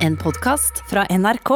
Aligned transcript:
En 0.00 0.16
podkast 0.16 0.82
fra 0.88 1.04
NRK. 1.08 1.50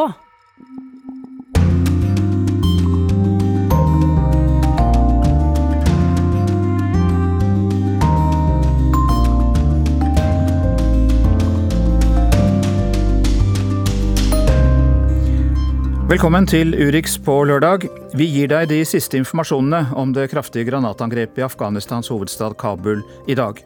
Velkommen 16.15 16.47
til 16.47 16.77
Urix 16.79 17.17
på 17.19 17.41
lørdag. 17.43 17.89
Vi 18.15 18.27
gir 18.31 18.47
deg 18.47 18.69
de 18.71 18.77
siste 18.87 19.19
informasjonene 19.19 19.97
om 19.99 20.13
det 20.15 20.29
kraftige 20.31 20.69
granatangrepet 20.69 21.41
i 21.41 21.43
Afghanistans 21.43 22.07
hovedstad 22.13 22.55
Kabul 22.61 23.01
i 23.27 23.35
dag. 23.35 23.59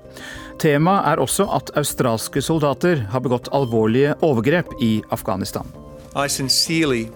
Temaet 0.57 1.11
er 1.11 1.21
også 1.21 1.45
at 1.53 1.69
australske 1.77 2.41
soldater 2.41 3.03
har 3.13 3.21
begått 3.21 3.51
alvorlige 3.53 4.15
overgrep 4.25 4.71
i 4.81 5.03
Afghanistan. 5.13 5.69
I 6.17 6.25
sincerely 6.33 7.11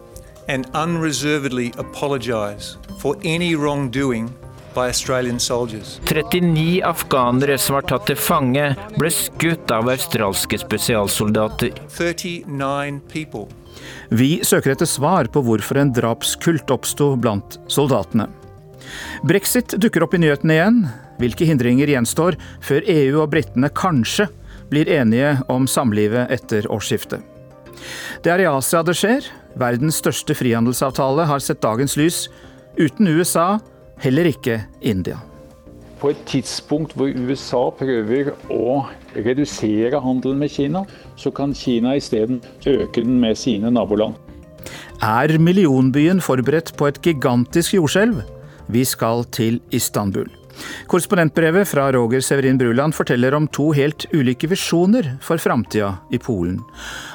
and 0.53 0.69
unreservedly 0.77 1.71
apologise 1.81 2.77
for 3.01 3.17
any 3.25 3.55
wrongdoing 3.57 4.29
by 4.75 4.93
Australian 4.93 5.41
soldiers. 5.41 5.97
39 6.13 6.83
afghanere 6.85 7.57
som 7.57 7.81
var 7.81 7.89
tatt 7.89 8.05
til 8.13 8.21
fange, 8.21 8.69
ble 9.01 9.15
skutt 9.17 9.73
av 9.73 9.89
australske 9.97 10.61
spesialsoldater. 10.61 11.73
39 11.89 13.01
people. 13.09 13.49
Vi 14.13 14.41
søker 14.45 14.75
etter 14.75 14.89
svar 14.89 15.31
på 15.33 15.43
hvorfor 15.45 15.81
en 15.81 15.93
drapskult 15.95 16.71
oppsto 16.75 17.13
blant 17.17 17.59
soldatene. 17.73 18.29
Brexit 19.27 19.77
dukker 19.81 20.05
opp 20.05 20.15
i 20.17 20.23
nyhetene 20.23 20.57
igjen. 20.59 20.81
Hvilke 21.23 21.47
hindringer 21.47 21.91
gjenstår 21.93 22.39
før 22.65 22.87
EU 22.91 23.23
og 23.23 23.31
britene 23.35 23.71
kanskje 23.73 24.29
blir 24.73 24.91
enige 24.91 25.37
om 25.53 25.69
samlivet 25.71 26.33
etter 26.35 26.67
årsskiftet? 26.73 27.23
Det 28.23 28.33
er 28.33 28.45
i 28.45 28.51
Asia 28.51 28.83
det 28.87 28.97
skjer. 28.99 29.27
Verdens 29.59 29.99
største 30.03 30.37
frihandelsavtale 30.39 31.27
har 31.29 31.43
sett 31.45 31.63
dagens 31.65 31.97
lys. 32.01 32.25
Uten 32.79 33.11
USA, 33.11 33.59
heller 34.03 34.29
ikke 34.33 34.63
India. 34.81 35.21
På 36.03 36.11
et 36.11 36.23
tidspunkt 36.27 36.97
hvor 36.99 37.13
USA 37.15 37.69
prøver 37.79 38.33
å 38.51 38.81
redusere 39.15 40.01
handelen 40.03 40.41
med 40.43 40.51
Kina, 40.51 40.83
så 41.15 41.31
kan 41.31 41.55
Kina 41.55 41.95
isteden 41.95 42.41
øke 42.67 43.05
den 43.05 43.21
med 43.23 43.39
sine 43.39 43.71
naboland. 43.71 44.19
Er 45.03 45.39
millionbyen 45.39 46.19
forberedt 46.23 46.75
på 46.79 46.91
et 46.91 46.99
gigantisk 47.07 47.77
jordskjelv? 47.79 48.19
Vi 48.67 48.83
skal 48.87 49.23
til 49.31 49.61
Istanbul. 49.71 50.27
Korrespondentbrevet 50.91 51.71
fra 51.71 51.87
Roger 51.95 52.21
Severin 52.21 52.59
Bruland 52.59 52.95
forteller 52.99 53.35
om 53.39 53.47
to 53.49 53.71
helt 53.73 54.07
ulike 54.13 54.51
visjoner 54.51 55.15
for 55.23 55.39
framtida 55.39 55.95
i 56.11 56.19
Polen. 56.19 56.59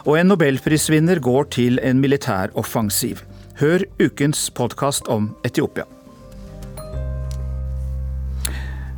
Og 0.07 0.16
en 0.22 0.31
nobelprisvinner 0.31 1.19
går 1.23 1.51
til 1.59 1.83
en 1.83 1.99
militær 1.99 2.55
offensiv. 2.55 3.22
Hør 3.59 3.83
ukens 3.99 4.47
podkast 4.55 5.11
om 5.11 5.33
Etiopia. 5.44 5.97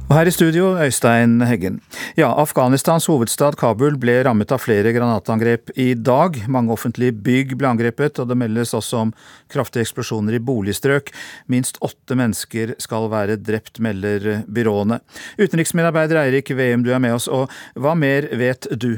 Og 0.10 0.16
her 0.18 0.26
i 0.26 0.32
studio, 0.34 0.72
Øystein 0.82 1.36
Heggen. 1.46 1.76
Ja, 2.18 2.32
Afghanistans 2.42 3.06
hovedstad 3.06 3.60
Kabul 3.62 3.94
ble 4.02 4.16
rammet 4.26 4.50
av 4.50 4.64
flere 4.64 4.90
granatangrep 4.96 5.70
i 5.78 5.92
dag. 5.94 6.40
Mange 6.50 6.74
offentlige 6.74 7.14
bygg 7.14 7.52
ble 7.60 7.68
angrepet, 7.70 8.18
og 8.18 8.32
det 8.32 8.38
meldes 8.42 8.72
også 8.74 9.04
om 9.04 9.12
kraftige 9.54 9.84
eksplosjoner 9.86 10.34
i 10.34 10.40
boligstrøk. 10.42 11.12
Minst 11.54 11.78
åtte 11.86 12.18
mennesker 12.18 12.74
skal 12.82 13.06
være 13.12 13.36
drept, 13.38 13.78
melder 13.86 14.48
byråene. 14.50 14.98
Utenriksmedarbeider 15.38 16.24
Eirik 16.24 16.50
Veum, 16.58 16.82
du 16.82 16.90
er 16.90 17.04
med 17.04 17.14
oss, 17.14 17.28
og 17.30 17.54
hva 17.78 17.94
mer 17.94 18.32
vet 18.34 18.66
du? 18.82 18.96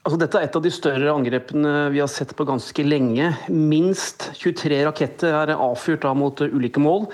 Altså, 0.00 0.16
dette 0.22 0.40
er 0.40 0.46
et 0.48 0.56
av 0.56 0.64
de 0.64 0.72
større 0.72 1.12
angrepene 1.12 1.74
vi 1.92 2.00
har 2.00 2.08
sett 2.08 2.32
på 2.32 2.48
ganske 2.48 2.88
lenge. 2.88 3.34
Minst 3.52 4.30
23 4.40 4.80
raketter 4.88 5.36
er 5.42 5.52
avfyrt 5.58 6.08
mot 6.16 6.40
ulike 6.48 6.80
mål. 6.80 7.04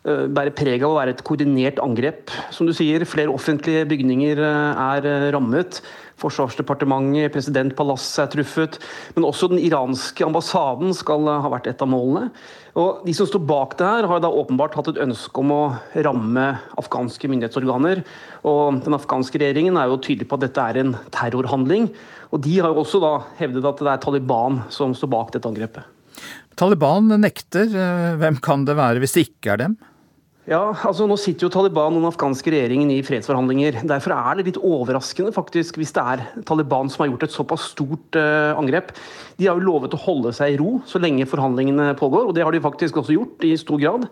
Eh, 0.00 0.30
bærer 0.32 0.54
preg 0.56 0.80
av 0.80 0.94
å 0.94 0.96
være 0.96 1.12
et 1.12 1.24
koordinert 1.28 1.80
angrep. 1.84 2.30
Som 2.56 2.64
du 2.64 2.72
sier, 2.72 3.02
flere 3.04 3.32
offentlige 3.34 3.84
bygninger 3.90 4.38
eh, 4.40 4.78
er 4.96 5.08
eh, 5.08 5.26
rammet. 5.34 5.82
Forsvarsdepartementet, 6.20 7.28
presidentpalasset 7.34 8.22
er 8.22 8.30
truffet. 8.32 8.78
Men 9.12 9.26
også 9.28 9.50
den 9.52 9.60
iranske 9.60 10.24
ambassaden 10.24 10.94
skal 10.96 11.28
ha 11.28 11.52
vært 11.52 11.68
et 11.68 11.84
av 11.84 11.90
målene. 11.92 12.30
Og 12.80 13.02
De 13.04 13.12
som 13.16 13.28
står 13.28 13.44
bak 13.44 13.76
det 13.76 13.90
her, 13.90 14.08
har 14.08 14.22
da 14.24 14.30
åpenbart 14.32 14.78
hatt 14.78 14.88
et 14.94 15.02
ønske 15.04 15.44
om 15.44 15.52
å 15.52 15.60
ramme 16.06 16.46
afghanske 16.80 17.28
myndighetsorganer. 17.28 18.00
Og 18.48 18.80
Den 18.86 18.96
afghanske 18.96 19.42
regjeringen 19.42 19.76
er 19.76 19.92
jo 19.92 20.00
tydelig 20.00 20.30
på 20.30 20.40
at 20.40 20.46
dette 20.46 20.64
er 20.64 20.80
en 20.80 20.96
terrorhandling. 21.12 21.90
Og 22.32 22.40
De 22.40 22.56
har 22.56 22.72
jo 22.72 22.86
også 22.86 23.02
da 23.04 23.12
hevdet 23.42 23.68
at 23.68 23.84
det 23.84 23.92
er 23.92 24.04
Taliban 24.06 24.62
som 24.72 24.96
står 24.96 25.12
bak 25.12 25.36
dette 25.36 25.52
angrepet. 25.52 25.84
Taliban 26.56 27.12
nekter. 27.20 27.68
Hvem 28.20 28.40
kan 28.44 28.64
det 28.68 28.80
være 28.80 29.00
hvis 29.00 29.16
det 29.16 29.28
ikke 29.28 29.56
er 29.56 29.64
dem? 29.66 29.78
Ja, 30.50 30.72
altså 30.82 31.04
Nå 31.06 31.14
sitter 31.14 31.46
jo 31.46 31.52
Taliban 31.54 31.94
og 31.94 32.00
den 32.00 32.08
afghanske 32.08 32.50
regjeringen 32.50 32.88
i 32.90 33.04
fredsforhandlinger. 33.06 33.84
Derfor 33.86 34.16
er 34.16 34.40
det 34.40 34.48
litt 34.48 34.56
overraskende 34.58 35.30
faktisk 35.30 35.76
hvis 35.78 35.92
det 35.94 36.02
er 36.02 36.24
Taliban 36.48 36.90
som 36.90 37.04
har 37.04 37.12
gjort 37.12 37.26
et 37.28 37.36
såpass 37.36 37.68
stort 37.70 38.18
uh, 38.18 38.58
angrep. 38.58 38.90
De 39.38 39.46
har 39.46 39.54
jo 39.54 39.68
lovet 39.68 39.94
å 39.94 40.00
holde 40.08 40.32
seg 40.34 40.56
i 40.56 40.58
ro 40.58 40.80
så 40.90 40.98
lenge 40.98 41.28
forhandlingene 41.30 41.92
pågår, 42.00 42.26
og 42.26 42.34
det 42.34 42.42
har 42.42 42.50
de 42.50 42.64
faktisk 42.66 42.98
også 42.98 43.14
gjort 43.14 43.46
i 43.46 43.52
stor 43.62 43.78
grad. 43.78 44.08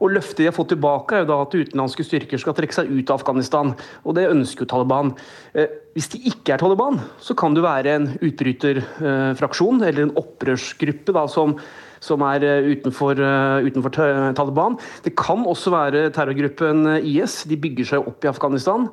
Og 0.00 0.16
Løftet 0.16 0.40
de 0.40 0.48
har 0.48 0.56
fått 0.56 0.72
tilbake 0.72 1.18
er 1.18 1.26
jo 1.26 1.30
da 1.34 1.38
at 1.44 1.58
utenlandske 1.60 2.08
styrker 2.08 2.40
skal 2.40 2.56
trekke 2.56 2.78
seg 2.80 2.88
ut 2.88 3.12
av 3.12 3.20
Afghanistan. 3.20 3.76
Og 4.08 4.16
det 4.16 4.30
ønsker 4.32 4.64
jo 4.64 4.72
Taliban. 4.72 5.12
Uh, 5.52 5.68
hvis 5.92 6.08
de 6.16 6.24
ikke 6.32 6.56
er 6.56 6.64
Taliban, 6.64 7.02
så 7.20 7.36
kan 7.36 7.52
det 7.52 7.68
være 7.68 7.98
en 8.00 8.12
utbryterfraksjon 8.16 9.84
uh, 9.84 9.88
eller 9.92 10.08
en 10.08 10.18
opprørsgruppe 10.24 11.20
da, 11.20 11.28
som 11.28 11.58
som 12.02 12.22
er 12.26 12.46
eh, 12.46 12.70
utenfor, 12.72 13.20
eh, 13.22 13.68
utenfor, 13.68 13.94
Taliban. 14.36 14.78
Det 15.04 15.14
kan 15.18 15.44
også 15.46 15.72
være 15.74 16.08
terrorgruppen 16.14 16.86
eh, 16.96 17.06
IS. 17.14 17.42
De 17.48 17.58
bygger 17.60 17.92
seg 17.92 18.08
opp 18.10 18.24
i 18.26 18.30
Afghanistan. 18.32 18.88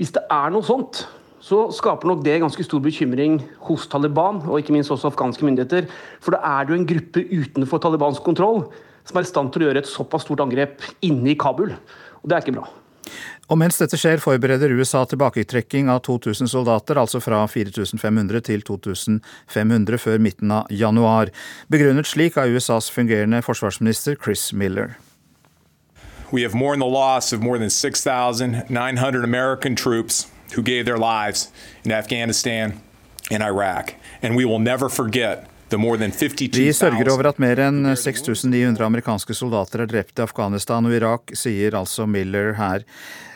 Hvis 0.00 0.14
det 0.16 0.24
er 0.32 0.54
noe 0.54 0.64
sånt, 0.66 1.04
så 1.44 1.66
skaper 1.76 2.08
nok 2.08 2.22
det 2.24 2.38
ganske 2.40 2.64
stor 2.64 2.80
bekymring 2.80 3.36
hos 3.66 3.84
Taliban, 3.92 4.40
og 4.48 4.62
ikke 4.62 4.72
minst 4.72 4.92
også 4.94 5.10
afghanske 5.12 5.44
myndigheter. 5.44 5.90
For 6.24 6.32
da 6.32 6.40
er 6.56 6.64
det 6.64 6.72
jo 6.72 6.80
en 6.80 6.88
gruppe 6.88 7.26
utenfor 7.28 7.82
Talibans 7.84 8.22
kontroll 8.24 8.64
som 9.04 9.20
er 9.20 9.26
i 9.26 9.28
stand 9.28 9.52
til 9.52 9.64
å 9.64 9.68
gjøre 9.68 9.84
et 9.84 9.90
såpass 9.90 10.24
stort 10.24 10.40
angrep 10.40 10.80
inne 11.04 11.34
i 11.34 11.36
Kabul. 11.36 11.74
Og 12.22 12.30
det 12.30 12.38
er 12.38 12.46
ikke 12.46 12.56
bra. 12.56 12.70
Og 13.52 13.58
mens 13.60 13.76
dette 13.76 13.98
skjer, 14.00 14.22
forbereder 14.22 14.72
USA 14.72 15.02
tilbaketrekking 15.08 15.90
av 15.92 16.00
2000 16.06 16.48
soldater, 16.48 16.96
altså 16.96 17.20
fra 17.20 17.42
4500 17.50 18.40
til 18.46 18.64
2500 18.64 20.00
før 20.00 20.22
midten 20.22 20.54
av 20.54 20.70
januar. 20.72 21.32
Begrunnet 21.68 22.08
slik 22.08 22.38
av 22.40 22.48
USAs 22.48 22.88
fungerende 22.90 23.42
forsvarsminister 23.44 24.16
Chris 24.16 24.52
Miller. 24.52 24.96
We 26.32 26.42
have 26.42 26.54
mourned 26.54 26.82
the 26.82 26.88
loss 26.88 27.32
of 27.32 27.40
more 27.40 27.58
than 27.58 27.70
6,900 27.70 29.24
American 29.24 29.76
troops 29.76 30.26
who 30.56 30.62
gave 30.62 30.84
their 30.84 30.98
lives 30.98 31.52
in 31.84 31.92
Afghanistan 31.92 32.80
and 33.30 33.42
Iraq. 33.42 33.94
And 34.22 34.36
we 34.36 34.44
will 34.44 34.58
never 34.58 34.88
forget 34.88 35.46
vi 35.74 36.72
sørger 36.72 37.08
over 37.10 37.26
at 37.26 37.38
mer 37.42 37.58
enn 37.64 37.96
6900 37.96 38.84
amerikanske 38.84 39.34
soldater 39.34 39.82
er 39.82 39.88
drept 39.90 40.20
i 40.20 40.22
Afghanistan 40.22 40.86
og 40.86 40.94
Irak, 40.94 41.32
sier 41.34 41.74
altså 41.74 42.06
Miller 42.06 42.52
her. 42.58 42.84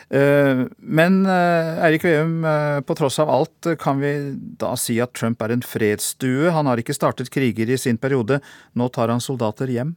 Eh, 0.09 0.65
men 0.79 1.21
eh, 1.29 1.85
Eirik 1.85 2.03
Veum, 2.07 2.41
eh, 2.41 2.81
på 2.81 2.97
tross 2.97 3.19
av 3.21 3.29
alt, 3.29 3.67
kan 3.79 4.01
vi 4.01 4.13
da 4.57 4.73
si 4.79 4.97
at 5.03 5.13
Trump 5.13 5.41
er 5.45 5.53
en 5.53 5.65
fredsstue? 5.65 6.49
Han 6.55 6.69
har 6.69 6.81
ikke 6.81 6.97
startet 6.97 7.29
kriger 7.33 7.69
i 7.69 7.77
sin 7.77 7.99
periode, 8.01 8.41
nå 8.73 8.89
tar 8.93 9.13
han 9.13 9.21
soldater 9.21 9.69
hjem? 9.69 9.93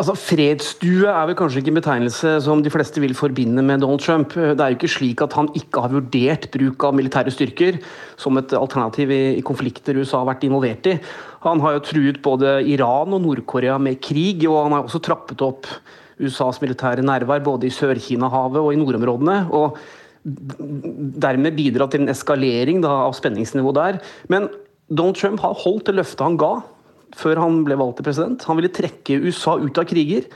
Altså, 0.00 0.14
Fredsstue 0.16 1.04
er 1.04 1.26
vel 1.28 1.36
kanskje 1.36 1.60
ikke 1.60 1.68
en 1.74 1.76
betegnelse 1.76 2.30
som 2.46 2.62
de 2.64 2.70
fleste 2.72 2.98
vil 3.02 3.12
forbinde 3.12 3.60
med 3.60 3.82
Donald 3.84 4.00
Trump. 4.00 4.32
Det 4.32 4.56
er 4.56 4.72
jo 4.72 4.78
ikke 4.78 4.88
slik 4.88 5.20
at 5.20 5.36
han 5.36 5.50
ikke 5.52 5.82
har 5.84 5.92
vurdert 5.92 6.48
bruk 6.54 6.86
av 6.88 6.96
militære 6.96 7.30
styrker 7.34 7.76
som 8.16 8.40
et 8.40 8.54
alternativ 8.56 9.12
i, 9.12 9.20
konflikter 9.44 10.00
USA 10.00 10.22
har 10.22 10.30
vært 10.32 10.46
involvert 10.48 10.88
i. 10.88 10.96
Han 11.44 11.60
har 11.60 11.76
jo 11.76 11.84
truet 11.90 12.22
både 12.24 12.62
Iran 12.72 13.12
og 13.12 13.20
Nord-Korea 13.26 13.76
med 13.76 14.00
krig, 14.00 14.48
og 14.48 14.62
han 14.64 14.78
har 14.78 14.88
også 14.88 15.02
trappet 15.04 15.44
opp 15.44 15.68
USAs 16.22 16.60
militære 16.62 17.04
nærvær 17.04 17.42
både 17.44 17.68
i 17.68 17.74
Sør-Kina-havet 17.74 18.60
og 18.62 18.72
i 18.72 18.80
nordområdene. 18.80 19.38
og 19.52 19.78
Dermed 20.22 21.56
bidra 21.58 21.88
til 21.90 22.04
en 22.04 22.12
eskalering 22.12 22.82
da, 22.84 22.92
av 23.08 23.16
spenningsnivået 23.18 23.80
der. 23.80 24.00
Men 24.30 24.48
Donald 24.88 25.18
Trump 25.18 25.42
har 25.42 25.58
holdt 25.64 25.88
det 25.90 25.98
løftet 25.98 26.24
han 26.24 26.38
ga 26.40 26.54
før 27.18 27.42
han 27.42 27.60
ble 27.66 27.76
valgt 27.76 27.98
til 28.00 28.06
president. 28.08 28.44
Han 28.48 28.58
ville 28.58 28.72
trekke 28.72 29.20
USA 29.26 29.58
ut 29.60 29.78
av 29.78 29.88
kriger 29.90 30.28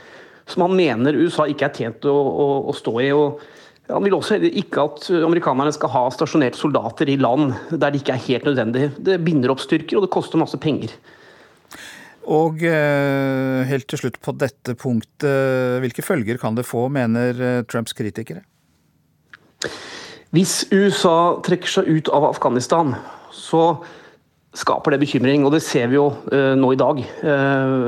som 0.47 0.63
han 0.63 0.75
mener 0.77 1.17
USA 1.19 1.47
ikke 1.49 1.67
er 1.67 1.75
tjent 1.75 2.07
å, 2.07 2.15
å, 2.15 2.47
å 2.71 2.75
stå 2.75 2.93
i. 3.03 3.11
og 3.15 3.41
han 3.87 4.03
vil 4.03 4.17
også 4.17 4.39
ikke 4.43 4.83
at 4.83 5.05
amerikanerne 5.15 5.71
skal 5.75 5.91
ha 5.93 6.01
stasjonerte 6.11 6.59
soldater 6.59 7.07
i 7.07 7.15
land 7.19 7.53
der 7.71 7.93
det 7.93 8.01
ikke 8.01 8.17
er 8.17 8.25
helt 8.25 8.49
nødvendig. 8.49 8.89
Det 8.99 9.15
binder 9.23 9.53
opp 9.53 9.63
styrker, 9.63 9.99
og 9.99 10.03
det 10.03 10.11
koster 10.11 10.41
masse 10.41 10.59
penger. 10.59 10.91
Og 12.27 12.63
eh, 12.67 13.61
helt 13.69 13.87
til 13.87 14.01
slutt 14.01 14.17
på 14.23 14.33
dette 14.35 14.75
punktet, 14.79 15.79
hvilke 15.83 16.03
følger 16.03 16.39
kan 16.41 16.57
det 16.57 16.67
få, 16.67 16.87
mener 16.91 17.39
eh, 17.39 17.61
Trumps 17.71 17.95
kritikere? 17.95 18.43
Hvis 20.35 20.65
USA 20.73 21.39
trekker 21.45 21.71
seg 21.71 21.87
ut 21.87 22.11
av 22.11 22.27
Afghanistan, 22.27 22.97
så 23.31 23.79
skaper 24.57 24.93
det 24.93 25.01
bekymring. 25.05 25.45
Og 25.47 25.55
det 25.55 25.63
ser 25.63 25.87
vi 25.87 25.95
jo 25.95 26.09
uh, 26.33 26.53
nå 26.57 26.73
i 26.73 26.79
dag. 26.79 26.99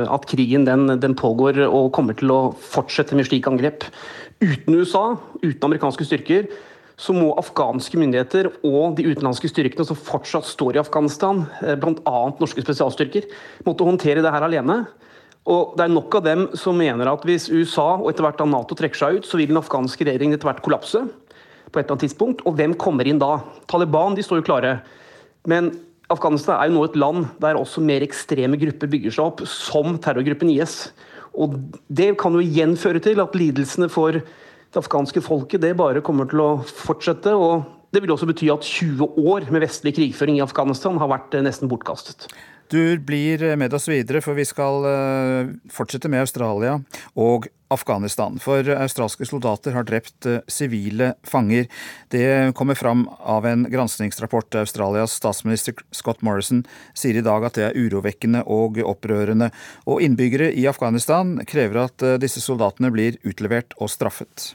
At 0.08 0.26
krigen 0.30 0.64
den, 0.66 0.88
den, 1.02 1.18
pågår 1.20 1.60
og 1.66 1.92
kommer 1.94 2.16
til 2.18 2.32
å 2.32 2.40
fortsette 2.56 3.18
med 3.18 3.28
slike 3.28 3.52
angrep. 3.52 3.84
Uten 4.40 4.78
USA, 4.80 5.04
uten 5.44 5.68
amerikanske 5.68 6.08
styrker, 6.08 6.48
så 7.00 7.16
må 7.16 7.32
afghanske 7.40 8.00
myndigheter 8.00 8.50
og 8.68 8.98
de 8.98 9.08
utenlandske 9.08 9.48
styrkene 9.52 9.88
som 9.88 9.98
fortsatt 9.98 10.48
står 10.50 10.76
i 10.76 10.82
Afghanistan, 10.82 11.46
uh, 11.64 11.76
bl.a. 11.80 12.18
norske 12.42 12.64
spesialstyrker, 12.66 13.30
måtte 13.68 13.88
håndtere 13.88 14.26
det 14.26 14.34
her 14.36 14.46
alene. 14.50 14.82
Og 15.50 15.74
det 15.80 15.86
er 15.86 15.94
nok 15.94 16.20
av 16.20 16.26
dem 16.28 16.46
som 16.60 16.78
mener 16.78 17.10
at 17.10 17.24
hvis 17.26 17.48
USA 17.50 17.94
og 17.96 18.10
etter 18.12 18.26
hvert 18.26 18.44
Nato 18.46 18.76
trekker 18.78 19.00
seg 19.00 19.20
ut, 19.20 19.28
så 19.28 19.40
vil 19.40 19.50
den 19.50 19.62
afghanske 19.62 20.06
regjeringen 20.06 20.36
etter 20.36 20.52
hvert 20.52 20.64
kollapse 20.66 21.06
på 21.70 21.80
et 21.80 21.86
eller 21.86 21.96
annet 21.96 22.06
tidspunkt. 22.06 22.44
Og 22.46 22.58
hvem 22.60 22.76
kommer 22.78 23.08
inn 23.08 23.22
da? 23.22 23.40
Taliban 23.70 24.18
de 24.18 24.26
står 24.26 24.42
jo 24.42 24.50
klare. 24.50 24.76
Men 25.50 25.72
Afghanistan 26.10 26.58
er 26.58 26.70
jo 26.70 26.78
nå 26.78 26.84
et 26.88 26.98
land 27.00 27.28
der 27.42 27.58
også 27.58 27.84
mer 27.86 28.04
ekstreme 28.06 28.60
grupper 28.62 28.90
bygger 28.92 29.16
seg 29.16 29.26
opp, 29.30 29.44
som 29.48 29.98
terrorgruppen 30.02 30.52
IS. 30.54 30.90
Og 31.38 31.56
Det 31.88 32.12
kan 32.20 32.34
jo 32.34 32.44
igjen 32.44 32.76
føre 32.78 33.02
til 33.04 33.22
at 33.22 33.38
lidelsene 33.38 33.90
for 33.94 34.22
det 34.70 34.82
afghanske 34.84 35.22
folket 35.26 35.64
det 35.64 35.74
bare 35.78 36.04
kommer 36.06 36.30
til 36.30 36.44
å 36.44 36.50
fortsette. 36.64 37.34
og 37.34 37.66
Det 37.94 38.04
vil 38.04 38.14
også 38.14 38.30
bety 38.30 38.52
at 38.54 38.66
20 38.66 39.18
år 39.26 39.50
med 39.50 39.66
vestlig 39.66 39.96
krigføring 39.98 40.38
i 40.38 40.46
Afghanistan 40.46 41.00
har 41.02 41.10
vært 41.10 41.34
eh, 41.34 41.46
nesten 41.46 41.72
bortkastet. 41.72 42.30
Du 42.70 43.00
blir 43.02 43.42
med 43.58 43.74
oss 43.74 43.90
videre, 43.90 44.22
for 44.22 44.38
vi 44.38 44.46
skal 44.46 44.86
eh, 44.86 45.54
fortsette 45.74 46.12
med 46.12 46.22
Australia 46.28 46.78
og 47.18 47.50
Afghanistan. 47.70 48.40
For 48.42 48.66
australske 48.76 49.28
soldater 49.30 49.76
har 49.78 49.86
drept 49.88 50.26
eh, 50.26 50.42
sivile 50.50 51.14
fanger. 51.24 51.68
Det 52.10 52.54
kommer 52.58 52.76
fram 52.76 53.08
av 53.20 53.46
en 53.46 53.68
granskningsrapport. 53.72 54.56
Australias 54.64 55.18
statsminister 55.20 55.78
Scott 55.92 56.22
Morrison 56.26 56.64
sier 56.98 57.20
i 57.20 57.26
dag 57.26 57.46
at 57.46 57.60
det 57.60 57.68
er 57.70 57.78
urovekkende 57.78 58.44
og 58.50 58.82
opprørende. 58.84 59.52
Og 59.86 60.02
innbyggere 60.06 60.52
i 60.54 60.66
Afghanistan 60.70 61.38
krever 61.48 61.86
at 61.86 62.06
eh, 62.06 62.18
disse 62.22 62.44
soldatene 62.44 62.92
blir 62.94 63.22
utlevert 63.24 63.78
og 63.78 63.94
straffet. 63.94 64.54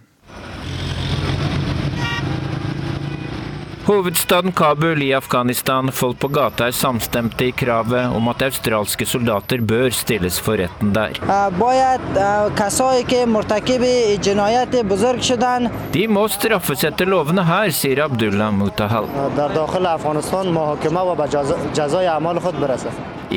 Hovedstaden 3.84 4.52
Kabul 4.52 5.02
i 5.02 5.14
Afghanistan, 5.14 5.92
folk 5.92 6.18
på 6.18 6.28
gata 6.28 6.70
er 6.70 6.72
samstemte 6.72 7.44
i 7.44 7.52
kravet 7.52 8.14
om 8.16 8.30
at 8.32 8.40
australske 8.46 9.04
soldater 9.04 9.60
bør 9.60 9.92
stilles 9.92 10.38
for 10.40 10.56
retten 10.56 10.94
der. 10.96 11.20
De 15.92 16.06
må 16.08 16.24
straffes 16.32 16.86
etter 16.88 17.12
lovene 17.12 17.44
her, 17.44 17.76
sier 17.76 18.00
Abdullah 18.06 18.56
Mutahal. 18.56 19.10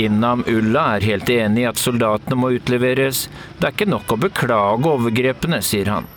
Innam 0.08 0.48
Ullah 0.48 0.94
er 0.96 1.10
helt 1.12 1.30
enig 1.36 1.66
i 1.66 1.72
at 1.76 1.84
soldatene 1.84 2.40
må 2.40 2.56
utleveres. 2.56 3.28
Det 3.60 3.68
er 3.68 3.76
ikke 3.76 3.96
nok 3.98 4.16
å 4.16 4.24
beklage 4.30 4.96
overgrepene, 4.96 5.60
sier 5.60 5.92
han. 5.92 6.08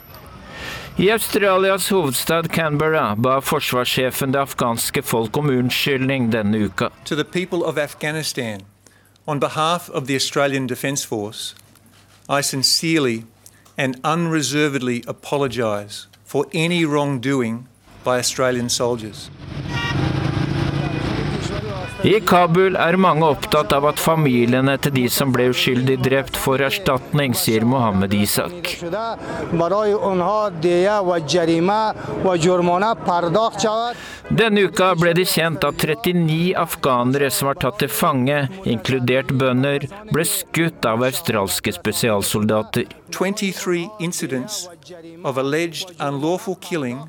I 0.99 1.13
Australias 1.13 1.89
hovedstad 1.89 2.49
Canberra 2.53 3.15
ba 3.17 3.41
forsvarssjefen 3.41 4.33
det 4.33 4.41
afghanske 4.41 5.03
folk 5.03 5.37
om 5.37 5.51
unnskyldning 5.51 6.33
denne 6.33 6.59
uka. 6.59 6.89
To 7.05 7.15
the 7.15 7.25
people 7.25 7.65
of 7.65 7.79
Afghanistan, 7.79 8.61
on 9.27 9.41
behalf 9.41 9.89
of 9.89 10.07
the 10.07 10.17
Australian 10.17 10.67
Defence 10.67 11.09
Force, 11.09 11.55
I 12.29 12.43
sincerely 12.43 13.25
and 13.79 13.97
unreservedly 14.05 15.03
apologise 15.07 16.07
for 16.27 16.47
any 16.53 16.85
wrongdoing 16.85 17.69
by 18.05 18.19
Australian 18.19 18.69
soldiers. 18.69 19.31
I 22.01 22.21
Kabul 22.25 22.77
er 22.81 22.97
mange 22.97 23.27
opptatt 23.29 23.75
av 23.77 23.85
at 23.91 23.99
familiene 24.01 24.73
til 24.81 24.95
de 24.95 25.03
som 25.13 25.35
ble 25.35 25.51
uskyldig 25.53 25.99
drept, 26.01 26.37
får 26.41 26.63
erstatning, 26.71 27.35
sier 27.37 27.67
Mohammed 27.69 28.15
Isak. 28.17 28.71
Denne 34.41 34.65
uka 34.65 34.89
ble 35.03 35.13
det 35.19 35.27
kjent 35.35 35.67
at 35.69 35.85
39 35.85 36.39
afghanere 36.65 37.29
som 37.37 37.51
var 37.51 37.61
tatt 37.67 37.81
til 37.85 37.93
fange, 37.93 38.39
inkludert 38.65 39.35
bønder, 39.43 39.85
ble 40.09 40.25
skutt 40.25 40.89
av 40.89 41.05
australske 41.05 41.77
spesialsoldater. 41.77 42.89
23 43.13 43.85
incidents 44.01 44.71
of 45.25 45.37
alleged 45.37 45.93
unlawful 46.01 46.57
killing 46.57 47.05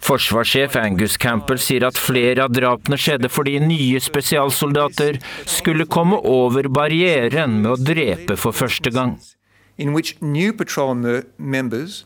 Forsvarssjef 0.00 0.76
Angus 0.76 1.16
Campbell 1.16 1.60
sier 1.62 1.84
at 1.86 1.98
flere 2.00 2.42
av 2.42 2.50
drapene 2.50 2.98
skjedde 2.98 3.30
fordi 3.30 3.58
nye 3.62 4.00
spesialsoldater 4.02 5.20
skulle 5.46 5.86
komme 5.86 6.18
over 6.26 6.66
barrieren 6.68 7.60
med 7.62 7.70
å 7.70 7.78
drepe 7.78 8.36
for 8.36 8.52
første 8.52 8.90
gang. 8.90 9.14
In 9.78 9.94
which 9.94 10.16
new 10.20 10.52
patrol 10.52 10.94
members 11.38 12.04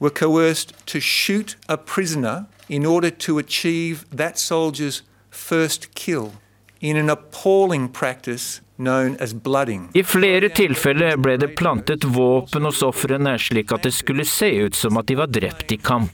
were 0.00 0.10
coerced 0.10 0.72
to 0.86 1.00
shoot 1.00 1.56
a 1.68 1.76
prisoner 1.76 2.46
in 2.70 2.86
order 2.86 3.10
to 3.10 3.38
achieve 3.38 4.06
that 4.10 4.38
soldier's 4.38 5.02
first 5.30 5.94
kill 5.94 6.32
in 6.80 6.96
an 6.96 7.10
appalling 7.10 7.88
practice 7.88 8.62
i 8.80 10.02
flere 10.04 10.48
tilfeller 10.56 11.18
ble 11.20 11.34
det 11.36 11.50
plantet 11.58 12.04
våpen 12.04 12.64
hos 12.64 12.80
ofrene, 12.82 13.34
slik 13.38 13.72
at 13.76 13.84
det 13.84 13.92
skulle 13.92 14.24
se 14.24 14.48
ut 14.64 14.74
som 14.74 14.96
at 14.96 15.10
de 15.10 15.18
var 15.20 15.28
drept 15.28 15.72
i 15.72 15.76
kamp. 15.76 16.08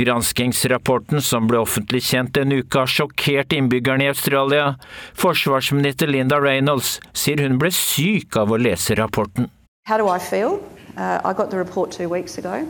Granskingsrapporten 0.00 1.22
som 1.22 1.48
ble 1.50 1.58
offentlig 1.60 2.02
kjent 2.08 2.34
denne 2.38 2.60
uka, 2.62 2.84
har 2.84 2.92
sjokkert 2.96 3.52
innbyggerne 3.52 4.06
i 4.06 4.12
Australia. 4.12 4.76
Forsvarsminister 5.18 6.08
Linda 6.08 6.40
Reynolds 6.40 7.00
sier 7.12 7.44
hun 7.44 7.60
ble 7.60 7.72
syk 7.76 8.40
av 8.40 8.54
å 8.54 8.60
lese 8.62 8.96
rapporten. 8.96 9.50
How 9.84 9.98
do 9.98 10.08
I 10.08 10.20
feel? 10.22 10.62
Uh, 10.96 11.20
I 11.24 11.32
got 11.34 11.50
the 11.50 11.58
report 11.58 11.90
two 11.90 12.08
weeks 12.08 12.38
ago 12.38 12.64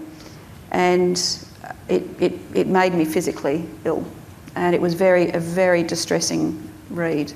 and 0.73 1.17
it, 1.89 2.03
it, 2.19 2.33
it 2.55 2.67
made 2.67 2.95
me 2.95 3.05
physically 3.05 3.65
ill. 3.85 4.05
And 4.55 4.75
it 4.75 4.81
was 4.81 4.95
very, 4.95 5.31
a 5.31 5.41
very 5.41 5.83
distressing 5.83 6.57
read. 6.91 7.33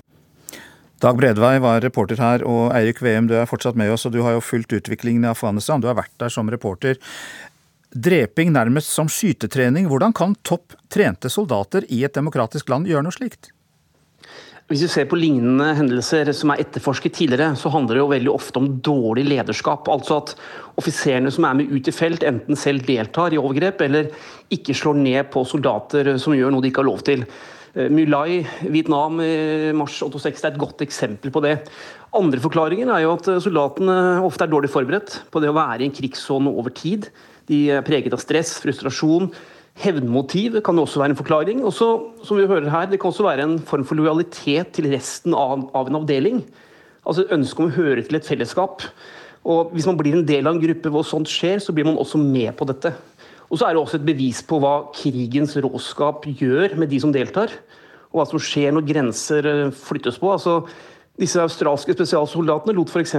Dag 1.00 1.16
Bredvei 1.16 1.58
var 1.60 1.80
reporter 1.84 2.16
her, 2.16 2.42
og 2.48 2.72
Eirik 2.72 3.02
Veum, 3.04 3.28
du 3.28 3.34
er 3.36 3.48
fortsatt 3.48 3.76
med 3.76 3.92
oss. 3.92 4.06
og 4.08 4.12
Du 4.12 4.22
har 4.24 4.32
jo 4.36 4.40
fulgt 4.40 4.72
utviklingen 4.72 5.24
i 5.24 5.28
Afghanistan, 5.28 5.80
du 5.80 5.90
har 5.90 5.99
vært 5.99 6.14
der 6.20 6.32
som 6.32 6.49
reporter. 6.50 6.96
Dreping 7.92 8.52
nærmest 8.52 8.92
som 8.92 9.08
skytetrening. 9.08 9.88
Hvordan 9.88 10.12
kan 10.16 10.34
topp 10.42 10.75
trente 10.92 11.28
soldater 11.32 11.84
i 11.92 12.02
et 12.04 12.16
demokratisk 12.16 12.68
land 12.72 12.88
gjøre 12.88 13.04
noe 13.04 13.14
slikt? 13.14 13.52
Hvis 14.66 14.80
vi 14.82 14.87
ser 14.90 15.04
på 15.06 15.14
lignende 15.14 15.68
hendelser 15.78 16.26
som 16.35 16.50
er 16.50 16.64
etterforsket 16.64 17.14
tidligere, 17.14 17.52
så 17.54 17.70
handler 17.70 17.94
det 17.94 18.00
jo 18.00 18.08
veldig 18.11 18.30
ofte 18.32 18.58
om 18.58 18.64
dårlig 18.82 19.23
lederskap. 19.28 19.87
Altså 19.87 20.16
at 20.18 20.32
offiserene 20.82 21.30
som 21.30 21.46
er 21.46 21.61
med 21.61 21.70
ut 21.70 21.87
i 21.87 21.94
felt, 21.94 22.26
enten 22.26 22.58
selv 22.58 22.82
deltar 22.88 23.30
i 23.30 23.38
overgrep 23.38 23.85
eller 23.87 24.11
ikke 24.50 24.75
slår 24.75 24.99
ned 25.04 25.30
på 25.30 25.44
soldater 25.46 26.16
som 26.18 26.35
gjør 26.35 26.50
noe 26.50 26.64
de 26.64 26.73
ikke 26.73 26.82
har 26.82 26.88
lov 26.90 27.06
til. 27.06 27.23
Eh, 27.78 27.87
Mulai, 27.94 28.40
Vietnam 28.66 29.23
i 29.23 29.70
mars 29.70 30.00
86 30.02 30.42
er 30.42 30.50
et 30.50 30.58
godt 30.64 30.82
eksempel 30.82 31.30
på 31.30 31.44
det. 31.46 31.61
Andre 32.18 32.42
forklaringer 32.42 32.90
er 32.90 33.06
jo 33.06 33.14
at 33.14 33.30
soldatene 33.46 34.00
ofte 34.26 34.49
er 34.49 34.50
dårlig 34.50 34.75
forberedt 34.75 35.20
på 35.30 35.46
det 35.46 35.54
å 35.54 35.58
være 35.61 35.85
i 35.85 35.92
en 35.92 35.94
krigssone 35.94 36.50
over 36.50 36.75
tid. 36.75 37.06
De 37.46 37.68
er 37.70 37.87
preget 37.87 38.18
av 38.18 38.18
stress, 38.18 38.56
frustrasjon 38.58 39.30
Hevnmotiv 39.76 40.61
kan 40.64 40.78
også 40.80 41.02
være 41.02 41.12
en 41.12 41.18
forklaring. 41.18 41.64
Og 41.64 41.73
som 41.76 42.37
vi 42.38 42.47
hører 42.49 42.71
her, 42.71 42.87
Det 42.87 43.00
kan 43.00 43.11
også 43.11 43.26
være 43.26 43.42
en 43.42 43.59
form 43.59 43.85
for 43.85 43.95
lojalitet 43.95 44.73
til 44.73 44.90
resten 44.92 45.35
av, 45.35 45.71
av 45.75 45.88
en 45.88 46.00
avdeling. 46.00 46.45
Altså 47.06 47.23
et 47.23 47.33
ønske 47.33 47.61
om 47.61 47.68
å 47.68 47.76
høre 47.76 48.02
til 48.02 48.16
et 48.16 48.26
fellesskap. 48.26 48.83
Og 49.45 49.71
Hvis 49.73 49.87
man 49.87 49.97
blir 49.97 50.14
en 50.16 50.26
del 50.26 50.47
av 50.47 50.54
en 50.54 50.62
gruppe 50.62 50.90
hvor 50.90 51.04
sånt 51.04 51.28
skjer, 51.28 51.61
så 51.61 51.73
blir 51.73 51.85
man 51.85 51.99
også 51.99 52.18
med 52.18 52.56
på 52.56 52.66
dette. 52.66 52.95
Og 53.50 53.59
så 53.59 53.68
er 53.68 53.75
det 53.75 53.83
også 53.83 54.00
et 54.00 54.09
bevis 54.09 54.42
på 54.42 54.59
hva 54.59 54.88
krigens 54.97 55.54
råskap 55.62 56.26
gjør 56.26 56.76
med 56.76 56.90
de 56.90 56.99
som 56.99 57.12
deltar. 57.14 57.52
Og 58.11 58.21
hva 58.21 58.26
som 58.26 58.42
skjer 58.42 58.73
når 58.75 58.88
grenser 58.88 59.47
eh, 59.47 59.71
flyttes 59.71 60.18
på. 60.18 60.33
Altså, 60.33 60.64
disse 61.21 61.40
australske 61.40 61.95
spesialsoldatene 61.95 62.75
lot 62.76 62.90
f.eks. 62.90 63.14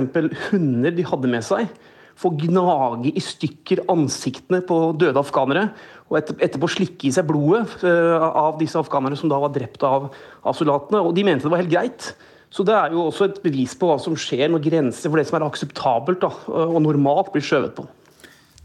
hunder 0.50 0.94
de 0.94 1.06
hadde 1.08 1.32
med 1.32 1.46
seg, 1.46 1.70
få 2.18 2.32
gnage 2.38 3.14
i 3.14 3.22
stykker 3.22 3.84
ansiktene 3.94 4.64
på 4.66 4.78
døde 4.98 5.22
afghanere 5.22 5.68
og 6.08 6.18
etterpå 6.20 6.70
slikke 6.72 7.10
i 7.10 7.12
seg 7.14 7.28
blodet 7.28 7.84
eh, 7.88 8.16
av 8.16 8.56
disse 8.62 8.80
afghanerne 8.80 9.18
som 9.20 9.32
da 9.32 9.40
var 9.44 9.52
drept 9.56 9.84
av, 9.84 10.08
av 10.48 10.56
soldatene. 10.56 11.02
Og 11.04 11.12
de 11.18 11.26
mente 11.28 11.48
det 11.48 11.52
var 11.52 11.64
helt 11.64 11.74
greit. 11.74 12.12
Så 12.54 12.64
det 12.64 12.78
er 12.78 12.96
jo 12.96 13.10
også 13.10 13.28
et 13.28 13.42
bevis 13.44 13.76
på 13.76 13.90
hva 13.90 13.98
som 14.00 14.16
skjer 14.16 14.48
når 14.54 14.64
grenser 14.70 15.12
for 15.12 15.20
det 15.20 15.28
som 15.28 15.40
er 15.40 15.48
akseptabelt 15.50 16.24
da, 16.24 16.32
og 16.48 16.80
normalt, 16.86 17.34
blir 17.34 17.44
skjøvet 17.44 17.76
på. 17.76 17.84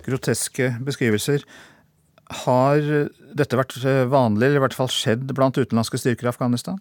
Groteske 0.07 0.71
beskrivelser. 0.87 1.43
Har 2.45 2.79
dette 3.35 3.59
vært 3.59 3.75
vanlig, 4.09 4.47
eller 4.47 4.61
i 4.61 4.65
hvert 4.69 4.79
fall 4.79 4.91
skjedd 4.93 5.27
blant 5.35 5.59
utenlandske 5.59 5.99
styrker 5.99 6.31
i 6.31 6.31
Afghanistan? 6.31 6.79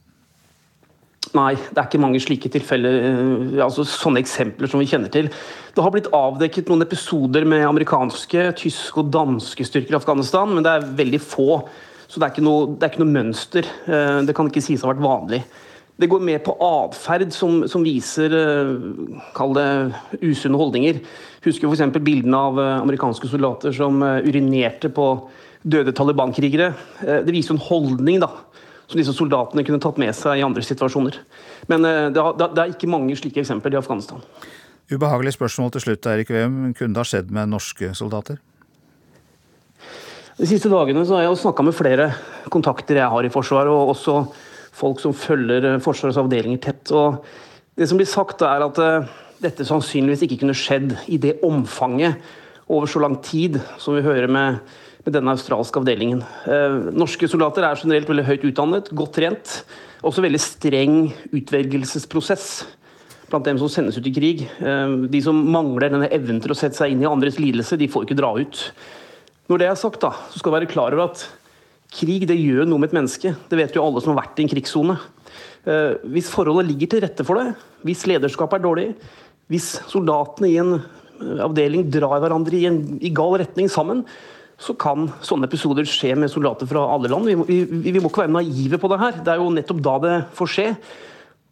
Nei, 1.32 1.54
det 1.56 1.78
er 1.78 1.86
ikke 1.86 2.02
mange 2.02 2.20
slike 2.20 2.50
tilfeller, 2.52 2.96
eh, 3.08 3.60
altså 3.64 3.86
sånne 3.88 4.20
eksempler 4.20 4.68
som 4.68 4.82
vi 4.82 4.90
kjenner 4.90 5.12
til. 5.14 5.30
Det 5.72 5.84
har 5.86 5.94
blitt 5.94 6.10
avdekket 6.12 6.68
noen 6.68 6.84
episoder 6.84 7.46
med 7.48 7.64
amerikanske, 7.64 8.50
tyske 8.60 9.00
og 9.00 9.12
danske 9.14 9.64
styrker 9.68 9.96
i 9.96 10.00
Afghanistan, 10.02 10.52
men 10.52 10.66
det 10.66 10.74
er 10.74 10.90
veldig 10.98 11.22
få. 11.24 11.62
Så 12.10 12.20
det 12.20 12.28
er 12.28 12.34
ikke 12.34 12.44
noe, 12.44 12.74
er 12.76 12.90
ikke 12.90 13.04
noe 13.06 13.16
mønster. 13.16 13.70
Eh, 13.86 14.20
det 14.28 14.36
kan 14.36 14.50
ikke 14.50 14.66
sies 14.66 14.84
å 14.84 14.90
ha 14.90 14.96
vært 14.96 15.06
vanlig. 15.06 15.44
Det 16.02 16.10
går 16.12 16.26
mer 16.26 16.42
på 16.44 16.58
atferd 16.66 17.32
som, 17.36 17.62
som, 17.70 17.86
viser 17.86 18.36
eh, 18.36 18.76
kall 19.38 19.56
det 19.56 19.70
usunne 20.20 20.60
holdninger. 20.60 21.00
Husker 21.46 21.72
f.eks. 21.72 22.02
bildene 22.02 22.44
av 22.50 22.60
amerikanske 22.82 23.30
soldater 23.32 23.72
som 23.78 24.04
urinerte 24.04 24.92
på 24.92 25.14
døde 25.62 25.94
Taliban-krigere. 25.96 26.74
Det 27.00 27.34
viser 27.34 27.56
en 27.56 27.64
holdning 27.70 28.20
da, 28.20 28.34
som 28.92 29.00
disse 29.00 29.16
soldatene 29.16 29.64
kunne 29.68 29.82
tatt 29.82 30.00
med 30.02 30.14
seg 30.16 30.40
i 30.40 30.46
andre 30.46 30.64
situasjoner. 30.66 31.18
Men 31.72 31.88
eh, 31.88 32.08
det, 32.14 32.26
det 32.44 32.64
er 32.64 32.74
ikke 32.76 32.92
mange 32.92 33.16
slike 33.20 33.44
eksempler 33.44 33.78
i 33.78 33.80
Afghanistan. 33.80 34.24
Ubehagelig 34.92 35.38
spørsmål 35.38 35.72
til 35.72 35.86
slutt, 35.86 36.08
Erik 36.12 36.32
Veum. 36.34 36.74
Kunne 36.76 36.92
det 36.92 37.00
ha 37.00 37.08
skjedd 37.08 37.32
med 37.32 37.52
norske 37.54 37.94
soldater? 37.96 38.42
De 40.42 40.48
siste 40.50 40.72
dagene 40.72 41.06
har 41.08 41.24
jeg 41.24 41.40
snakka 41.40 41.64
med 41.64 41.76
flere 41.78 42.12
kontakter 42.52 43.00
jeg 43.00 43.14
har 43.14 43.28
i 43.28 43.32
Forsvaret, 43.32 43.72
og 43.72 43.94
også 43.94 44.18
folk 44.76 45.00
som 45.04 45.16
følger 45.16 45.68
eh, 45.74 45.82
Forsvarets 45.84 46.20
avdelinger 46.20 46.62
tett. 46.68 46.92
Og 46.92 47.24
det 47.80 47.88
som 47.88 48.00
blir 48.00 48.10
sagt, 48.10 48.44
er 48.44 48.68
at 48.68 48.84
eh, 48.84 49.10
dette 49.42 49.68
sannsynligvis 49.68 50.26
ikke 50.28 50.42
kunne 50.44 50.58
skjedd 50.58 50.96
i 51.08 51.20
det 51.22 51.40
omfanget 51.48 52.20
over 52.72 52.88
så 52.88 53.02
lang 53.04 53.18
tid 53.24 53.60
som 53.82 53.96
vi 53.98 54.06
hører 54.06 54.32
med 54.32 54.60
med 55.06 55.16
denne 55.16 55.34
australske 55.34 55.82
avdelingen. 55.82 56.22
Eh, 56.46 56.78
norske 56.94 57.30
soldater 57.30 57.66
er 57.66 57.80
generelt 57.80 58.10
veldig 58.10 58.28
høyt 58.28 58.46
utdannet, 58.52 58.92
godt 58.94 59.18
trent. 59.18 59.56
Også 60.06 60.24
veldig 60.24 60.42
streng 60.42 60.96
utvelgelsesprosess 61.34 62.48
blant 63.32 63.48
dem 63.48 63.60
som 63.62 63.70
sendes 63.72 63.98
ut 63.98 64.08
i 64.10 64.14
krig. 64.14 64.46
Eh, 64.62 64.96
de 65.12 65.22
som 65.26 65.38
mangler 65.54 65.90
denne 65.90 66.10
evnen 66.14 66.42
til 66.44 66.54
å 66.54 66.58
sette 66.58 66.78
seg 66.78 66.94
inn 66.94 67.06
i 67.06 67.10
andres 67.10 67.40
lidelse, 67.42 67.80
de 67.80 67.90
får 67.90 68.08
ikke 68.08 68.20
dra 68.20 68.34
ut. 68.38 68.66
Når 69.50 69.62
det 69.62 69.70
er 69.72 69.80
sagt, 69.80 70.02
da, 70.04 70.14
så 70.32 70.40
skal 70.40 70.54
du 70.54 70.58
være 70.60 70.72
klar 70.72 70.94
over 70.96 71.10
at 71.10 71.26
krig 71.92 72.28
det 72.30 72.38
gjør 72.38 72.70
noe 72.70 72.80
med 72.80 72.92
et 72.92 73.00
menneske. 73.02 73.34
Det 73.50 73.58
vet 73.60 73.74
jo 73.76 73.84
alle 73.84 74.04
som 74.04 74.14
har 74.14 74.22
vært 74.22 74.40
i 74.40 74.46
en 74.46 74.52
krigssone. 74.52 75.00
Eh, 75.66 75.98
hvis 76.14 76.30
forholdet 76.32 76.70
ligger 76.70 76.94
til 76.94 77.04
rette 77.08 77.26
for 77.26 77.42
det, 77.42 77.56
hvis 77.88 78.06
lederskapet 78.10 78.60
er 78.60 78.68
dårlig, 78.68 78.90
hvis 79.52 79.74
soldatene 79.90 80.48
i 80.48 80.60
en 80.62 80.78
avdeling 81.42 81.90
drar 81.92 82.22
hverandre 82.22 82.58
i, 82.58 82.68
en, 82.70 82.80
i 83.02 83.12
gal 83.14 83.36
retning 83.42 83.68
sammen, 83.70 84.06
så 84.62 84.76
kan 84.78 85.08
sånne 85.26 85.48
episoder 85.50 85.88
skje 85.90 86.14
med 86.20 86.30
soldater 86.30 86.70
fra 86.70 86.84
alle 86.94 87.10
land. 87.10 87.26
Vi 87.30 87.38
må, 87.40 87.46
vi, 87.48 87.64
vi 87.66 87.98
må, 87.98 88.12
ikke 88.12 88.28
være 88.28 88.36
naive 88.36 88.78
på 88.82 88.92
det 88.92 89.00
her. 89.02 89.24
Det 89.26 89.34
er 89.34 89.42
jo 89.42 89.54
nettopp 89.56 89.80
da 89.88 89.96
det 90.04 90.18
får 90.38 90.52
skje. 90.54 90.68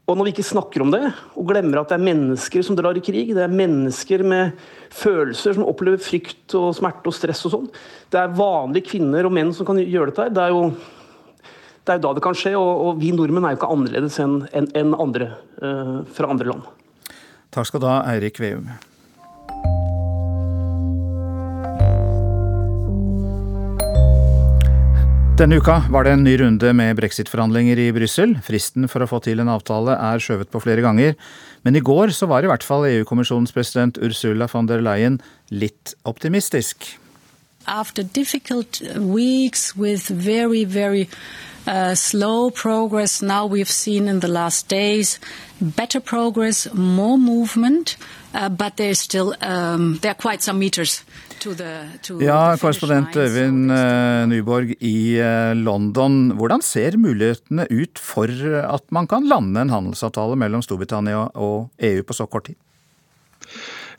Og 0.09 0.17
når 0.17 0.25
vi 0.25 0.33
ikke 0.33 0.45
snakker 0.45 0.81
om 0.81 0.93
det, 0.93 1.01
og 1.37 1.49
glemmer 1.51 1.81
at 1.81 1.91
det 1.91 1.99
er 1.99 2.05
mennesker 2.07 2.63
som 2.65 2.77
drar 2.77 2.97
i 2.97 3.03
krig, 3.05 3.29
det 3.37 3.43
er 3.45 3.53
mennesker 3.53 4.23
med 4.25 4.57
følelser 4.93 5.53
som 5.57 5.67
opplever 5.69 6.01
frykt 6.01 6.55
og 6.57 6.71
smerte 6.77 7.11
og 7.11 7.17
stress 7.17 7.43
og 7.45 7.53
sånn. 7.53 7.67
Det 8.09 8.21
er 8.21 8.33
vanlige 8.37 8.89
kvinner 8.89 9.29
og 9.29 9.35
menn 9.37 9.53
som 9.53 9.69
kan 9.69 9.81
gjøre 9.81 10.09
dette 10.09 10.25
her. 10.25 10.33
Det 10.33 10.45
er 10.47 10.55
jo, 10.55 10.65
det 11.85 11.95
er 11.95 12.03
da 12.05 12.13
det 12.17 12.25
kan 12.25 12.37
skje. 12.37 12.55
Og, 12.57 12.73
og, 12.87 13.01
vi 13.01 13.13
nordmenn 13.13 13.45
er 13.45 13.53
jo 13.53 13.61
ikke 13.61 13.71
annerledes 13.77 14.17
enn 14.25 14.41
en, 14.49 14.69
en 14.81 14.97
andre 14.97 15.31
uh, 15.61 15.97
fra 16.17 16.33
andre 16.33 16.53
land. 16.55 16.69
Takk 17.53 17.69
skal 17.69 17.85
du 17.85 17.89
ha, 17.89 18.01
Eirik 18.09 18.41
Veum. 18.41 18.69
Denne 25.39 25.55
uka 25.55 25.77
var 25.87 26.03
det 26.03 26.11
en 26.11 26.23
ny 26.27 26.33
runde 26.35 26.73
med 26.75 26.97
brexit-forhandlinger 26.97 27.79
i 27.79 27.85
Brussel. 27.95 28.33
Fristen 28.43 28.89
for 28.91 28.99
å 28.99 29.07
få 29.07 29.21
til 29.23 29.39
en 29.39 29.47
avtale 29.47 29.93
er 29.95 30.19
skjøvet 30.19 30.49
på 30.51 30.59
flere 30.59 30.83
ganger. 30.83 31.13
Men 31.63 31.77
i 31.79 31.81
går 31.89 32.11
så 32.11 32.27
var 32.27 32.43
i 32.43 32.49
hvert 32.51 32.65
fall 32.67 32.83
EU-kommisjonens 32.89 33.55
president 33.55 33.95
Ursula 34.03 34.49
von 34.51 34.67
der 34.67 34.83
Leyen 34.83 35.21
litt 35.47 35.93
optimistisk. 36.03 36.89
After 37.63 38.03
difficult 38.03 38.81
weeks 38.99 39.77
with 39.77 40.11
very, 40.11 40.65
very 40.65 41.07
uh, 41.63 41.95
slow 41.95 42.51
progress, 42.51 43.21
now 43.21 43.47
we've 43.47 43.71
seen 43.71 44.09
in 44.09 44.19
the 44.19 44.27
last 44.27 44.67
days 44.67 45.21
better 45.61 46.01
progress, 46.01 46.67
more 46.73 47.17
movement, 47.17 47.95
uh, 48.33 48.49
but 48.49 48.77
there's 48.77 48.99
still 48.99 49.35
um, 49.41 49.99
there 50.01 50.11
are 50.11 50.21
quite 50.21 50.41
some 50.41 50.59
meters 50.59 51.03
ja, 52.19 52.57
korrespondent 52.59 53.15
Øyvind 53.15 53.71
eh, 53.71 54.27
Nyborg 54.27 54.73
i 54.83 55.15
eh, 55.23 55.55
London. 55.55 56.33
Hvordan 56.35 56.63
ser 56.65 56.97
mulighetene 56.99 57.63
ut 57.71 57.99
for 57.99 58.27
at 58.59 58.83
man 58.91 59.07
kan 59.07 59.27
lande 59.29 59.61
en 59.63 59.71
handelsavtale 59.71 60.35
mellom 60.39 60.63
Storbritannia 60.65 61.29
og 61.39 61.69
EU 61.79 62.03
på 62.03 62.17
så 62.17 62.27
kort 62.27 62.49
tid? 62.51 62.59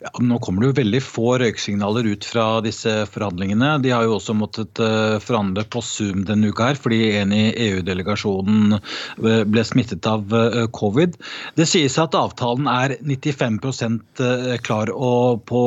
Ja, 0.01 0.09
nå 0.17 0.39
kommer 0.41 0.63
det 0.63 0.69
jo 0.71 0.75
veldig 0.79 0.99
få 1.05 1.35
røyksignaler 1.37 2.07
ut 2.09 2.25
fra 2.25 2.45
disse 2.65 2.89
forhandlingene. 3.13 3.75
De 3.83 3.91
har 3.93 4.07
jo 4.07 4.15
også 4.15 4.33
måttet 4.33 4.79
eh, 4.81 5.19
forhandle 5.21 5.61
på 5.69 5.83
Zoom 5.85 6.23
denne 6.25 6.49
uka 6.49 6.71
her, 6.71 6.79
fordi 6.81 7.11
en 7.19 7.29
i 7.37 7.51
EU-delegasjonen 7.67 8.79
eh, 8.79 9.43
ble 9.45 9.65
smittet 9.67 10.09
av 10.09 10.33
eh, 10.33 10.65
covid. 10.73 11.19
Det 11.59 11.67
sies 11.69 11.99
at 12.01 12.17
avtalen 12.17 12.65
er 12.71 12.95
95% 12.97 14.23
klar 14.65 14.89
og 14.95 15.45
på 15.49 15.61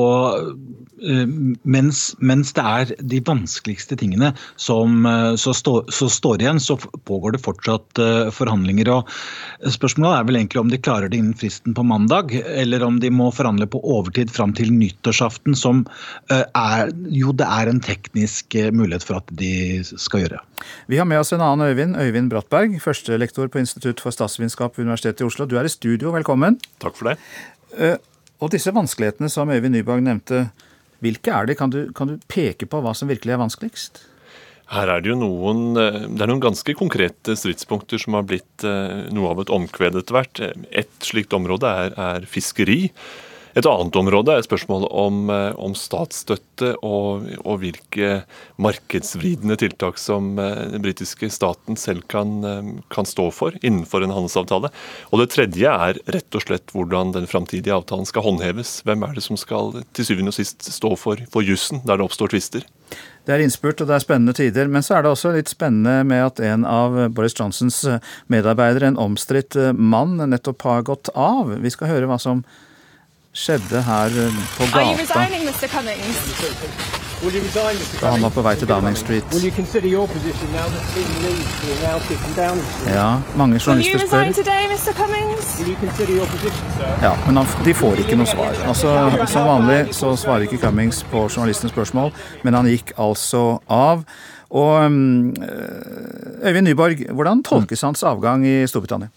mens, 1.68 1.98
mens, 2.22 2.52
det 2.56 2.62
er 2.64 2.90
de 3.12 3.18
vanskeligste 3.26 3.96
tingene 4.00 4.30
som 4.60 5.04
så, 5.36 5.52
stå, 5.52 5.74
så 5.92 6.06
står 6.08 6.40
igjen, 6.40 6.60
så 6.62 6.78
pågår 7.04 7.34
det 7.34 7.42
fortsatt 7.44 8.00
forhandlinger. 8.32 8.88
og 8.94 9.10
Spørsmålet 9.74 10.16
er 10.16 10.28
vel 10.28 10.38
egentlig 10.38 10.62
om 10.62 10.70
de 10.72 10.80
klarer 10.80 11.12
det 11.12 11.20
innen 11.20 11.36
fristen 11.36 11.76
på 11.76 11.84
mandag, 11.84 12.32
eller 12.54 12.86
om 12.86 13.02
de 13.02 13.10
må 13.12 13.28
forhandle 13.34 13.68
på 13.68 13.82
overtid 13.82 14.23
tid 14.24 14.32
fram 14.34 14.54
til 14.56 14.72
nyttårsaften, 14.74 15.56
som 15.58 15.84
eh, 16.32 16.44
er 16.44 16.92
jo 17.12 17.34
det 17.36 17.46
er 17.46 17.70
en 17.70 17.82
teknisk 17.84 18.56
eh, 18.58 18.72
mulighet 18.74 19.06
for 19.06 19.20
at 19.20 19.32
de 19.36 19.82
skal 19.84 20.24
gjøre. 20.24 20.40
Vi 20.90 21.00
har 21.00 21.08
med 21.08 21.20
oss 21.20 21.34
en 21.34 21.44
annen 21.44 21.68
Øyvind, 21.68 21.98
Øyvind 22.00 22.32
Brattberg, 22.32 22.78
førstelektor 22.82 23.50
på 23.52 23.60
Institutt 23.62 24.02
for 24.02 24.14
statsvitenskap 24.14 24.78
ved 24.78 24.86
Universitetet 24.88 25.24
i 25.24 25.28
Oslo. 25.28 25.48
Du 25.48 25.58
er 25.60 25.68
i 25.68 25.72
studio, 25.72 26.14
velkommen. 26.14 26.58
Takk 26.82 26.96
for 26.98 27.12
det. 27.12 27.18
Eh, 27.76 27.98
og 28.42 28.52
disse 28.54 28.72
vanskelighetene 28.74 29.30
som 29.32 29.52
Øyvind 29.52 29.76
Nybakk 29.76 30.02
nevnte, 30.04 30.48
hvilke 31.04 31.36
er 31.36 31.46
de? 31.48 31.58
Kan 31.58 31.72
du, 31.72 31.84
kan 31.96 32.10
du 32.10 32.18
peke 32.30 32.68
på 32.70 32.80
hva 32.82 32.94
som 32.96 33.10
virkelig 33.10 33.36
er 33.36 33.42
vanskeligst? 33.42 34.04
Her 34.72 34.88
er 34.88 35.02
det 35.04 35.10
jo 35.10 35.18
noen, 35.20 35.74
det 35.76 36.22
er 36.24 36.30
noen 36.30 36.40
ganske 36.40 36.72
konkrete 36.72 37.34
stridspunkter 37.36 38.00
som 38.00 38.16
har 38.16 38.24
blitt 38.24 38.64
noe 38.64 39.34
av 39.34 39.42
et 39.42 39.52
omkved 39.52 39.98
etter 40.00 40.16
hvert. 40.16 40.40
Et 40.72 41.04
slikt 41.04 41.36
område 41.36 41.68
er, 41.68 41.92
er 42.00 42.24
fiskeri. 42.24 42.78
Et 43.54 43.66
annet 43.70 43.94
område 43.94 44.34
er 44.34 44.42
spørsmålet 44.42 44.90
om, 44.90 45.18
eh, 45.30 45.52
om 45.62 45.76
statsstøtte 45.78 46.72
og, 46.82 47.28
og, 47.44 47.60
hvilke 47.62 48.24
markedsvridende 48.58 49.54
tiltak 49.60 50.00
som 50.02 50.32
eh, 50.42 50.64
den 50.72 50.82
britiske 50.82 51.30
staten 51.30 51.78
selv 51.78 52.02
kan, 52.10 52.34
eh, 52.42 52.72
kan, 52.90 53.06
stå 53.06 53.28
for 53.30 53.54
innenfor 53.62 54.02
en 54.02 54.14
handelsavtale. 54.14 54.72
Og 55.12 55.22
det 55.22 55.28
tredje 55.36 55.70
er 55.70 56.00
rett 56.16 56.34
og 56.34 56.42
slett 56.42 56.74
hvordan 56.74 57.14
den 57.14 57.30
framtidige 57.30 57.76
avtalen 57.76 58.10
skal 58.10 58.26
håndheves. 58.26 58.80
Hvem 58.88 59.06
er 59.06 59.14
det 59.14 59.22
som 59.22 59.38
skal 59.38 59.70
til 59.94 60.10
syvende 60.10 60.34
og 60.34 60.38
sist 60.40 60.66
stå 60.66 60.96
for, 60.98 61.22
for 61.30 61.46
jussen 61.46 61.84
der 61.86 62.00
det 62.00 62.08
oppstår 62.08 62.34
tvister? 62.34 62.66
Det 63.24 63.36
er 63.36 63.46
innspurt 63.46 63.78
og 63.80 63.88
det 63.88 63.94
er 63.96 64.02
spennende 64.02 64.34
tider, 64.36 64.66
men 64.68 64.82
så 64.82 64.98
er 64.98 65.06
det 65.06 65.14
også 65.14 65.30
litt 65.32 65.48
spennende 65.52 66.02
med 66.04 66.26
at 66.26 66.42
en 66.42 66.66
av 66.68 66.98
Boris 67.14 67.38
Johnsons 67.38 67.84
medarbeidere, 68.26 68.90
en 68.90 69.00
omstridt 69.00 69.56
mann, 69.78 70.18
nettopp 70.18 70.66
har 70.66 70.86
gått 70.90 71.14
av. 71.14 71.54
Vi 71.62 71.72
skal 71.72 71.94
høre 71.94 72.10
hva 72.10 72.18
som 72.20 72.42
skjedde 73.34 73.82
her 73.82 74.14
eh, 74.24 74.36
på 74.56 74.66
gata 74.70 74.80
da 78.00 78.10
han 78.10 78.22
var 78.22 78.30
på 78.34 78.42
vei 78.44 78.52
til 78.60 78.68
Downing 78.68 78.96
Street. 78.98 79.24
Ja, 82.90 83.06
mange 83.40 83.60
journalister 83.62 83.98
spør. 84.06 84.24
Ja, 87.02 87.14
Men 87.26 87.40
de 87.64 87.74
får 87.74 88.02
ikke 88.04 88.18
noe 88.20 88.28
svar. 88.28 88.60
Altså, 88.68 88.92
Som 89.32 89.48
vanlig 89.48 89.80
så 89.96 90.12
svarer 90.20 90.46
ikke 90.48 90.60
Cummings 90.66 91.02
på 91.10 91.24
journalistens 91.30 91.72
spørsmål, 91.72 92.12
men 92.44 92.54
han 92.54 92.66
gikk 92.68 92.92
altså 92.98 93.58
av. 93.68 94.04
Og 94.50 94.90
mm, 94.90 95.34
Øyvind 96.44 96.66
Nyborg, 96.68 97.06
hvordan 97.10 97.42
tolkes 97.42 97.80
hans 97.82 98.02
avgang 98.02 98.46
i 98.46 98.66
Storbritannia? 98.66 99.08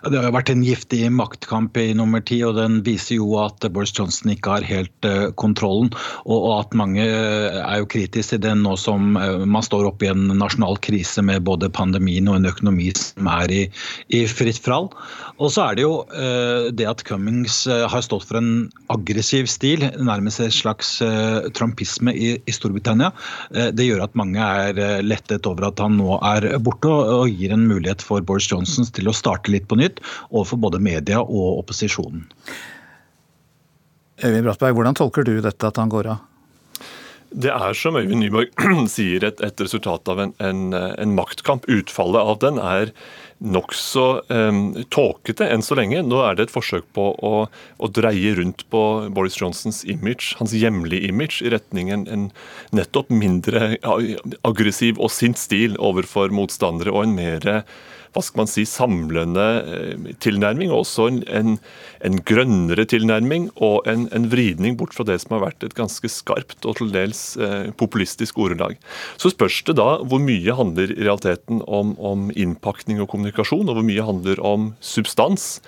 Det 0.00 0.16
har 0.16 0.32
vært 0.32 0.48
en 0.52 0.62
giftig 0.64 1.02
maktkamp 1.12 1.76
i 1.76 1.90
nummer 1.96 2.22
ti, 2.24 2.38
og 2.46 2.56
den 2.56 2.78
viser 2.86 3.18
jo 3.18 3.34
at 3.42 3.64
Boris 3.74 3.92
Johnson 3.96 4.32
ikke 4.32 4.54
har 4.54 4.66
helt 4.68 5.08
uh, 5.08 5.28
kontrollen. 5.36 5.90
Og, 6.24 6.46
at 6.56 6.76
mange 6.78 7.04
uh, 7.04 7.60
er 7.60 7.82
jo 7.82 7.90
kritiske 7.90 8.38
til 8.38 8.42
den 8.44 8.62
nå 8.64 8.76
som 8.80 9.18
uh, 9.20 9.44
man 9.44 9.64
står 9.66 9.90
oppe 9.90 10.06
i 10.06 10.12
en 10.12 10.30
nasjonal 10.40 10.80
krise 10.80 11.24
med 11.26 11.44
både 11.44 11.68
pandemien 11.68 12.30
og 12.30 12.38
en 12.38 12.48
økonomi 12.48 12.88
som 12.96 13.28
er 13.28 13.52
i, 13.52 13.62
i 14.16 14.24
fritt 14.30 14.62
fall. 14.64 14.88
Og 15.40 15.48
så 15.54 15.62
er 15.64 15.78
det 15.78 15.84
jo 15.86 15.94
det 16.76 16.84
at 16.84 17.00
Cummings 17.08 17.62
har 17.64 18.02
stått 18.04 18.26
for 18.28 18.36
en 18.36 18.66
aggressiv 18.92 19.46
stil, 19.48 19.86
nærmest 19.96 20.42
en 20.44 20.52
slags 20.52 20.90
trumpisme 21.56 22.12
i, 22.12 22.34
i 22.44 22.52
Storbritannia. 22.52 23.08
det 23.72 23.86
gjør 23.86 24.04
at 24.04 24.18
mange 24.20 24.36
er 24.36 25.00
lettet 25.00 25.48
over 25.48 25.70
at 25.70 25.80
han 25.80 25.96
nå 25.96 26.18
er 26.18 26.50
borte, 26.60 26.92
og, 26.92 27.12
og 27.22 27.40
gir 27.40 27.54
en 27.56 27.64
mulighet 27.70 28.04
for 28.04 28.20
Boris 28.20 28.50
Johnson 28.52 28.84
til 28.92 29.08
å 29.08 29.16
starte 29.16 29.48
litt 29.54 29.64
på 29.70 29.80
nytt 29.80 30.04
overfor 30.28 30.60
både 30.60 30.82
media 30.84 31.24
og 31.24 31.62
opposisjonen. 31.62 32.28
Øyvind 34.20 34.44
Brattberg, 34.44 34.76
hvordan 34.76 34.98
tolker 34.98 35.24
du 35.24 35.38
dette 35.40 35.70
at 35.70 35.80
han 35.80 35.92
går 35.92 36.12
av? 36.12 36.26
Det 37.30 37.50
er 37.54 37.76
som 37.78 37.94
Øyvind 37.96 38.24
Nyborg 38.24 38.50
sier, 38.90 39.24
et, 39.24 39.40
et 39.44 39.62
resultat 39.62 40.08
av 40.10 40.20
en, 40.24 40.32
en, 40.42 40.62
en, 40.74 41.12
maktkamp. 41.14 41.68
Utfallet 41.70 42.20
av 42.20 42.40
den 42.42 42.58
er 42.58 42.90
nokså 43.40 44.06
um, 44.28 44.60
tåkete 44.92 45.48
enn 45.48 45.64
så 45.64 45.76
lenge. 45.78 46.02
Nå 46.04 46.20
er 46.24 46.36
det 46.36 46.48
et 46.48 46.54
forsøk 46.54 46.86
på 46.96 47.06
å, 47.16 47.34
å, 47.48 47.90
dreie 47.90 48.34
rundt 48.36 48.66
på 48.72 48.82
Boris 49.16 49.38
Johnsons 49.40 49.82
image, 49.88 50.34
hans 50.40 50.54
hjemlige 50.56 51.08
image, 51.08 51.40
i 51.44 51.52
retning 51.52 51.90
en, 51.94 52.06
en 52.12 52.28
nettopp 52.76 53.10
mindre 53.12 53.74
aggressiv 54.46 55.00
og 55.00 55.12
sint 55.14 55.40
stil 55.40 55.78
overfor 55.80 56.34
motstandere 56.34 56.92
og 56.92 57.06
en 57.06 57.16
mer 57.16 57.48
hva 58.14 58.22
skal 58.24 58.42
man 58.42 58.50
si, 58.50 58.64
samlende 58.68 59.46
eh, 59.60 60.08
tilnærming, 60.22 60.72
og 60.72 60.84
også 60.84 61.06
en, 61.10 61.20
en, 61.28 61.58
en 62.06 62.18
grønnere 62.26 62.86
tilnærming 62.90 63.48
og 63.56 63.86
en, 63.90 64.08
en, 64.16 64.28
vridning 64.32 64.78
bort 64.80 64.94
fra 64.96 65.06
det 65.08 65.20
som 65.22 65.36
har 65.36 65.44
vært 65.46 65.66
et 65.66 65.76
ganske 65.78 66.10
skarpt 66.10 66.66
og 66.66 66.78
til 66.80 66.90
dels 66.94 67.22
eh, 67.38 67.70
populistisk 67.78 68.40
ordelag. 68.42 68.78
Så 69.20 69.32
spørs 69.34 69.60
det 69.68 69.78
da 69.80 70.00
hvor 70.02 70.22
mye 70.22 70.56
handler 70.58 70.94
i 70.94 71.04
realiteten 71.04 71.62
om, 71.66 71.94
om 71.98 72.28
innpakning 72.34 73.02
og 73.02 73.10
kommunikasjon, 73.14 73.68
og 73.68 73.78
hvor 73.78 73.86
mye 73.86 74.08
handler 74.10 74.42
om 74.46 74.72
substans. 74.82 75.60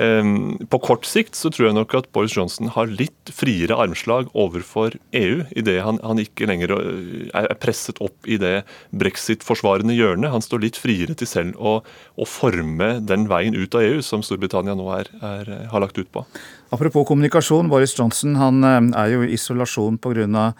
Ehm, 0.00 0.56
på 0.72 0.78
kort 0.80 1.04
sikt 1.04 1.36
så 1.36 1.50
tror 1.52 1.68
jeg 1.68 1.76
nok 1.76 1.92
at 1.98 2.08
Boris 2.14 2.32
Johnson 2.36 2.70
har 2.72 2.88
litt 2.88 3.32
friere 3.36 3.76
armslag 3.76 4.30
overfor 4.32 4.96
EU, 5.16 5.42
idet 5.52 5.82
han, 5.84 5.98
han 6.06 6.22
ikke 6.22 6.48
lenger 6.48 6.72
øh, 6.78 7.28
er 7.36 7.52
presset 7.60 8.00
opp 8.00 8.24
i 8.24 8.38
det 8.40 8.62
brexit-forsvarende 8.96 9.96
hjørnet. 9.98 10.32
Han 10.32 10.44
står 10.44 10.64
litt 10.64 10.80
friere 10.80 11.16
til 11.18 11.28
selv 11.28 11.60
å, 11.60 11.80
å, 12.16 12.28
forme 12.28 12.94
den 13.04 13.28
veien 13.28 13.58
ut 13.58 13.76
av 13.76 13.84
EU 13.84 14.00
som 14.06 14.24
Storbritannia 14.24 14.78
nå 14.78 14.88
er, 14.96 15.12
er, 15.20 15.52
har 15.68 15.84
lagt 15.84 16.00
ut 16.00 16.08
på. 16.14 16.24
Apropos 16.72 17.04
kommunikasjon, 17.10 17.68
Boris 17.68 17.96
Johnson 17.98 18.38
han 18.40 18.64
øh, 18.64 18.92
er 18.96 19.16
jo 19.16 19.26
i 19.26 19.34
isolasjon 19.36 20.00
pga 20.00 20.54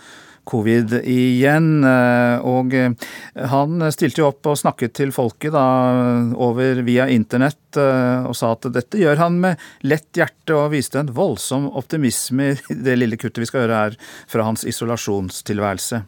covid 0.45 0.95
igjen. 1.05 1.85
Eh, 1.85 2.47
og 2.47 2.75
eh, 2.75 2.93
han 3.53 3.85
stilte 3.93 4.23
jo 4.23 4.29
opp 4.31 4.51
og 4.51 4.59
snakket 4.59 4.95
til 4.99 5.13
folket 5.15 5.55
da, 5.55 5.65
over 6.37 6.83
via 6.87 7.09
internett 7.13 7.79
eh, 7.81 8.27
og 8.27 8.37
sa 8.37 8.53
at 8.57 8.71
dette 8.75 9.01
gjør 9.01 9.21
han 9.23 9.41
med 9.43 9.61
lett 9.87 10.11
hjerte, 10.17 10.57
og 10.57 10.73
viste 10.75 11.01
en 11.01 11.13
voldsom 11.15 11.71
optimisme 11.79 12.53
i 12.57 12.79
det 12.87 12.99
lille 12.99 13.21
kuttet 13.21 13.45
vi 13.45 13.51
skal 13.51 13.67
gjøre 13.67 13.83
her 13.85 13.99
fra 14.31 14.47
hans 14.49 14.67
isolasjonstilværelse. 14.69 16.05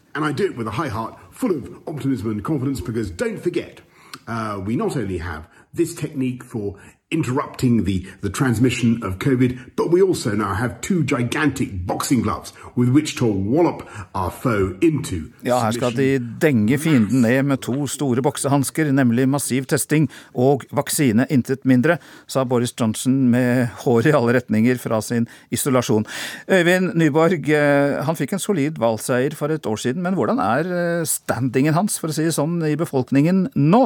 Full 1.32 1.56
of 1.56 1.88
optimism 1.88 2.30
and 2.30 2.44
confidence, 2.44 2.80
because 2.80 3.10
don't 3.10 3.40
forget, 3.42 3.80
uh, 4.28 4.60
we 4.64 4.76
not 4.76 4.96
only 4.96 5.18
have 5.18 5.48
this 5.74 5.94
technique 5.94 6.44
for 6.44 6.76
interrupting 7.12 7.84
the, 7.84 8.06
the 8.22 8.30
transmission 8.30 9.02
of 9.04 9.18
COVID, 9.18 9.76
but 9.76 9.90
we 9.92 10.02
also 10.02 10.34
now 10.34 10.54
have 10.54 10.80
two 10.80 11.04
gigantic 11.04 11.86
boxing 11.86 12.22
gloves 12.22 12.52
with 12.76 12.88
which 12.88 13.16
to 13.16 13.26
wallop 13.26 13.88
our 14.14 14.30
foe 14.30 14.76
into. 14.80 15.32
Ja, 15.44 15.60
her 15.60 15.72
skal 15.76 15.94
de 15.96 16.18
denge 16.40 16.78
fienden 16.78 17.22
ned 17.22 17.42
med 17.42 17.62
to 17.62 17.86
store 17.86 18.22
boksehansker, 18.24 18.92
nemlig 18.92 19.28
massiv 19.28 19.66
testing 19.70 20.08
og 20.34 20.64
vaksine, 20.72 21.26
intet 21.30 21.66
mindre, 21.68 21.98
sa 22.26 22.44
Boris 22.48 22.74
Johnson 22.80 23.28
med 23.32 23.68
hår 23.84 24.08
i 24.08 24.14
alle 24.16 24.36
retninger 24.38 24.80
fra 24.82 25.00
sin 25.04 25.28
isolasjon. 25.52 26.06
Øyvind 26.50 26.94
Nyborg, 26.98 27.48
eh, 27.50 27.98
han 28.04 28.18
fikk 28.18 28.36
en 28.36 28.42
solid 28.42 28.80
valgseier 28.80 29.36
for 29.36 29.52
et 29.52 29.66
år 29.66 29.76
siden, 29.76 30.02
men 30.02 30.16
hvordan 30.18 30.40
er 30.42 30.72
eh, 30.72 31.08
standingen 31.08 31.76
hans, 31.76 31.98
for 32.00 32.12
å 32.12 32.16
si 32.16 32.24
det 32.26 32.36
sånn, 32.36 32.60
i 32.66 32.78
befolkningen 32.78 33.50
nå? 33.54 33.84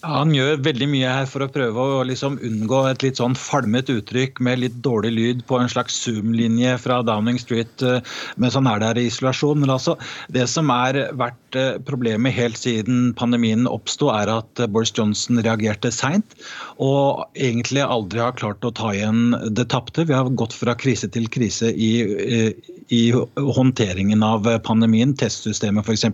Ja, 0.00 0.20
han 0.20 0.32
gjør 0.34 0.60
veldig 0.64 0.88
mye 0.90 1.10
her 1.12 1.26
for 1.28 1.44
å 1.44 1.50
prøve 1.52 1.84
å 1.98 2.04
liksom 2.08 2.38
unngå 2.46 2.80
et 2.88 3.04
litt 3.04 3.20
sånn 3.20 3.36
falmet 3.38 3.90
uttrykk 3.92 4.40
med 4.42 4.62
litt 4.62 4.78
dårlig 4.84 5.12
lyd 5.14 5.42
på 5.48 5.58
en 5.60 5.70
slags 5.70 5.98
Zoom-linje 6.00 6.76
fra 6.80 7.00
Downing 7.06 7.38
Street 7.40 7.84
eh, 7.86 8.00
mens 8.40 8.56
han 8.58 8.68
er 8.70 8.80
der 8.82 9.00
i 9.00 9.06
isolasjon. 9.10 9.60
Men 9.62 9.74
altså, 9.76 9.96
det 10.32 10.46
som 10.50 10.72
er 10.74 11.02
vært 11.20 11.58
eh, 11.58 11.76
problemet 11.86 12.34
helt 12.36 12.58
siden 12.58 13.12
pandemien 13.18 13.68
oppsto, 13.70 14.10
er 14.14 14.32
at 14.32 14.62
eh, 14.62 14.70
Boris 14.70 14.94
Johnson 14.96 15.42
reagerte 15.44 15.92
seint 15.94 16.36
og 16.80 17.26
egentlig 17.36 17.84
aldri 17.84 18.22
har 18.24 18.38
klart 18.38 18.64
å 18.64 18.72
ta 18.74 18.94
igjen 18.96 19.36
det 19.54 19.68
tapte. 19.72 20.06
Vi 20.08 20.16
har 20.16 20.32
gått 20.40 20.56
fra 20.56 20.74
krise 20.78 21.10
til 21.12 21.28
krise 21.30 21.70
i, 21.70 21.92
i 22.88 23.02
håndteringen 23.12 24.24
av 24.24 24.48
pandemien. 24.64 25.12
Testsystemet 25.20 25.84
f.eks. 25.84 26.06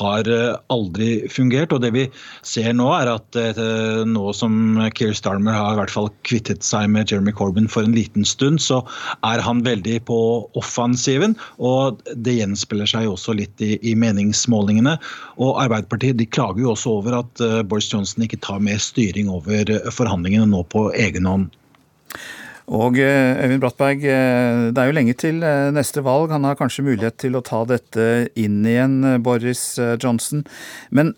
har 0.00 0.30
aldri 0.72 1.10
fungert. 1.32 1.74
og 1.74 1.82
det 1.82 1.90
vi 1.96 2.06
ser 2.46 2.72
nå 2.76 2.86
er 2.94 3.03
at 3.10 3.36
eh, 3.38 4.02
nå 4.08 4.32
som 4.36 4.54
Keir 4.96 5.14
Starmer 5.16 5.56
har 5.56 5.74
i 5.74 5.78
hvert 5.80 5.92
fall 5.92 6.10
kvittet 6.26 6.64
seg 6.66 6.88
med 6.92 7.10
Jeremy 7.10 7.34
Corbyn 7.36 7.68
for 7.70 7.86
en 7.86 7.96
liten 7.96 8.26
stund, 8.28 8.62
så 8.62 8.82
er 9.26 9.42
han 9.44 9.64
veldig 9.66 10.00
på 10.08 10.18
offensiven. 10.58 11.36
Og 11.58 12.00
det 12.14 12.38
gjenspeiler 12.38 12.90
seg 12.90 13.10
også 13.10 13.36
litt 13.38 13.64
i, 13.64 13.74
i, 13.82 13.96
meningsmålingene. 13.98 14.96
Og 15.38 15.60
Arbeiderpartiet 15.62 16.18
de 16.20 16.28
klager 16.28 16.64
jo 16.64 16.72
også 16.74 16.96
over 17.00 17.18
at 17.20 17.44
uh, 17.44 17.60
Boris 17.66 17.90
Johnson 17.92 18.24
ikke 18.26 18.40
tar 18.44 18.62
mer 18.64 18.80
styring 18.82 19.30
over 19.32 19.70
uh, 19.70 19.90
forhandlingene 19.94 20.48
nå 20.50 20.64
på 20.70 20.88
egen 20.98 21.28
hånd. 21.30 21.50
Og 22.64 22.96
Øyvind 22.96 23.60
Brattberg, 23.60 24.00
det 24.00 24.80
er 24.80 24.86
jo 24.88 24.94
lenge 24.96 25.12
til 25.20 25.42
neste 25.76 26.00
valg. 26.00 26.30
Han 26.32 26.46
har 26.48 26.56
kanskje 26.56 26.86
mulighet 26.86 27.18
til 27.20 27.36
å 27.36 27.42
ta 27.44 27.58
dette 27.68 28.06
inn 28.40 28.62
igjen, 28.64 29.02
Boris 29.20 29.74
Johnson. 30.00 30.46
Men 30.88 31.12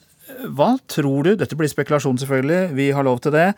hva 0.56 0.76
tror 0.90 1.26
du, 1.26 1.34
dette 1.38 1.56
blir 1.58 1.70
spekulasjon 1.70 2.18
selvfølgelig, 2.20 2.72
vi 2.76 2.90
har 2.94 3.06
lov 3.06 3.20
til 3.24 3.34
det, 3.34 3.50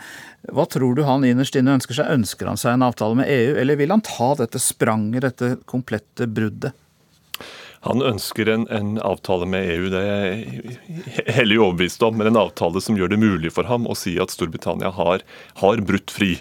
hva 0.54 0.66
tror 0.70 0.96
du 0.96 1.04
han 1.06 1.26
innerst 1.26 1.58
inne 1.58 1.76
ønsker 1.78 1.98
seg? 1.98 2.10
Ønsker 2.14 2.50
han 2.50 2.60
seg 2.60 2.76
en 2.76 2.86
avtale 2.86 3.18
med 3.20 3.30
EU, 3.32 3.56
eller 3.62 3.80
vil 3.80 3.94
han 3.94 4.04
ta 4.06 4.34
dette 4.38 4.60
spranget, 4.62 5.24
dette 5.26 5.56
komplette 5.68 6.28
bruddet? 6.30 6.76
Han 7.86 8.02
ønsker 8.02 8.48
en, 8.50 8.64
en, 8.74 8.96
avtale 9.06 9.46
med 9.46 9.68
EU, 9.70 9.90
det 9.92 10.00
er 10.02 10.24
jeg 10.26 11.34
hellig 11.36 11.60
overbevist 11.62 12.02
om. 12.02 12.16
Men 12.18 12.32
en 12.32 12.40
avtale 12.40 12.82
som 12.82 12.98
gjør 12.98 13.12
det 13.12 13.20
mulig 13.22 13.52
for 13.54 13.70
ham 13.70 13.86
å 13.86 13.94
si 13.98 14.16
at 14.18 14.34
Storbritannia 14.34 14.90
har, 14.96 15.22
har 15.62 15.84
brutt 15.86 16.10
fri. 16.10 16.34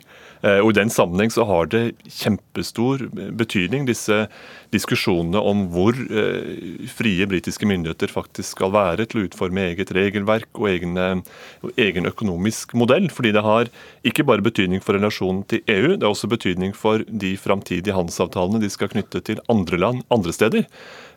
Eh, 0.46 0.60
og 0.62 0.72
I 0.72 0.78
den 0.80 0.92
sammenheng 0.94 1.32
så 1.34 1.46
har 1.50 1.70
det 1.72 1.84
kjempestor 2.06 3.08
betydning, 3.38 3.88
disse 3.88 4.26
diskusjonene 4.74 5.42
om 5.42 5.66
hvor 5.74 5.98
eh, 5.98 6.88
frie 6.92 7.28
britiske 7.30 7.68
myndigheter 7.70 8.12
faktisk 8.12 8.58
skal 8.58 8.74
være 8.76 9.08
til 9.08 9.22
å 9.22 9.26
utforme 9.30 9.70
eget 9.72 9.94
regelverk 9.96 10.50
og 10.60 10.70
egne, 10.72 11.08
egen 11.80 12.10
økonomisk 12.10 12.76
modell. 12.78 13.10
Fordi 13.14 13.34
det 13.36 13.46
har 13.46 13.72
ikke 14.08 14.28
bare 14.28 14.46
betydning 14.46 14.84
for 14.84 14.98
relasjonen 15.00 15.44
til 15.50 15.64
EU, 15.66 15.96
det 15.96 16.04
har 16.06 16.14
også 16.14 16.32
betydning 16.32 16.76
for 16.78 17.06
de 17.08 17.36
framtidige 17.40 17.96
handelsavtalene 17.96 18.62
de 18.64 18.72
skal 18.74 18.92
knytte 18.94 19.24
til 19.26 19.44
andre 19.52 19.82
land 19.82 20.06
andre 20.14 20.34
steder. 20.36 20.68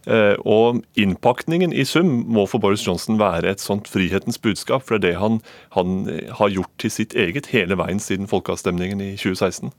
Eh, 0.06 0.36
og 0.48 0.80
Innpakningen 1.00 1.74
i 1.74 1.84
sum 1.84 2.24
må 2.30 2.46
for 2.48 2.62
Boris 2.62 2.86
Johnson 2.86 3.20
være 3.20 3.50
et 3.52 3.60
sånt 3.60 3.90
frihetens 3.90 4.40
budskap. 4.40 4.86
For 4.86 4.96
det 4.96 5.02
er 5.02 5.06
det 5.12 5.20
han, 5.20 5.40
han 5.76 6.00
har 6.38 6.56
gjort 6.56 6.72
til 6.80 6.94
sitt 6.94 7.14
eget 7.18 7.52
hele 7.54 7.78
veien 7.80 8.00
siden 8.00 8.30
folkeavstemningen 8.30 9.00
i 9.04 9.12
2016. 9.20 9.72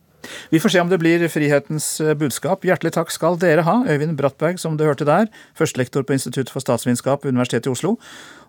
Vi 0.49 0.59
får 0.59 0.69
se 0.69 0.81
om 0.81 0.89
det 0.89 0.99
blir 1.01 1.23
frihetens 1.31 1.87
eh, 2.01 2.13
budskap. 2.17 2.65
Hjertelig 2.67 2.93
takk 2.97 3.13
skal 3.13 3.39
dere 3.41 3.65
ha, 3.67 3.81
Øyvind 3.89 4.17
Brattberg, 4.19 4.59
som 4.61 4.77
du 4.77 4.85
hørte 4.85 5.07
der, 5.07 5.31
førstelektor 5.57 6.05
på 6.05 6.17
Institutt 6.17 6.53
for 6.53 6.63
statsvitenskap 6.63 7.25
ved 7.25 7.33
Universitetet 7.33 7.71
i 7.71 7.75
Oslo, 7.75 7.97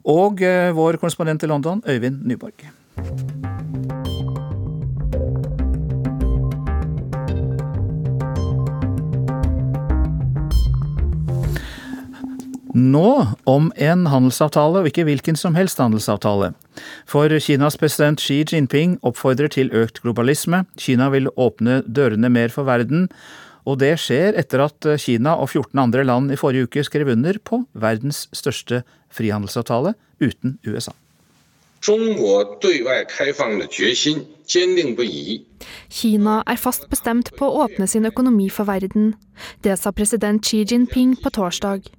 og 0.04 0.44
eh, 0.44 0.74
vår 0.76 1.00
korrespondent 1.02 1.44
i 1.44 1.50
London, 1.50 1.82
Øyvind 1.88 2.22
Nyborg. 2.28 2.68
Nå 12.72 13.08
om 13.44 13.68
en 13.76 14.06
handelsavtale, 14.08 14.80
og 14.80 14.88
ikke 14.88 15.04
hvilken 15.04 15.36
som 15.36 15.56
helst 15.58 15.80
handelsavtale. 15.82 16.54
For 17.04 17.28
Kinas 17.44 17.76
president 17.76 18.20
Xi 18.20 18.40
Jinping 18.48 18.96
oppfordrer 19.04 19.52
til 19.52 19.68
økt 19.76 20.00
globalisme. 20.00 20.64
Kina 20.80 21.10
vil 21.12 21.28
åpne 21.36 21.82
dørene 21.84 22.32
mer 22.32 22.48
for 22.54 22.64
verden. 22.64 23.10
Og 23.68 23.78
det 23.78 23.92
skjer 24.00 24.38
etter 24.40 24.64
at 24.64 24.88
Kina 25.04 25.36
og 25.36 25.52
14 25.52 25.78
andre 25.84 26.06
land 26.08 26.32
i 26.32 26.40
forrige 26.40 26.66
uke 26.66 26.82
skrev 26.88 27.12
under 27.12 27.36
på 27.44 27.62
verdens 27.76 28.24
største 28.32 28.82
frihandelsavtale 29.12 29.92
uten 30.24 30.56
USA. 30.64 30.96
Kina 35.90 36.42
er 36.46 36.58
fast 36.58 36.88
bestemt 36.90 37.32
på 37.36 37.48
å 37.48 37.64
åpne 37.66 37.88
sin 37.90 38.06
økonomi 38.08 38.48
for 38.50 38.64
verden. 38.64 39.12
Det 39.60 39.76
sa 39.78 39.92
president 39.92 40.40
Xi 40.46 40.64
Jinping 40.64 41.18
på 41.20 41.34
torsdag. 41.34 41.90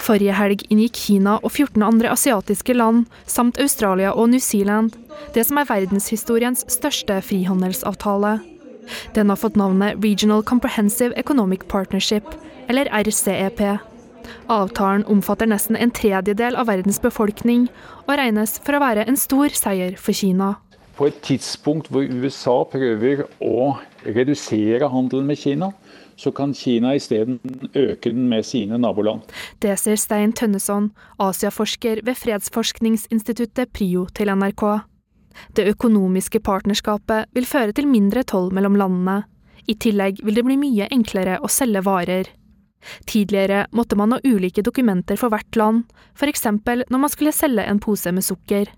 Forrige 0.00 0.34
helg 0.36 0.64
inngikk 0.68 0.98
Kina 0.98 1.38
og 1.38 1.52
14 1.52 1.84
andre 1.86 2.10
asiatiske 2.12 2.74
land, 2.76 3.06
samt 3.24 3.60
Australia 3.62 4.12
og 4.12 4.32
New 4.32 4.42
Zealand, 4.42 4.92
det 5.34 5.46
som 5.48 5.60
er 5.60 5.68
verdenshistoriens 5.70 6.64
største 6.68 7.20
frihandelsavtale. 7.24 8.38
Den 9.16 9.30
har 9.32 9.38
fått 9.40 9.56
navnet 9.56 10.00
Regional 10.04 10.42
Comprehensive 10.42 11.16
Economic 11.16 11.68
Partnership, 11.72 12.26
eller 12.68 12.90
RCEP. 12.92 13.62
Avtalen 14.52 15.06
omfatter 15.08 15.48
nesten 15.48 15.78
en 15.78 15.92
tredjedel 15.94 16.58
av 16.58 16.68
verdens 16.68 17.00
befolkning, 17.00 17.68
og 18.08 18.18
regnes 18.20 18.58
for 18.60 18.76
å 18.76 18.82
være 18.82 19.06
en 19.08 19.16
stor 19.16 19.54
seier 19.56 19.96
for 19.96 20.16
Kina. 20.16 20.56
På 21.00 21.06
et 21.08 21.22
tidspunkt 21.24 21.86
hvor 21.88 22.04
USA 22.04 22.58
prøver 22.68 23.22
å 23.40 23.70
redusere 24.04 24.90
handelen 24.92 25.30
med 25.30 25.38
Kina, 25.40 25.70
så 26.20 26.28
kan 26.36 26.52
Kina 26.52 26.92
isteden 26.92 27.38
øke 27.72 28.10
den 28.12 28.26
med 28.28 28.44
sine 28.44 28.76
naboland. 28.76 29.22
Det 29.64 29.78
sier 29.80 29.96
Stein 29.96 30.34
Tønneson, 30.36 30.90
Asiaforsker 31.16 32.02
ved 32.04 32.18
fredsforskningsinstituttet 32.20 33.72
PRIO 33.72 34.02
til 34.12 34.28
NRK. 34.28 34.64
Det 35.56 35.64
økonomiske 35.72 36.42
partnerskapet 36.44 37.32
vil 37.32 37.48
føre 37.48 37.72
til 37.72 37.88
mindre 37.88 38.20
toll 38.28 38.50
mellom 38.52 38.76
landene. 38.76 39.22
I 39.72 39.78
tillegg 39.80 40.20
vil 40.20 40.36
det 40.36 40.44
bli 40.44 40.58
mye 40.60 40.90
enklere 40.92 41.38
å 41.40 41.48
selge 41.48 41.80
varer. 41.86 42.28
Tidligere 43.08 43.64
måtte 43.72 43.96
man 43.96 44.12
ha 44.12 44.20
ulike 44.20 44.60
dokumenter 44.68 45.16
for 45.16 45.32
hvert 45.32 45.56
land, 45.56 45.88
f.eks. 46.12 46.44
når 46.44 47.00
man 47.00 47.12
skulle 47.12 47.32
selge 47.32 47.64
en 47.64 47.80
pose 47.80 48.12
med 48.12 48.28
sukker. 48.28 48.68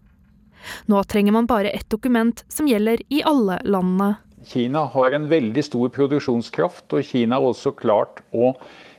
Nå 0.90 1.02
trenger 1.04 1.34
man 1.36 1.48
bare 1.50 1.70
ett 1.70 1.90
dokument 1.90 2.44
som 2.52 2.68
gjelder 2.70 3.02
i 3.08 3.22
alle 3.26 3.60
landene. 3.64 4.14
Kina 4.46 4.86
har 4.90 5.14
en 5.14 5.28
veldig 5.30 5.62
stor 5.64 5.90
produksjonskraft, 5.94 6.88
og 6.90 7.04
Kina 7.06 7.38
har 7.38 7.52
også 7.52 7.74
klart 7.78 8.24
å 8.34 8.52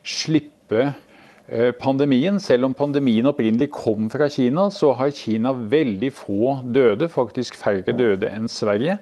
slippe 0.07 0.85
eh, 0.85 1.71
pandemien. 1.75 2.39
Selv 2.39 2.69
om 2.69 2.75
pandemien 2.77 3.27
opprinnelig 3.27 3.71
kom 3.75 4.07
fra 4.13 4.29
Kina, 4.31 4.69
så 4.71 4.93
har 4.99 5.11
Kina 5.15 5.51
veldig 5.53 6.13
få 6.15 6.57
døde, 6.63 7.11
faktisk 7.11 7.59
færre 7.59 7.95
døde 7.97 8.31
enn 8.31 8.47
Sverige. 8.51 8.99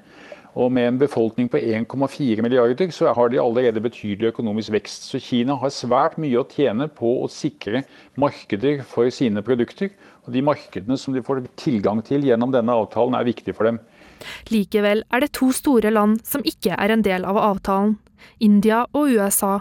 Og 0.51 0.67
med 0.73 0.87
en 0.89 0.97
befolkning 0.99 1.47
på 1.47 1.61
1,4 1.61 2.43
milliarder, 2.43 2.89
så 2.91 3.13
har 3.15 3.29
de 3.31 3.39
allerede 3.39 3.83
betydelig 3.83 4.33
økonomisk 4.33 4.73
vekst. 4.75 5.05
Så 5.07 5.21
Kina 5.23 5.55
har 5.55 5.71
svært 5.71 6.17
mye 6.19 6.41
å 6.41 6.47
tjene 6.47 6.89
på 6.91 7.13
å 7.21 7.29
sikre 7.31 7.85
markeder 8.19 8.81
for 8.83 9.07
sine 9.13 9.43
produkter. 9.45 9.93
Og 10.27 10.35
de 10.35 10.43
markedene 10.45 10.97
som 10.99 11.15
de 11.15 11.23
får 11.25 11.43
tilgang 11.59 12.01
til 12.05 12.25
gjennom 12.27 12.53
denne 12.53 12.75
avtalen, 12.77 13.17
er 13.17 13.25
viktige 13.25 13.57
for 13.57 13.69
dem. 13.69 13.79
Likevel 14.53 15.03
er 15.09 15.23
det 15.23 15.33
to 15.37 15.49
store 15.55 15.89
land 15.93 16.21
som 16.27 16.45
ikke 16.45 16.77
er 16.77 16.93
en 16.93 17.03
del 17.05 17.25
av 17.25 17.39
avtalen, 17.41 17.97
India 18.37 18.83
og 18.93 19.15
USA. 19.17 19.59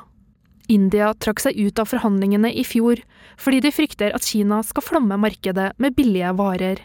India 0.70 1.14
trakk 1.16 1.40
seg 1.42 1.57
ut 1.59 1.81
av 1.81 1.88
forhandlingene 1.90 2.53
i 2.53 2.62
fjor 2.66 3.01
fordi 3.40 3.62
de 3.64 3.73
frykter 3.75 4.14
at 4.14 4.27
Kina 4.27 4.61
skal 4.66 4.85
flomme 4.85 5.16
markedet 5.18 5.73
med 5.81 5.96
billige 5.96 6.35
varer. 6.38 6.85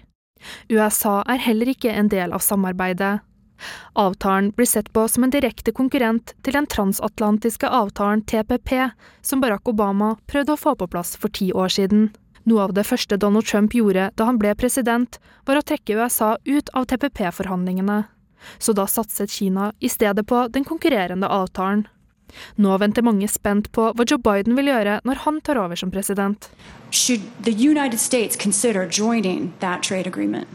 USA 0.72 1.20
er 1.30 1.44
heller 1.44 1.70
ikke 1.74 1.92
en 1.92 2.10
del 2.10 2.34
av 2.34 2.44
samarbeidet. 2.44 3.20
Avtalen 3.96 4.52
blir 4.56 4.68
sett 4.68 4.92
på 4.94 5.06
som 5.08 5.24
en 5.24 5.32
direkte 5.32 5.72
konkurrent 5.76 6.34
til 6.44 6.56
den 6.58 6.68
transatlantiske 6.68 7.70
avtalen 7.70 8.24
TPP, 8.28 8.90
som 9.22 9.44
Barack 9.44 9.68
Obama 9.72 10.16
prøvde 10.28 10.56
å 10.56 10.60
få 10.60 10.76
på 10.80 10.90
plass 10.92 11.16
for 11.20 11.32
ti 11.32 11.52
år 11.54 11.72
siden. 11.72 12.10
Noe 12.46 12.68
av 12.68 12.76
det 12.78 12.84
første 12.86 13.18
Donald 13.18 13.48
Trump 13.50 13.74
gjorde 13.74 14.12
da 14.14 14.28
han 14.28 14.38
ble 14.38 14.52
president, 14.54 15.18
var 15.50 15.58
å 15.58 15.66
trekke 15.66 15.98
USA 15.98 16.36
ut 16.46 16.70
av 16.78 16.86
TPP-forhandlingene. 16.92 18.04
Så 18.62 18.76
da 18.78 18.86
satset 18.86 19.34
Kina 19.34 19.72
i 19.82 19.90
stedet 19.90 20.28
på 20.30 20.46
den 20.54 20.66
konkurrerende 20.68 21.26
avtalen. 21.26 21.88
Nå 22.62 22.78
venter 22.78 23.06
mange 23.06 23.28
spent 23.30 23.72
på 23.74 23.88
hva 23.98 24.06
Joe 24.06 24.22
Biden 24.22 24.58
vil 24.58 24.70
gjøre 24.70 25.00
når 25.06 25.24
han 25.26 25.42
tar 25.42 25.58
over 25.62 25.80
som 25.80 25.90
president. 25.90 26.50
Should 26.92 27.26
the 27.42 27.54
United 27.54 28.00
States 28.00 28.36
consider 28.36 28.86
joining 28.86 29.54
that 29.60 29.82
trade 29.82 30.06
agreement? 30.06 30.48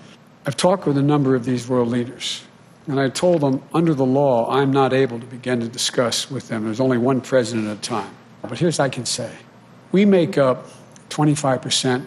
I've 0.47 0.57
talked 0.57 0.87
with 0.87 0.97
a 0.97 1.03
number 1.03 1.35
of 1.35 1.45
these 1.45 1.69
world 1.69 1.91
leaders, 1.91 2.43
and 2.87 3.01
I 3.01 3.09
told 3.09 3.41
them 3.41 3.61
under 3.75 3.95
the 3.95 4.07
law 4.07 4.49
I'm 4.49 4.71
not 4.71 4.93
able 4.93 5.19
to 5.19 5.27
begin 5.27 5.61
to 5.61 5.69
discuss 5.69 6.31
with 6.31 6.49
them. 6.49 6.65
There's 6.65 6.81
only 6.81 6.99
one 6.99 7.21
president 7.21 7.67
at 7.69 7.79
a 7.79 7.81
time. 7.81 8.11
But 8.43 8.59
here's 8.59 8.79
what 8.79 8.87
I 8.87 8.89
can 8.89 9.07
say. 9.07 9.31
We 9.93 10.05
make 10.07 10.39
up 10.39 10.67
25% 11.11 12.03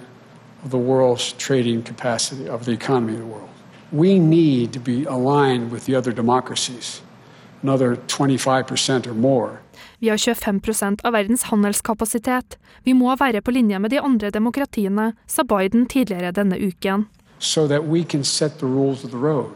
of 0.64 0.72
the 0.72 0.78
world's 0.78 1.34
trading 1.34 1.84
capacity, 1.84 2.50
of 2.50 2.66
the 2.66 2.72
economy 2.72 3.14
of 3.14 3.20
the 3.20 3.26
world. 3.26 3.50
We 3.92 4.20
need 4.20 4.74
to 4.74 4.80
be 4.80 5.06
aligned 5.06 5.72
with 5.72 5.86
the 5.86 5.96
other 5.96 6.12
democracies, 6.12 7.02
another 7.62 7.96
25% 7.96 9.08
or 9.08 9.14
more. 9.14 9.60
Vi 10.00 10.10
har 10.10 10.18
25 10.18 10.98
av 11.04 11.14
verdens 11.14 11.44
handelskapasitet. 11.44 12.58
Vi 12.84 12.94
må 12.94 13.16
være 13.16 13.42
på 13.42 13.52
linje 13.52 13.80
med 13.80 13.90
de 13.90 14.00
andre 14.00 14.30
demokratiene, 14.30 15.14
sa 15.28 15.44
Biden 15.44 15.86
tidligere 15.86 16.32
denne 16.32 16.58
uken. 16.60 17.06
So 17.40 17.68
that 17.68 17.84
we 17.84 18.04
can 18.04 18.24
set 18.24 18.60
the 18.60 18.68
rules 18.68 19.04
of 19.04 19.12
the 19.12 19.18
road 19.18 19.54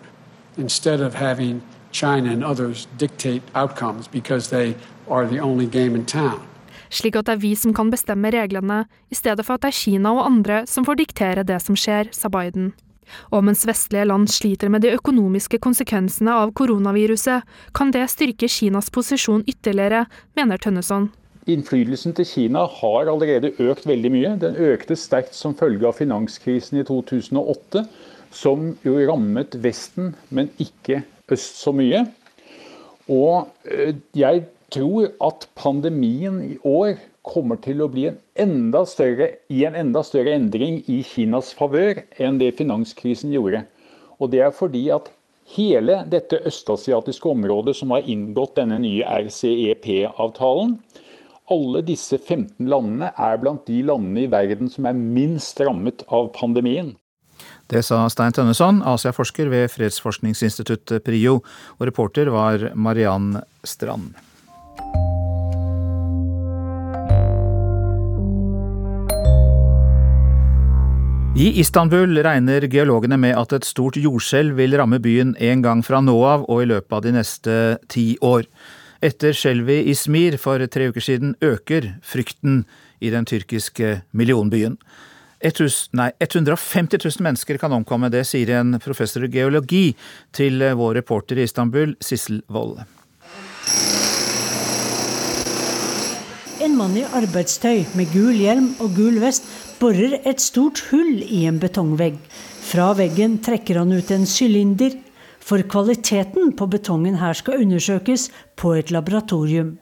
instead 0.57 1.01
of 1.01 1.13
having 1.15 1.61
China 1.91 2.31
and 2.31 2.43
others 2.43 2.87
dictate 2.99 3.41
outcomes 3.55 4.07
because 4.07 4.49
they 4.49 4.75
are 5.09 5.27
the 5.27 5.39
only 5.39 5.65
game 5.65 5.95
in 5.95 6.05
town 6.05 6.41
slik 6.89 7.17
at 7.19 7.27
det 7.27 7.37
er 7.37 7.43
vi 7.43 7.53
som 7.59 7.73
kan 7.75 7.91
bestemme 7.93 8.31
reglene, 8.33 8.85
i 9.11 9.15
stedet 9.17 9.45
for 9.45 9.57
at 9.57 9.65
det 9.65 9.73
er 9.73 9.79
Kina 9.79 10.13
og 10.15 10.25
andre 10.25 10.63
som 10.69 10.85
får 10.87 11.01
diktere 11.01 11.45
det 11.47 11.61
som 11.63 11.77
skjer, 11.77 12.11
sa 12.15 12.31
Biden. 12.31 12.73
Og 13.31 13.45
mens 13.47 13.65
vestlige 13.67 14.07
land 14.07 14.27
sliter 14.31 14.71
med 14.71 14.83
de 14.83 14.91
økonomiske 14.95 15.59
konsekvensene 15.63 16.33
av 16.33 16.51
koronaviruset, 16.57 17.45
kan 17.75 17.93
det 17.95 18.07
styrke 18.11 18.49
Kinas 18.51 18.91
posisjon 18.93 19.45
ytterligere, 19.47 20.05
mener 20.35 20.59
Tønneson. 20.61 21.09
Innflytelsen 21.47 22.11
til 22.17 22.27
Kina 22.27 22.65
har 22.67 23.07
allerede 23.07 23.53
økt 23.63 23.87
veldig 23.87 24.11
mye. 24.11 24.33
Den 24.41 24.57
økte 24.59 24.97
sterkt 24.99 25.35
som 25.37 25.55
følge 25.55 25.87
av 25.87 25.95
finanskrisen 25.95 26.81
i 26.81 26.83
2008, 26.87 27.85
som 28.35 28.73
jo 28.83 28.97
rammet 29.07 29.55
Vesten, 29.63 30.11
men 30.29 30.51
ikke 30.59 31.05
øst 31.31 31.61
så 31.61 31.71
mye. 31.71 32.03
Og 33.07 33.47
eh, 33.71 33.95
jeg 34.17 34.43
tror 34.73 35.11
at 35.23 35.47
pandemien 35.55 36.41
i 36.43 36.57
år 36.67 36.97
kommer 37.27 37.59
til 37.63 37.83
å 37.83 37.89
bli 37.91 38.07
en 38.09 38.19
enda 38.39 38.83
større, 38.87 39.33
i 39.51 39.63
en 39.67 39.75
enda 39.75 40.03
større 40.03 40.35
endring 40.35 40.81
i 40.91 41.01
Kinas 41.07 41.53
favør 41.55 42.03
enn 42.23 42.39
det 42.41 42.55
finanskrisen 42.59 43.33
gjorde. 43.35 43.65
Og 44.19 44.31
det 44.33 44.43
er 44.45 44.55
fordi 44.55 44.87
at 44.95 45.09
hele 45.55 46.01
dette 46.11 46.39
østasiatiske 46.47 47.29
området 47.31 47.75
som 47.79 47.93
har 47.95 48.07
inngått 48.07 48.57
denne 48.59 48.79
nye 48.83 49.07
RCEP-avtalen, 49.27 50.77
alle 51.47 51.81
disse 51.87 52.17
15 52.19 52.67
landene 52.67 53.13
er 53.15 53.37
blant 53.39 53.63
de 53.69 53.79
landene 53.87 54.25
i 54.25 54.31
verden 54.31 54.71
som 54.71 54.87
er 54.89 54.97
minst 54.97 55.61
rammet 55.63 56.03
av 56.11 56.33
pandemien. 56.35 56.95
Det 57.71 57.83
sa 57.83 58.01
Stein 58.11 58.35
Tønneson, 58.35 58.81
Asiaforsker 58.87 59.51
ved 59.51 59.67
fredsforskningsinstituttet 59.71 61.03
PRIO, 61.07 61.41
og 61.77 61.87
reporter 61.87 62.31
var 62.33 62.69
Mariann 62.75 63.37
Strand. 63.67 64.15
I 71.37 71.51
Istanbul 71.61 72.17
regner 72.25 72.63
geologene 72.65 73.17
med 73.21 73.35
at 73.37 73.51
et 73.53 73.65
stort 73.67 73.99
jordskjelv 74.01 74.55
vil 74.57 74.73
ramme 74.79 74.97
byen 74.97 75.35
en 75.37 75.61
gang 75.61 75.83
fra 75.85 75.99
nå 76.01 76.15
av 76.25 76.47
og 76.49 76.63
i 76.63 76.69
løpet 76.71 76.95
av 76.97 77.03
de 77.05 77.11
neste 77.13 77.57
ti 77.93 78.05
år. 78.25 78.47
Etter 79.05 79.37
skjelvet 79.37 79.85
i 79.85 79.93
Smir 79.93 80.39
for 80.41 80.65
tre 80.65 80.87
uker 80.89 81.05
siden 81.05 81.35
øker 81.45 81.91
frykten 82.01 82.63
i 82.97 83.13
den 83.13 83.29
tyrkiske 83.29 83.99
millionbyen. 84.17 84.79
150 85.45 87.05
000 87.05 87.21
mennesker 87.21 87.61
kan 87.61 87.77
omkomme, 87.77 88.09
det 88.09 88.25
sier 88.25 88.55
en 88.57 88.79
professor 88.81 89.29
i 89.29 89.29
geologi 89.29 89.91
til 90.33 90.57
vår 90.57 91.03
reporter 91.03 91.37
i 91.37 91.45
Istanbul, 91.45 91.93
Sissel 92.01 92.41
Wold. 92.49 92.81
En 96.65 96.73
mann 96.73 96.97
i 96.97 97.05
arbeidstøy 97.05 97.85
med 97.93 98.09
gul 98.09 98.33
hjelm 98.33 98.71
og 98.81 98.97
gul 98.97 99.21
vest 99.21 99.45
borer 99.79 100.17
et 100.25 100.41
stort 100.41 100.81
hull 100.91 101.21
i 101.23 101.43
en 101.49 101.59
betongvegg. 101.61 102.17
Fra 102.67 102.91
veggen 102.97 103.37
trekker 103.45 103.79
han 103.81 103.93
ut 103.93 104.09
en 104.11 104.25
sylinder, 104.27 104.95
for 105.39 105.63
kvaliteten 105.63 106.51
på 106.59 106.67
betongen 106.67 107.19
her 107.21 107.37
skal 107.37 107.61
undersøkes 107.63 108.27
på 108.59 108.73
et 108.79 108.91
laboratorium. 108.91 109.77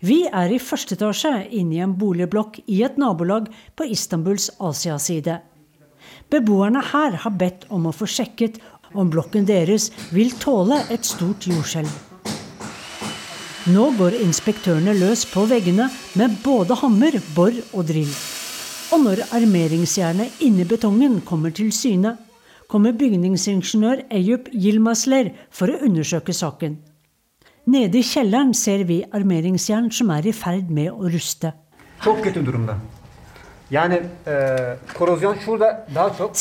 Vi 0.00 0.22
er 0.28 0.52
i 0.52 0.60
første 0.60 0.96
etasje 0.96 1.32
inne 1.56 1.76
i 1.76 1.82
en 1.84 1.96
boligblokk 1.98 2.60
i 2.68 2.82
et 2.86 2.96
nabolag 3.00 3.48
på 3.76 3.88
Istanbuls 3.92 4.50
Asia-side. 4.60 5.40
Beboerne 6.30 6.82
her 6.92 7.18
har 7.24 7.36
bedt 7.40 7.66
om 7.72 7.88
å 7.88 7.94
få 7.96 8.08
sjekket 8.08 8.60
om 8.94 9.10
blokken 9.12 9.48
deres 9.48 9.90
vil 10.14 10.32
tåle 10.40 10.80
et 10.92 11.04
stort 11.04 11.48
jordskjelv. 11.48 11.90
Nå 13.74 13.90
går 13.98 14.20
inspektørene 14.22 14.94
løs 14.94 15.26
på 15.26 15.42
veggene 15.50 15.90
med 16.14 16.40
både 16.44 16.78
hammer, 16.84 17.18
bor 17.34 17.54
og 17.72 17.88
drill. 17.88 18.12
Og 18.94 19.02
når 19.02 19.24
armeringsjernet 19.34 20.42
inni 20.46 20.64
betongen 20.68 21.18
kommer 21.26 21.50
til 21.50 21.72
syne, 21.74 22.14
kommer 22.70 22.94
bygningsingeniør 22.94 24.04
Eyup 24.14 24.46
Yilmazler 24.54 25.32
for 25.50 25.72
å 25.72 25.80
undersøke 25.86 26.34
saken. 26.34 26.76
Nede 27.66 27.98
i 27.98 28.06
kjelleren 28.06 28.52
ser 28.54 28.84
vi 28.86 29.00
armeringsjern 29.14 29.90
som 29.90 30.12
er 30.14 30.28
i 30.30 30.34
ferd 30.34 30.70
med 30.70 30.92
å 30.92 31.10
ruste. 31.10 31.50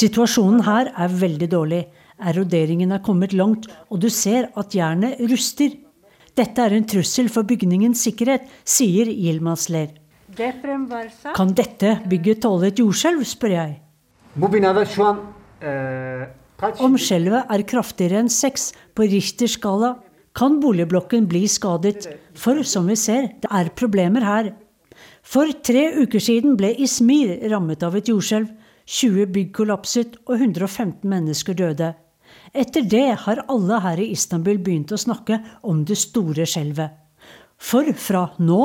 Situasjonen 0.04 0.64
her 0.70 0.94
er 0.94 1.20
veldig 1.26 1.50
dårlig. 1.50 1.82
Eroderingen 2.30 2.94
er 2.94 3.02
kommet 3.04 3.34
langt, 3.34 3.66
og 3.90 4.06
du 4.06 4.10
ser 4.14 4.52
at 4.54 4.78
jernet 4.78 5.18
ruster. 5.34 5.74
Dette 6.38 6.62
er 6.62 6.78
en 6.78 6.86
trussel 6.86 7.32
for 7.34 7.48
bygningens 7.48 8.06
sikkerhet, 8.06 8.46
sier 8.62 9.10
Yilmazler. 9.10 10.05
Kan 11.36 11.54
dette 11.56 12.00
bygget 12.10 12.42
tåle 12.44 12.72
et 12.72 12.80
jordskjelv, 12.80 13.24
spør 13.28 13.54
jeg. 13.56 13.78
Om 16.84 16.98
skjelvet 17.00 17.52
er 17.52 17.64
kraftigere 17.68 18.20
enn 18.24 18.32
seks 18.32 18.70
på 18.96 19.08
Richters 19.12 19.56
skala, 19.58 19.96
kan 20.36 20.60
boligblokken 20.60 21.28
bli 21.32 21.46
skadet. 21.48 22.08
For 22.36 22.64
som 22.68 22.90
vi 22.92 22.98
ser, 23.00 23.32
det 23.42 23.52
er 23.52 23.72
problemer 23.80 24.26
her. 24.28 24.52
For 25.26 25.50
tre 25.66 25.88
uker 26.04 26.22
siden 26.22 26.58
ble 26.60 26.74
Ismir 26.84 27.38
rammet 27.52 27.84
av 27.84 27.96
et 27.98 28.12
jordskjelv. 28.12 28.52
20 28.86 29.32
bygg 29.34 29.54
kollapset 29.56 30.20
og 30.28 30.36
115 30.38 31.08
mennesker 31.10 31.56
døde. 31.58 31.96
Etter 32.54 32.86
det 32.86 33.08
har 33.24 33.42
alle 33.50 33.80
her 33.82 34.02
i 34.04 34.12
Istanbul 34.14 34.60
begynt 34.62 34.94
å 34.94 35.00
snakke 35.02 35.40
om 35.66 35.82
det 35.88 35.98
store 35.98 36.46
skjelvet. 36.46 36.94
For 37.58 37.90
fra 37.98 38.28
nå 38.38 38.62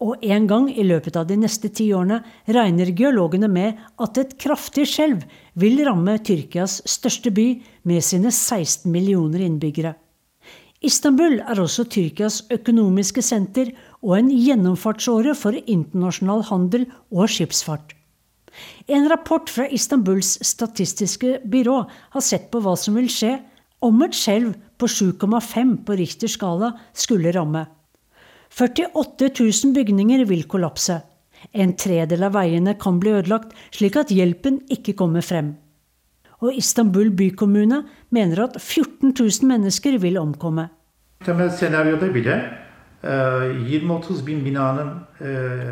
og 0.00 0.22
en 0.24 0.46
gang 0.48 0.68
i 0.72 0.84
løpet 0.86 1.16
av 1.20 1.26
de 1.28 1.36
neste 1.36 1.68
ti 1.76 1.90
årene 1.92 2.22
regner 2.48 2.92
geologene 2.96 3.50
med 3.52 3.80
at 4.00 4.20
et 4.20 4.36
kraftig 4.40 4.86
skjelv 4.88 5.26
vil 5.60 5.82
ramme 5.84 6.16
Tyrkias 6.24 6.80
største 6.88 7.32
by 7.36 7.48
med 7.88 8.04
sine 8.04 8.32
16 8.32 8.88
millioner 8.90 9.44
innbyggere. 9.44 9.94
Istanbul 10.80 11.42
er 11.44 11.60
også 11.60 11.84
Tyrkias 11.92 12.40
økonomiske 12.48 13.20
senter 13.20 13.74
og 14.00 14.14
en 14.16 14.30
gjennomfartsåre 14.32 15.34
for 15.36 15.56
internasjonal 15.60 16.46
handel 16.48 16.86
og 17.12 17.28
skipsfart. 17.28 17.92
En 18.88 19.04
rapport 19.12 19.52
fra 19.52 19.66
Istanbuls 19.68 20.38
statistiske 20.46 21.38
byrå 21.44 21.82
har 22.16 22.24
sett 22.24 22.48
på 22.50 22.62
hva 22.64 22.72
som 22.80 22.96
vil 22.96 23.12
skje 23.12 23.36
om 23.84 24.00
et 24.04 24.16
skjelv 24.16 24.56
på 24.80 24.88
7,5 24.88 25.76
på 25.84 25.98
Richters 26.00 26.38
skala 26.40 26.72
skulle 26.96 27.32
ramme. 27.36 27.66
48 28.50 29.30
000 29.38 29.74
bygninger 29.74 30.24
vil 30.28 30.44
kollapse. 30.50 31.00
En 31.56 31.72
tredel 31.78 32.24
av 32.26 32.34
veiene 32.36 32.74
kan 32.78 32.98
bli 33.00 33.14
ødelagt, 33.16 33.54
slik 33.72 33.96
at 33.96 34.10
hjelpen 34.12 34.60
ikke 34.72 34.96
kommer 34.98 35.24
frem. 35.24 35.54
Og 36.40 36.56
Istanbul 36.56 37.10
bykommune 37.16 37.82
mener 38.10 38.44
at 38.46 38.56
14 38.60 39.12
000 39.12 39.48
mennesker 39.48 39.98
vil 40.00 40.18
omkomme. 40.20 40.68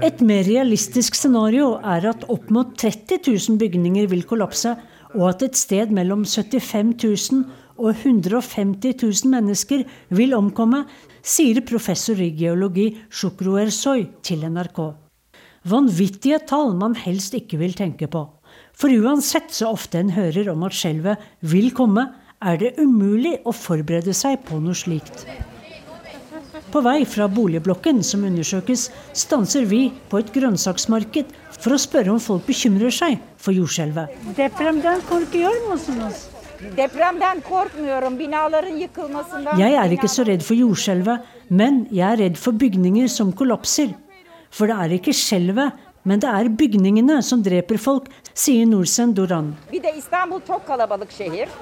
Et 0.08 0.20
mer 0.24 0.44
realistisk 0.48 1.16
scenario 1.16 1.74
er 1.84 2.08
at 2.08 2.24
opp 2.32 2.50
mot 2.52 2.72
30 2.76 3.20
000 3.26 3.58
bygninger 3.60 4.08
vil 4.12 4.24
kollapse, 4.28 4.76
og 5.16 5.28
at 5.30 5.42
et 5.44 5.56
sted 5.56 5.92
mellom 5.92 6.24
75 6.24 6.94
000 7.32 7.44
og 7.78 7.94
150 7.94 8.96
000 9.02 9.30
mennesker 9.32 9.84
vil 10.08 10.34
omkomme, 10.36 10.84
sier 11.28 11.60
professor 11.66 12.18
i 12.20 12.30
geologi 12.36 12.88
Shukru 13.10 13.58
Ersoy 13.60 14.06
til 14.24 14.46
NRK. 14.48 14.80
Vanvittige 15.68 16.38
tall 16.48 16.72
man 16.78 16.94
helst 16.96 17.34
ikke 17.36 17.58
vil 17.60 17.74
tenke 17.76 18.08
på. 18.08 18.24
For 18.78 18.94
uansett 18.94 19.52
så 19.52 19.74
ofte 19.74 20.00
en 20.00 20.14
hører 20.16 20.48
om 20.52 20.64
at 20.64 20.76
skjelvet 20.78 21.28
vil 21.52 21.70
komme, 21.76 22.06
er 22.38 22.58
det 22.60 22.76
umulig 22.78 23.34
å 23.44 23.52
forberede 23.52 24.14
seg 24.14 24.38
på 24.46 24.60
noe 24.62 24.76
slikt. 24.78 25.26
På 26.72 26.82
vei 26.84 27.02
fra 27.08 27.26
boligblokken 27.32 28.02
som 28.04 28.24
undersøkes, 28.28 28.88
stanser 29.16 29.66
vi 29.68 29.88
på 30.10 30.20
et 30.20 30.32
grønnsaksmarked 30.34 31.34
for 31.58 31.74
å 31.74 31.80
spørre 31.80 32.12
om 32.14 32.22
folk 32.22 32.46
bekymrer 32.48 32.94
seg 32.94 33.18
for 33.40 33.56
jordskjelvet. 33.56 34.12
Jeg 39.58 39.74
er 39.78 39.94
ikke 39.94 40.10
så 40.10 40.24
redd 40.26 40.42
for 40.42 40.58
jordskjelvet, 40.58 41.26
men 41.48 41.84
jeg 41.94 42.06
er 42.08 42.18
redd 42.24 42.38
for 42.40 42.52
bygninger 42.58 43.08
som 43.12 43.30
kollapser. 43.32 43.92
For 44.50 44.66
det 44.70 44.76
er 44.82 44.94
ikke 44.96 45.14
skjelvet, 45.14 45.76
men 46.08 46.22
det 46.22 46.30
er 46.30 46.48
bygningene 46.58 47.18
som 47.22 47.42
dreper 47.44 47.78
folk, 47.80 48.08
sier 48.32 48.66
Nursen 48.66 49.12
Duran. 49.14 49.52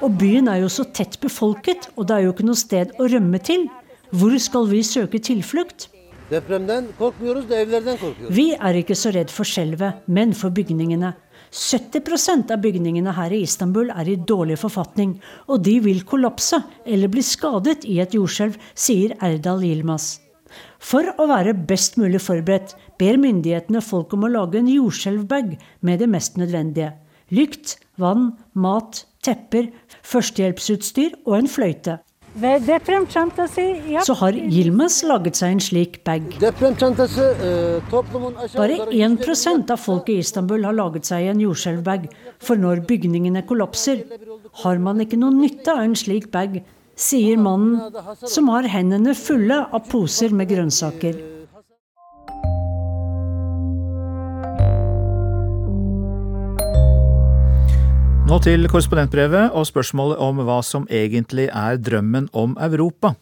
Og 0.01 0.17
byen 0.21 0.49
er 0.53 0.63
jo 0.63 0.71
så 0.73 0.87
tett 0.95 1.19
befolket, 1.21 1.91
og 1.97 2.07
det 2.09 2.17
er 2.17 2.27
jo 2.27 2.33
ikke 2.33 2.47
noe 2.47 2.61
sted 2.61 2.95
å 3.01 3.09
rømme 3.11 3.43
til. 3.43 3.67
Hvor 4.15 4.39
skal 4.39 4.69
vi 4.71 4.83
søke 4.87 5.19
tilflukt? 5.19 5.89
Vi 8.31 8.47
er 8.55 8.81
ikke 8.81 8.97
så 8.99 9.13
redd 9.15 9.31
for 9.35 9.47
skjelvet, 9.47 10.03
men 10.07 10.35
for 10.35 10.55
bygningene. 10.55 11.13
70% 11.57 12.53
av 12.53 12.61
bygningene 12.61 13.15
her 13.17 13.33
i 13.33 13.41
Istanbul 13.47 13.89
er 13.95 14.11
i 14.13 14.19
dårlig 14.29 14.59
forfatning, 14.61 15.17
og 15.49 15.63
de 15.65 15.79
vil 15.87 16.03
kollapse 16.05 16.61
eller 16.85 17.09
bli 17.13 17.25
skadet 17.25 17.87
i 17.89 17.97
et 18.05 18.15
jordskjelv, 18.17 18.59
sier 18.77 19.17
Erdal 19.25 19.65
Yilmaz. 19.65 20.19
For 20.79 21.09
å 21.17 21.27
være 21.31 21.57
best 21.69 21.97
mulig 22.01 22.21
forberedt 22.23 22.77
ber 23.01 23.17
myndighetene 23.21 23.83
folk 23.85 24.13
om 24.17 24.27
å 24.27 24.33
lage 24.33 24.61
en 24.61 24.71
jordskjelvbag 24.71 25.57
med 25.81 26.05
det 26.05 26.11
mest 26.13 26.37
nødvendige. 26.41 26.93
Lykt, 27.35 27.79
vann, 27.99 28.35
mat, 28.55 29.07
tepper, 29.25 29.73
førstehjelpsutstyr 30.07 31.17
og 31.25 31.41
en 31.41 31.51
fløyte. 31.51 31.99
Så 32.37 34.15
har 34.21 34.37
Yilmaz 34.37 34.99
laget 35.09 35.39
seg 35.39 35.55
en 35.55 35.63
slik 35.65 35.95
bag. 36.05 36.27
Bare 38.57 38.77
1 38.93 39.71
av 39.73 39.81
folk 39.81 40.11
i 40.13 40.19
Istanbul 40.21 40.67
har 40.69 40.77
laget 40.77 41.09
seg 41.09 41.31
en 41.31 41.41
jordskjelvbag. 41.41 42.09
For 42.45 42.61
når 42.61 42.85
bygningene 42.89 43.41
kollapser, 43.49 44.05
har 44.65 44.83
man 44.85 45.01
ikke 45.01 45.17
noe 45.21 45.33
nytte 45.33 45.73
av 45.73 45.85
en 45.87 45.97
slik 45.97 46.29
bag, 46.35 46.61
sier 46.97 47.41
mannen 47.41 47.81
som 48.29 48.49
har 48.53 48.69
hendene 48.69 49.17
fulle 49.17 49.63
av 49.73 49.89
poser 49.89 50.33
med 50.37 50.49
grønnsaker. 50.53 51.36
Nå 58.27 58.41
til 58.43 58.67
korrespondentbrevet 58.67 59.53
og 59.55 59.69
spørsmålet 59.69 60.19
om 60.19 60.41
hva 60.43 60.57
som 60.67 60.83
egentlig 60.91 61.45
er 61.47 61.77
drømmen 61.79 62.25
om 62.35 62.57
Europa. 62.59 63.13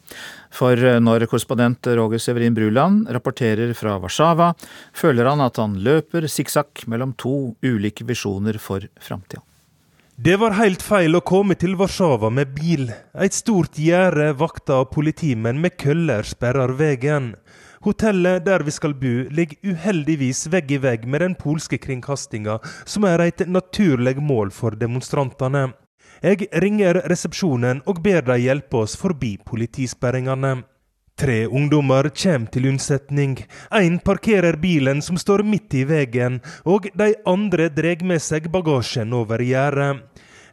For 0.49 0.81
når 0.81 1.27
korrespondent 1.29 1.85
Roger 1.99 2.23
Severin 2.25 2.57
Bruland 2.57 3.11
rapporterer 3.13 3.75
fra 3.77 3.99
Warszawa, 4.01 4.55
føler 4.97 5.29
han 5.29 5.45
at 5.45 5.61
han 5.61 5.77
løper 5.85 6.25
sikksakk 6.25 6.87
mellom 6.89 7.13
to 7.21 7.53
ulike 7.61 8.07
visjoner 8.09 8.57
for 8.57 8.89
framtida. 8.97 9.45
Det 10.17 10.39
var 10.41 10.57
helt 10.57 10.81
feil 10.81 11.19
å 11.19 11.25
komme 11.27 11.59
til 11.61 11.77
Warszawa 11.77 12.33
med 12.33 12.57
bil. 12.57 12.89
Et 13.13 13.37
stort 13.37 13.77
gjerde 13.77 14.33
vakta 14.41 14.81
av 14.87 14.89
politimenn 14.95 15.61
med 15.61 15.77
køller 15.77 16.25
sperrer 16.25 16.73
veien. 16.81 17.35
Hotellet 17.85 18.47
der 18.47 18.63
vi 18.65 18.73
skal 18.73 18.95
bo, 18.97 19.13
ligger 19.29 19.75
uheldigvis 19.75 20.47
vegg 20.49 20.71
i 20.73 20.79
vegg 20.81 21.03
med 21.05 21.21
den 21.21 21.35
polske 21.37 21.77
kringkastinga, 21.77 22.59
som 22.89 23.05
er 23.05 23.21
et 23.27 23.43
naturlig 23.45 24.17
mål 24.25 24.53
for 24.57 24.73
demonstrantene. 24.81 25.67
Jeg 26.25 26.49
ringer 26.65 27.03
resepsjonen 27.11 27.83
og 27.85 28.01
ber 28.01 28.25
dem 28.25 28.41
hjelpe 28.41 28.81
oss 28.87 28.97
forbi 28.97 29.35
politisperringene. 29.45 30.63
Tre 31.15 31.45
ungdommer 31.47 32.09
kommer 32.09 32.51
til 32.51 32.71
unnsetning. 32.73 33.37
Én 33.71 34.01
parkerer 34.03 34.57
bilen 34.57 35.03
som 35.05 35.21
står 35.21 35.45
midt 35.45 35.77
i 35.77 35.85
veien, 35.85 36.41
og 36.65 36.89
de 36.97 37.13
andre 37.29 37.69
drar 37.69 38.01
med 38.03 38.25
seg 38.25 38.49
bagasjen 38.51 39.13
over 39.13 39.45
gjerdet. 39.45 40.01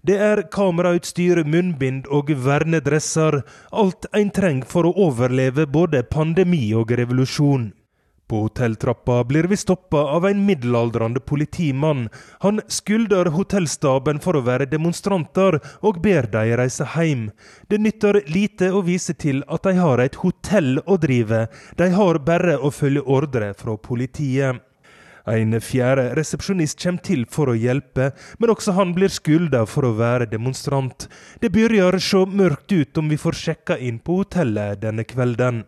Det 0.02 0.16
er 0.18 0.40
kamerautstyr, 0.50 1.44
munnbind 1.46 2.08
og 2.10 2.32
vernedresser. 2.46 3.44
Alt 3.70 4.08
en 4.18 4.32
trenger 4.34 4.66
for 4.66 4.90
å 4.90 4.96
overleve 5.10 5.68
både 5.70 6.02
pandemi 6.10 6.72
og 6.74 6.90
revolusjon. 6.98 7.68
På 8.32 8.46
hotelltrappa 8.46 9.24
blir 9.28 9.44
vi 9.52 9.58
stoppa 9.60 10.02
av 10.16 10.26
en 10.26 10.46
middelaldrende 10.46 11.20
politimann. 11.20 12.06
Han 12.40 12.62
skylder 12.68 13.30
hotellstaben 13.36 14.24
for 14.24 14.40
å 14.40 14.44
være 14.48 14.70
demonstranter, 14.72 15.60
og 15.84 16.00
ber 16.02 16.32
de 16.32 16.56
reise 16.58 16.88
hjem. 16.96 17.28
Det 17.68 17.82
nytter 17.84 18.24
lite 18.32 18.72
å 18.72 18.82
vise 18.88 19.14
til 19.14 19.44
at 19.52 19.68
de 19.68 19.76
har 19.78 20.02
et 20.02 20.18
hotell 20.24 20.80
å 20.88 20.98
drive, 20.98 21.46
de 21.78 21.92
har 21.94 22.24
bare 22.26 22.56
å 22.58 22.72
følge 22.72 23.04
ordre 23.04 23.54
fra 23.54 23.76
politiet. 23.78 24.64
En 25.30 25.54
fjerde 25.62 26.12
resepsjonist 26.18 26.80
kommer 26.82 27.06
til 27.06 27.26
for 27.30 27.52
å 27.52 27.58
hjelpe, 27.58 28.12
men 28.40 28.54
også 28.54 28.74
han 28.78 28.96
blir 28.98 29.12
skylda 29.14 29.66
for 29.70 29.86
å 29.86 29.96
være 30.00 30.30
demonstrant. 30.32 31.08
Det 31.42 31.52
begynner 31.54 31.98
å 31.98 32.02
se 32.02 32.24
mørkt 32.26 32.72
ut 32.72 32.98
om 32.98 33.12
vi 33.12 33.20
får 33.22 33.38
sjekka 33.44 33.78
inn 33.78 34.00
på 34.00 34.22
hotellet 34.24 34.82
denne 34.82 35.06
kvelden. 35.06 35.64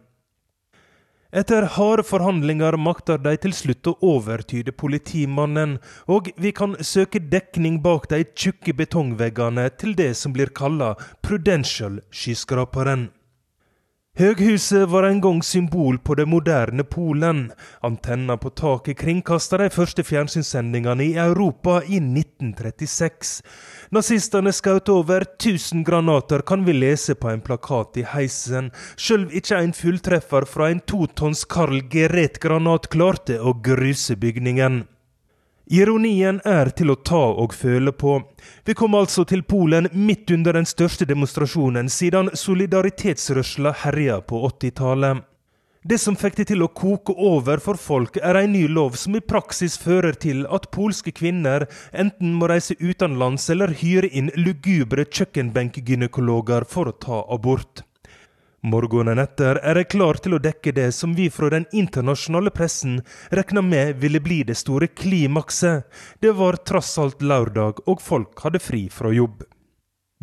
Etter 1.33 1.65
harde 1.65 2.03
forhandlinger 2.05 2.75
makter 2.77 3.17
de 3.17 3.31
til 3.41 3.55
slutt 3.57 3.87
å 3.89 3.95
overtyde 4.05 4.69
politimannen, 4.77 5.79
og 6.05 6.29
vi 6.37 6.51
kan 6.53 6.75
søke 6.77 7.17
dekning 7.17 7.79
bak 7.81 8.05
de 8.11 8.21
tjukke 8.37 8.75
betongveggene 8.77 9.65
til 9.81 9.95
det 9.97 10.11
som 10.19 10.35
blir 10.35 10.53
kalla 10.53 10.91
Prudential-skyskraperen. 11.25 13.09
Høghuset 14.13 14.91
var 14.91 15.07
en 15.07 15.17
gang 15.21 15.39
symbol 15.41 15.95
på 15.97 16.13
det 16.13 16.27
moderne 16.29 16.83
Polen. 16.85 17.47
Antenna 17.81 18.35
på 18.37 18.51
taket 18.53 18.99
kringkasta 18.99 19.57
de 19.57 19.71
første 19.73 20.05
fjernsynssendingene 20.05 21.07
i 21.07 21.15
Europa 21.17 21.79
i 21.81 21.97
1936. 21.97 23.33
Nazistene 23.89 24.53
skjøt 24.53 24.93
over 24.93 25.25
1000 25.25 25.81
granater, 25.89 26.45
kan 26.45 26.61
vi 26.61 26.77
lese 26.77 27.17
på 27.17 27.33
en 27.33 27.41
plakat 27.41 28.03
i 28.03 28.05
heisen. 28.13 28.69
Sjøl 29.01 29.25
ikke 29.33 29.57
en 29.57 29.73
fulltreffer 29.73 30.45
fra 30.45 30.69
en 30.69 30.85
totonns 30.85 31.41
Carl 31.49 31.81
Geret-granat 31.89 32.91
klarte 32.93 33.41
å 33.41 33.57
gruse 33.65 34.13
bygningen. 34.21 34.83
Ironien 35.71 36.41
er 36.43 36.73
til 36.75 36.91
å 36.91 36.95
ta 36.99 37.21
og 37.39 37.53
føle 37.55 37.93
på. 37.95 38.17
Vi 38.67 38.73
kom 38.75 38.95
altså 38.99 39.23
til 39.23 39.45
Polen 39.47 39.87
midt 39.95 40.31
under 40.35 40.57
den 40.59 40.67
største 40.67 41.07
demonstrasjonen 41.07 41.87
siden 41.89 42.33
solidaritetsrørsla 42.35 43.71
herja 43.85 44.19
på 44.27 44.41
80-tallet. 44.49 45.23
Det 45.83 45.97
som 45.99 46.15
fikk 46.15 46.37
det 46.37 46.45
til 46.51 46.63
å 46.63 46.71
koke 46.71 47.11
over 47.15 47.59
for 47.63 47.79
folk, 47.79 48.15
er 48.19 48.39
en 48.39 48.53
ny 48.55 48.67
lov 48.71 48.95
som 48.99 49.15
i 49.19 49.23
praksis 49.23 49.75
fører 49.79 50.15
til 50.15 50.45
at 50.47 50.69
polske 50.71 51.11
kvinner 51.11 51.65
enten 51.91 52.35
må 52.39 52.47
reise 52.51 52.77
utenlands 52.79 53.49
eller 53.51 53.75
hyre 53.79 54.07
inn 54.07 54.31
lugubre 54.39 55.03
kjøkkenbenkgynekologer 55.03 56.67
for 56.71 56.91
å 56.91 56.95
ta 57.07 57.23
abort. 57.35 57.83
Morgenen 58.63 59.19
etter 59.19 59.57
er 59.59 59.75
jeg 59.75 59.89
klar 59.91 60.15
til 60.23 60.37
å 60.37 60.39
dekke 60.39 60.71
det 60.71 60.85
som 60.95 61.11
vi 61.17 61.25
fra 61.27 61.49
den 61.51 61.65
internasjonale 61.75 62.51
pressen 62.55 63.01
regna 63.35 63.59
med 63.59 63.97
ville 63.99 64.21
bli 64.23 64.37
det 64.47 64.55
store 64.55 64.87
klimakset. 64.87 65.83
Det 66.23 66.31
var 66.37 66.61
trass 66.63 66.93
alt 67.03 67.19
lørdag, 67.19 67.81
og 67.91 67.99
folk 67.99 68.39
hadde 68.45 68.61
fri 68.63 68.85
fra 68.87 69.11
jobb. 69.11 69.43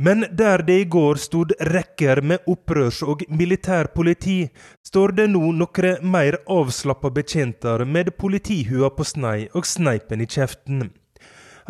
Men 0.00 0.24
der 0.33 0.64
det 0.64 0.79
i 0.81 0.88
går 0.88 1.20
stod 1.20 1.53
rekker 1.68 2.22
med 2.24 2.48
opprørs- 2.48 3.03
og 3.05 3.26
militærpoliti, 3.29 4.38
står 4.88 5.12
det 5.18 5.29
nå 5.35 5.50
noen 5.61 6.09
mer 6.09 6.38
avslappa 6.48 7.12
betjenter 7.12 7.85
med 7.85 8.14
politihua 8.16 8.88
på 8.96 9.05
snei 9.05 9.50
og 9.53 9.68
sneipen 9.68 10.24
i 10.24 10.31
kjeften. 10.38 10.88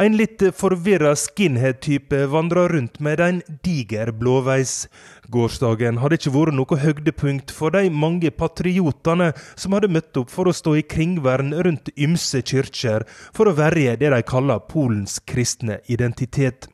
En 0.00 0.14
litt 0.16 0.40
forvirra 0.56 1.10
skinhead-type 1.12 2.22
vandrer 2.32 2.72
rundt 2.72 3.02
med 3.04 3.20
en 3.20 3.42
diger 3.60 4.08
blåveis. 4.16 4.86
Gårsdagen 5.28 5.98
hadde 6.00 6.16
ikke 6.16 6.32
vært 6.32 6.56
noe 6.56 6.78
høydepunkt 6.80 7.52
for 7.52 7.74
de 7.74 7.90
mange 7.92 8.30
patriotene 8.32 9.34
som 9.60 9.76
hadde 9.76 9.90
møtt 9.92 10.16
opp 10.16 10.32
for 10.32 10.48
å 10.48 10.54
stå 10.56 10.78
i 10.80 10.86
kringvern 10.88 11.52
rundt 11.66 11.92
ymse 12.00 12.40
kirker 12.40 13.04
for 13.36 13.50
å 13.50 13.56
verje 13.58 13.98
det 14.00 14.08
de 14.14 14.22
kaller 14.24 14.62
Polens 14.70 15.18
kristne 15.20 15.82
identitet. 15.92 16.70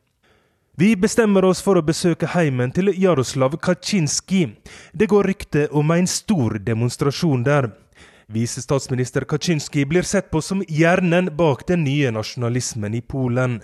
Vi 0.79 0.93
bestemmer 0.95 1.43
oss 1.49 1.59
for 1.65 1.75
å 1.75 1.83
besøke 1.83 2.29
heimen 2.31 2.71
til 2.71 2.93
Jaroslav 2.95 3.59
Kaczynski. 3.59 4.45
Det 4.95 5.11
går 5.11 5.27
rykte 5.33 5.67
om 5.75 5.91
en 5.91 6.07
stor 6.07 6.61
demonstrasjon 6.63 7.43
der. 7.43 7.73
Visestatsminister 8.29 9.21
Kaczynski 9.21 9.85
blir 9.85 10.01
sett 10.01 10.31
på 10.31 10.41
som 10.41 10.63
hjernen 10.67 11.29
bak 11.37 11.61
den 11.67 11.83
nye 11.83 12.09
nasjonalismen 12.11 12.93
i 12.93 13.01
Polen. 13.01 13.61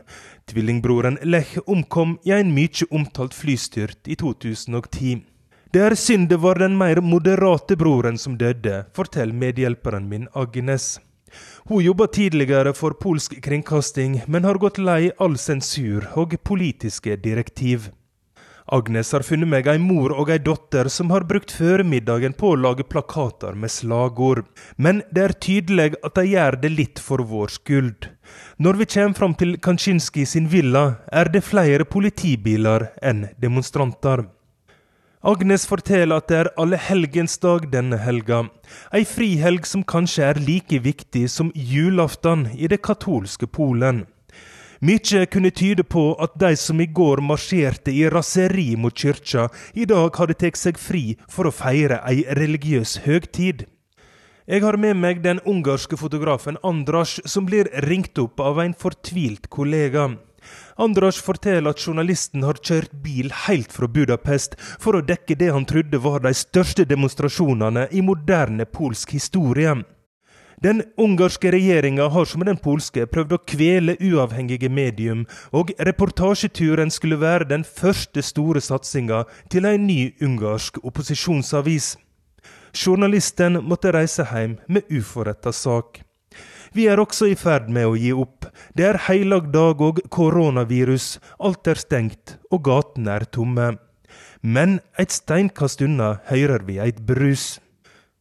Tvillingbroren 0.47 1.17
Lech 1.23 1.57
omkom 1.67 2.13
i 2.23 2.31
en 2.31 2.53
mye 2.55 2.87
omtalt 2.89 3.35
flystyrt 3.35 4.07
i 4.07 4.15
2010. 4.15 5.17
Det 5.73 5.81
er 5.83 5.95
synd 5.99 6.29
det 6.31 6.39
var 6.39 6.61
den 6.63 6.77
mer 6.79 7.01
moderate 7.03 7.75
broren 7.75 8.15
som 8.17 8.37
døde, 8.39 8.85
forteller 8.95 9.35
medhjelperen 9.35 10.07
min 10.07 10.29
Agnes. 10.33 10.95
Hun 11.67 11.83
jobba 11.83 12.07
tidligere 12.07 12.71
for 12.73 12.95
polsk 12.95 13.35
kringkasting, 13.43 14.21
men 14.27 14.47
har 14.47 14.61
gått 14.63 14.79
lei 14.79 15.11
all 15.19 15.35
sensur 15.35 16.07
og 16.15 16.37
politiske 16.43 17.17
direktiv. 17.19 17.91
Agnes 18.71 19.11
har 19.11 19.25
funnet 19.27 19.49
meg 19.51 19.67
ei 19.67 19.79
mor 19.81 20.13
og 20.15 20.29
ei 20.31 20.39
datter 20.39 20.87
som 20.91 21.09
har 21.11 21.25
brukt 21.27 21.51
føremiddagen 21.51 22.35
på 22.39 22.53
å 22.53 22.59
lage 22.59 22.85
plakater 22.87 23.57
med 23.59 23.71
slagord. 23.73 24.45
Men 24.77 25.01
det 25.11 25.23
er 25.23 25.35
tydelig 25.45 25.89
at 25.99 26.15
de 26.15 26.23
gjør 26.31 26.59
det 26.61 26.71
litt 26.71 27.01
for 27.03 27.25
vår 27.27 27.51
skyld. 27.57 28.07
Når 28.63 28.79
vi 28.79 28.87
kommer 28.95 29.19
fram 29.19 29.35
til 29.35 29.57
Kaczynski 29.57 30.23
sin 30.25 30.47
villa, 30.47 30.85
er 31.11 31.27
det 31.33 31.43
flere 31.43 31.83
politibiler 31.83 32.93
enn 33.03 33.27
demonstranter. 33.41 34.23
Agnes 35.23 35.63
forteller 35.67 36.19
at 36.19 36.27
det 36.27 36.39
er 36.39 36.49
allehelgensdag 36.59 37.69
denne 37.71 37.99
helga. 37.99 38.41
Ei 38.91 39.05
frihelg 39.07 39.67
som 39.67 39.85
kanskje 39.87 40.25
er 40.27 40.39
like 40.39 40.81
viktig 40.83 41.29
som 41.31 41.51
julaften 41.55 42.49
i 42.55 42.67
det 42.67 42.81
katolske 42.83 43.47
Polen. 43.47 44.03
Mykje 44.83 45.25
kunne 45.31 45.47
tyde 45.55 45.83
på 45.87 46.01
at 46.19 46.33
de 46.35 46.57
som 46.59 46.81
i 46.83 46.89
går 46.91 47.21
marsjerte 47.23 47.91
i 47.95 48.01
raseri 48.11 48.73
mot 48.75 48.91
kyrkja, 48.91 49.45
i 49.79 49.85
dag 49.87 50.17
hadde 50.19 50.35
tatt 50.41 50.59
seg 50.59 50.81
fri 50.81 51.03
for 51.31 51.47
å 51.47 51.53
feire 51.55 52.01
ei 52.09 52.25
religiøs 52.35 52.97
høgtid. 53.05 53.63
Jeg 54.43 54.65
har 54.65 54.75
med 54.75 54.99
meg 54.99 55.21
den 55.23 55.39
ungarske 55.47 55.95
fotografen 55.95 56.59
Andras, 56.67 57.15
som 57.23 57.47
blir 57.47 57.71
ringt 57.87 58.19
opp 58.19 58.43
av 58.43 58.59
en 58.59 58.75
fortvilt 58.75 59.47
kollega. 59.47 60.09
Andras 60.75 61.21
forteller 61.23 61.71
at 61.71 61.87
journalisten 61.87 62.43
har 62.43 62.59
kjørt 62.59 62.91
bil 63.05 63.31
helt 63.45 63.71
fra 63.71 63.87
Budapest 63.87 64.59
for 64.83 64.99
å 64.99 65.05
dekke 65.13 65.39
det 65.39 65.53
han 65.55 65.69
trodde 65.69 66.03
var 66.03 66.27
de 66.27 66.35
største 66.35 66.83
demonstrasjonene 66.91 67.87
i 67.95 68.03
moderne 68.03 68.67
polsk 68.67 69.15
historie. 69.15 69.79
Den 70.63 70.83
ungarske 70.97 71.51
regjeringa 71.51 72.05
har 72.07 72.25
som 72.25 72.45
den 72.47 72.55
polske 72.55 73.03
prøvd 73.11 73.33
å 73.35 73.41
kvele 73.51 73.97
uavhengige 73.99 74.69
medium, 74.71 75.25
og 75.51 75.73
reportasjeturen 75.75 76.93
skulle 76.93 77.17
være 77.19 77.49
den 77.49 77.65
første 77.67 78.23
store 78.23 78.61
satsinga 78.63 79.25
til 79.51 79.67
en 79.67 79.83
ny 79.89 80.13
ungarsk 80.23 80.79
opposisjonsavis. 80.87 81.97
Journalisten 82.73 83.59
måtte 83.59 83.91
reise 83.91 84.23
hjem 84.31 84.55
med 84.71 84.87
uforretta 84.87 85.51
sak. 85.51 85.99
Vi 86.73 86.87
er 86.87 87.01
også 87.03 87.27
i 87.29 87.35
ferd 87.37 87.67
med 87.67 87.85
å 87.85 87.97
gi 87.99 88.13
opp. 88.15 88.47
Det 88.73 88.87
er 88.87 89.01
heilag 89.09 89.51
dag 89.51 89.83
og 89.83 89.99
koronavirus, 90.09 91.17
alt 91.43 91.67
er 91.67 91.83
stengt 91.83 92.37
og 92.49 92.63
gatene 92.69 93.19
er 93.19 93.27
tomme. 93.27 93.73
Men 94.41 94.79
et 94.99 95.11
steinkast 95.11 95.83
unna 95.83 96.15
hører 96.31 96.63
vi 96.63 96.79
eit 96.79 97.03
brus. 97.03 97.59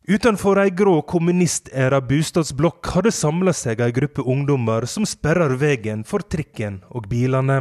Utenfor 0.03 0.59
ei 0.59 0.71
grå 0.75 0.97
kommunistæra 1.07 2.01
bostadsblokk 2.03 2.89
har 2.91 3.05
det 3.07 3.13
samla 3.15 3.53
seg 3.55 3.79
ei 3.85 3.93
gruppe 3.95 4.25
ungdommer 4.27 4.83
som 4.91 5.05
sperrer 5.07 5.53
veien 5.61 6.01
for 6.03 6.25
trikken 6.27 6.81
og 6.91 7.05
bilene. 7.07 7.61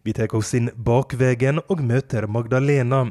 Vi 0.00 0.14
tar 0.16 0.32
oss 0.32 0.54
inn 0.56 0.70
bakveien 0.72 1.60
og 1.68 1.82
møter 1.84 2.24
Magdalena. 2.24 3.02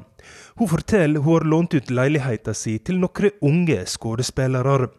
Hun 0.57 0.71
forteller 0.71 1.21
hun 1.21 1.35
har 1.35 1.45
lånt 1.45 1.75
ut 1.77 1.91
leiligheten 1.93 2.57
si 2.57 2.79
til 2.79 2.97
noen 2.97 3.35
unge 3.45 3.83
skuespillere. 3.85 4.89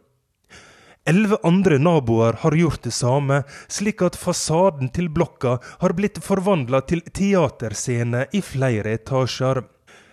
Elleve 1.03 1.40
andre 1.42 1.81
naboer 1.83 2.38
har 2.44 2.55
gjort 2.55 2.85
det 2.87 2.94
samme, 2.94 3.40
slik 3.66 4.07
at 4.07 4.14
fasaden 4.14 4.92
til 4.94 5.11
blokka 5.11 5.57
har 5.81 5.97
blitt 5.99 6.23
forvandla 6.23 6.85
til 6.87 7.03
teaterscene 7.11 8.29
i 8.31 8.44
flere 8.53 8.94
etasjer. 9.01 9.64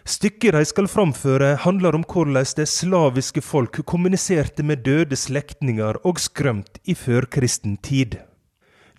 Stykket 0.06 0.54
de 0.54 0.62
skal 0.70 0.86
framføre, 0.86 1.56
handler 1.63 1.96
om 1.98 2.04
hvordan 2.06 2.46
det 2.60 2.68
slaviske 2.70 3.41
folk 3.41 3.80
kommuniserte 3.89 4.62
med 4.62 4.84
døde 4.86 5.18
slektninger 5.18 5.98
og 6.06 6.22
skrømt 6.22 6.78
i 6.86 6.94
førkristen 6.94 7.80
tid. 7.82 8.20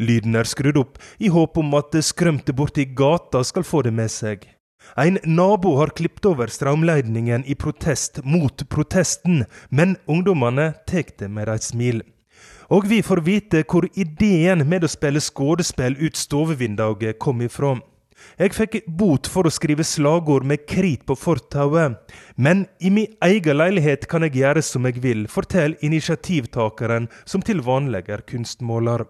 Lyden 0.02 0.34
er 0.34 0.50
skrudd 0.50 0.80
opp 0.80 0.98
i 1.22 1.30
håp 1.30 1.62
om 1.62 1.70
at 1.78 1.94
skrømte 2.02 2.52
borti 2.52 2.88
gata 2.98 3.44
skal 3.46 3.62
få 3.62 3.84
det 3.86 3.94
med 3.94 4.10
seg. 4.10 4.48
En 4.98 5.18
nabo 5.22 5.76
har 5.78 5.94
klippet 5.94 6.26
over 6.26 6.50
strømledningen 6.50 7.46
i 7.46 7.54
protest 7.54 8.24
mot 8.24 8.66
protesten, 8.68 9.44
men 9.70 9.96
ungdommene 10.10 10.72
tar 10.90 11.06
det 11.22 11.30
med 11.30 11.48
et 11.54 11.62
smil. 11.62 12.02
Og 12.66 12.90
vi 12.90 12.98
får 12.98 13.22
vite 13.22 13.62
hvor 13.62 13.86
ideen 13.94 14.66
med 14.66 14.82
å 14.82 14.90
spille 14.90 15.22
skuespill 15.22 15.94
ut 16.02 16.18
stovevinduet 16.18 17.20
kom 17.22 17.46
ifra. 17.46 17.76
Jeg 18.38 18.54
fikk 18.56 18.78
bot 18.86 19.28
for 19.30 19.48
å 19.48 19.52
skrive 19.54 19.84
slagord 19.86 20.44
med 20.44 20.66
krit 20.68 21.06
på 21.08 21.16
fortauet, 21.16 21.98
men 22.36 22.66
i 22.78 22.90
min 22.92 23.14
egen 23.24 23.60
leilighet 23.60 24.08
kan 24.10 24.26
jeg 24.26 24.36
gjøre 24.42 24.62
som 24.62 24.88
jeg 24.88 25.00
vil, 25.04 25.26
forteller 25.30 25.78
initiativtakeren, 25.86 27.08
som 27.24 27.44
til 27.44 27.62
vanlig 27.64 28.06
er 28.12 28.26
kunstmåler. 28.28 29.06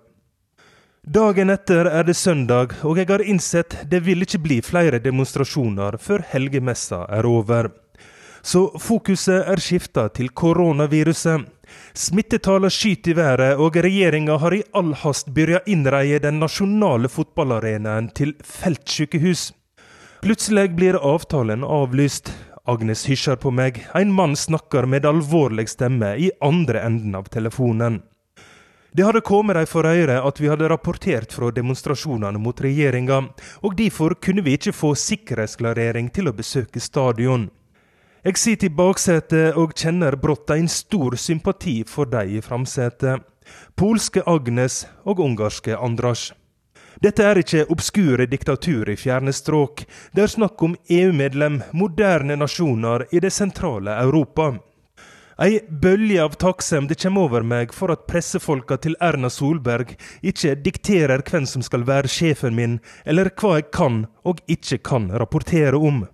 Dagen 1.07 1.53
etter 1.55 1.87
er 1.87 2.03
det 2.03 2.17
søndag, 2.19 2.73
og 2.83 2.99
jeg 2.99 3.07
har 3.07 3.23
innsett 3.23 3.77
det 3.87 4.01
vil 4.03 4.27
ikke 4.27 4.41
bli 4.43 4.57
flere 4.59 4.99
demonstrasjoner 4.99 6.01
før 6.03 6.25
helgemessa 6.33 7.05
er 7.15 7.29
over. 7.31 7.69
Så 8.47 8.69
fokuset 8.79 9.49
er 9.51 9.59
skifta 9.59 10.05
til 10.15 10.29
koronaviruset. 10.31 11.49
Smittetallene 11.99 12.71
skyter 12.71 13.11
i 13.11 13.17
været, 13.19 13.59
og 13.59 13.75
regjeringa 13.83 14.37
har 14.39 14.55
i 14.55 14.63
all 14.71 14.93
hast 15.01 15.33
begynt 15.35 15.67
innreie 15.67 16.21
den 16.23 16.39
nasjonale 16.39 17.11
fotballarenaen 17.11 18.13
til 18.15 18.37
feltsykehus. 18.47 19.49
Plutselig 20.23 20.77
blir 20.79 21.01
avtalen 21.03 21.67
avlyst. 21.67 22.31
Agnes 22.71 23.03
hysjer 23.11 23.35
på 23.43 23.51
meg. 23.51 23.83
En 23.99 24.15
mann 24.15 24.39
snakker 24.39 24.87
med 24.87 25.07
alvorlig 25.07 25.67
stemme 25.71 26.15
i 26.15 26.31
andre 26.39 26.87
enden 26.87 27.19
av 27.19 27.27
telefonen. 27.35 28.01
Det 28.95 29.05
hadde 29.05 29.27
kommet 29.27 29.59
dem 29.59 29.67
for 29.67 29.91
øre 29.91 30.23
at 30.23 30.39
vi 30.41 30.49
hadde 30.49 30.71
rapportert 30.71 31.35
fra 31.35 31.51
demonstrasjonene 31.51 32.39
mot 32.41 32.63
regjeringa, 32.63 33.25
og 33.67 33.77
derfor 33.77 34.15
kunne 34.23 34.47
vi 34.47 34.55
ikke 34.57 34.73
få 34.73 34.95
sikkerhetsklarering 34.95 36.15
til 36.15 36.31
å 36.31 36.39
besøke 36.39 36.81
stadion. 36.81 37.51
Jeg 38.27 38.41
sitter 38.43 38.67
i 38.67 38.75
baksetet 38.75 39.55
og 39.55 39.77
kjenner 39.79 40.17
brått 40.19 40.51
en 40.51 40.67
stor 40.67 41.15
sympati 41.15 41.77
for 41.87 42.11
de 42.11 42.25
i 42.35 42.41
framsetet. 42.43 43.23
Polske 43.79 44.25
Agnes 44.27 44.81
og 45.07 45.21
ungarske 45.23 45.77
Andras. 45.79 46.33
Dette 46.99 47.23
er 47.23 47.39
ikke 47.39 47.69
obskure 47.71 48.27
diktatur 48.27 48.91
i 48.91 48.97
fjerne 48.99 49.31
strøk. 49.31 49.85
Det 50.11 50.25
er 50.25 50.33
snakk 50.33 50.65
om 50.67 50.75
EU-medlem, 50.91 51.61
moderne 51.71 52.35
nasjoner 52.41 53.07
i 53.15 53.23
det 53.23 53.31
sentrale 53.31 53.95
Europa. 54.03 54.57
Ei 55.39 55.61
bølge 55.69 56.19
av 56.25 56.35
takksemd 56.43 56.97
kommer 56.99 57.29
over 57.29 57.47
meg 57.47 57.71
for 57.79 57.95
at 57.95 58.09
pressefolka 58.11 58.81
til 58.83 58.99
Erna 58.99 59.31
Solberg 59.31 59.95
ikke 60.27 60.59
dikterer 60.67 61.23
hvem 61.23 61.47
som 61.47 61.63
skal 61.63 61.87
være 61.87 62.11
sjefen 62.11 62.59
min, 62.59 62.81
eller 63.07 63.31
hva 63.39 63.61
jeg 63.61 63.71
kan 63.71 64.03
og 64.27 64.43
ikke 64.51 64.83
kan 64.83 65.13
rapportere 65.15 65.79
om. 65.79 66.09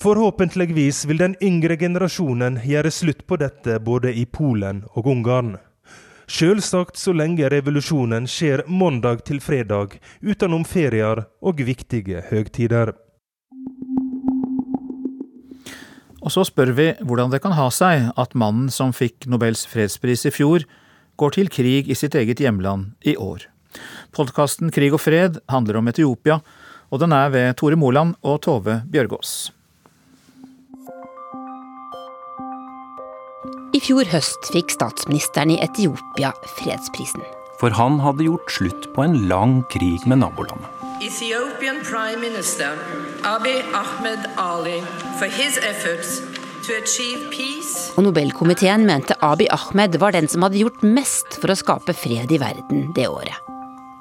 Forhåpentligvis 0.00 1.04
vil 1.04 1.18
den 1.20 1.34
yngre 1.44 1.76
generasjonen 1.76 2.54
gjøre 2.64 2.88
slutt 2.88 3.26
på 3.28 3.36
dette 3.36 3.74
både 3.84 4.14
i 4.16 4.22
Polen 4.24 4.78
og 4.96 5.10
Ungarn. 5.12 5.58
Sjølsagt 6.24 6.96
så 6.96 7.12
lenge 7.12 7.50
revolusjonen 7.52 8.24
skjer 8.24 8.62
mandag 8.64 9.26
til 9.28 9.42
fredag, 9.44 9.98
utenom 10.24 10.64
ferier 10.64 11.26
og 11.44 11.60
viktige 11.68 12.24
høgtider. 12.30 12.94
Og 16.24 16.32
så 16.32 16.46
spør 16.48 16.72
vi 16.80 16.88
hvordan 17.04 17.36
det 17.36 17.42
kan 17.44 17.58
ha 17.60 17.68
seg 17.68 18.08
at 18.16 18.38
mannen 18.38 18.72
som 18.72 18.96
fikk 18.96 19.28
Nobels 19.28 19.66
fredspris 19.68 20.24
i 20.24 20.32
fjor, 20.32 20.64
går 21.20 21.36
til 21.36 21.52
krig 21.52 21.92
i 21.92 21.98
sitt 21.98 22.16
eget 22.16 22.40
hjemland 22.40 22.94
i 23.04 23.18
år. 23.20 23.50
Podkasten 24.16 24.72
Krig 24.72 24.96
og 24.96 25.04
fred 25.04 25.42
handler 25.52 25.84
om 25.84 25.92
Etiopia, 25.92 26.40
og 26.88 27.04
den 27.04 27.12
er 27.12 27.28
ved 27.36 27.56
Tore 27.60 27.76
Moland 27.76 28.16
og 28.24 28.40
Tove 28.48 28.80
Bjørgaas. 28.88 29.50
I 33.70 33.78
fjor 33.78 34.08
høst 34.10 34.48
fikk 34.50 34.72
statsministeren 34.74 35.52
i 35.54 35.60
Etiopia 35.62 36.32
fredsprisen. 36.56 37.22
For 37.60 37.70
han 37.76 38.00
hadde 38.02 38.24
gjort 38.26 38.50
slutt 38.50 38.88
på 38.96 39.04
en 39.04 39.14
lang 39.30 39.60
krig 39.70 40.02
med 40.10 40.24
nabolandet. 40.24 40.66
Ethiopian 41.00 41.78
Prime 41.86 42.18
Minister 42.18 42.74
Abiy 43.24 43.60
Ahmed 43.76 44.26
Ali 44.36 44.80
for 45.20 45.30
his 45.30 45.56
efforts 45.62 46.18
to 46.66 46.74
achieve 46.76 47.30
peace 47.30 47.92
Og 47.96 48.04
Nobelkomiteen 48.04 48.84
mente 48.88 49.14
Abiy 49.24 49.46
Ahmed 49.54 50.00
var 50.02 50.16
den 50.18 50.28
som 50.28 50.42
hadde 50.44 50.60
gjort 50.60 50.82
mest 50.82 51.38
for 51.38 51.54
å 51.54 51.56
skape 51.56 51.94
fred 51.94 52.34
i 52.34 52.40
verden 52.42 52.90
det 52.96 53.06
året. 53.06 53.38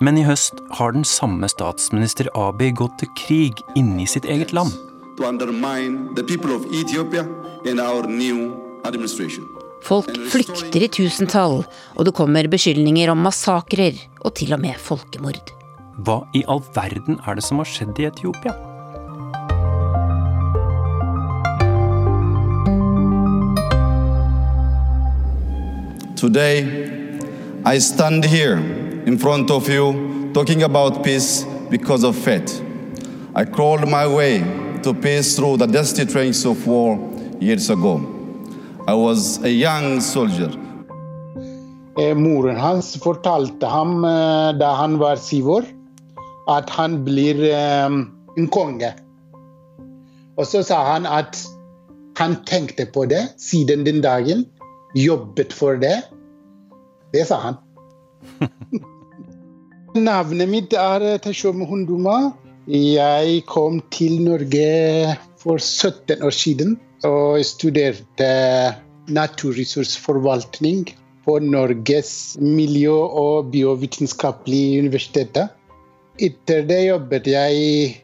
Men 0.01 0.17
i 0.17 0.25
høst 0.25 0.63
har 0.79 0.97
den 0.97 1.05
samme 1.05 1.47
statsminister 1.51 2.31
Abiy 2.33 2.73
gått 2.73 2.97
til 3.03 3.13
krig 3.21 3.61
inne 3.77 4.01
i 4.07 4.09
sitt 4.09 4.25
eget 4.25 4.55
land. 4.55 4.73
To 5.21 5.29
undermine 5.29 6.15
the 6.15 6.23
people 6.23 6.55
of 6.57 6.65
Ethiopia 6.73 7.27
and 7.67 7.79
our 7.79 8.07
new 8.07 8.57
administration. 8.83 9.58
Folk 9.83 10.09
flykter 10.31 10.83
i 10.83 10.89
tusentall, 10.91 11.63
og 11.95 12.05
det 12.05 12.13
kommer 12.17 12.49
beskyldninger 12.51 13.11
om 13.11 13.21
massakrer 13.23 13.95
og 14.21 14.35
til 14.37 14.53
og 14.53 14.61
med 14.61 14.77
folkemord. 14.77 15.53
Hva 16.03 16.21
i 16.35 16.43
all 16.47 16.61
verden 16.75 17.19
er 17.25 17.39
det 17.39 17.43
som 17.45 17.59
har 17.61 17.69
skjedd 17.69 17.99
i 17.99 18.07
Etiopia? 18.09 18.55
Today, 26.19 26.67
I 27.65 27.79
stand 27.79 28.25
here 28.25 28.57
in 29.05 29.17
front 29.17 29.49
of 29.51 29.69
you 29.69 30.31
talking 30.33 30.63
about 30.63 31.03
peace 31.03 31.45
because 31.69 32.03
of 32.03 32.15
faith. 32.17 32.61
I 33.35 33.45
crawled 33.45 33.87
my 33.87 34.05
way 34.05 34.43
to 34.83 34.93
peace 34.93 35.35
through 35.37 35.57
the 35.57 35.67
dusty 35.67 36.05
trains 36.05 36.45
of 36.45 36.67
war 36.67 36.99
years 37.39 37.69
ago. 37.69 38.18
I 38.89 38.93
was 38.95 39.37
a 39.43 39.49
young 39.49 40.01
soldier. 40.01 40.49
Eh, 42.01 42.15
moren 42.15 42.55
hans 42.57 42.87
fortalte 43.03 43.67
ham 43.69 44.05
eh, 44.07 44.53
da 44.57 44.69
han 44.79 44.95
var 44.97 45.19
syv 45.21 45.49
år, 45.57 45.67
at 46.49 46.71
han 46.73 46.95
blir 47.05 47.43
eh, 47.51 47.85
en 48.39 48.47
konge. 48.55 48.89
Og 50.39 50.49
så 50.49 50.63
sa 50.65 50.79
han 50.87 51.05
at 51.05 51.37
han 52.17 52.39
tenkte 52.49 52.87
på 52.95 53.05
det 53.13 53.21
siden 53.37 53.85
den 53.85 54.01
dagen. 54.01 54.47
Jobbet 54.97 55.53
for 55.53 55.77
det. 55.77 55.99
Det 57.13 57.27
sa 57.29 57.43
han. 57.45 57.61
Navnet 60.09 60.49
mitt 60.49 60.73
er 60.73 61.11
Teshome 61.21 61.69
Hunduma. 61.69 62.31
Jeg 62.65 63.43
kom 63.45 63.83
til 63.93 64.21
Norge 64.25 65.17
for 65.37 65.61
17 65.61 66.23
år 66.25 66.33
siden 66.33 66.79
og 67.07 67.39
studerte 67.45 68.29
naturressursforvaltning 69.09 70.89
på 71.25 71.39
Norges 71.43 72.37
miljø- 72.41 73.09
og 73.21 73.51
biovitenskapelige 73.53 74.83
universitet. 74.83 75.37
Etter 76.19 76.65
det 76.67 76.79
jobbet 76.87 77.27
jeg 77.27 78.03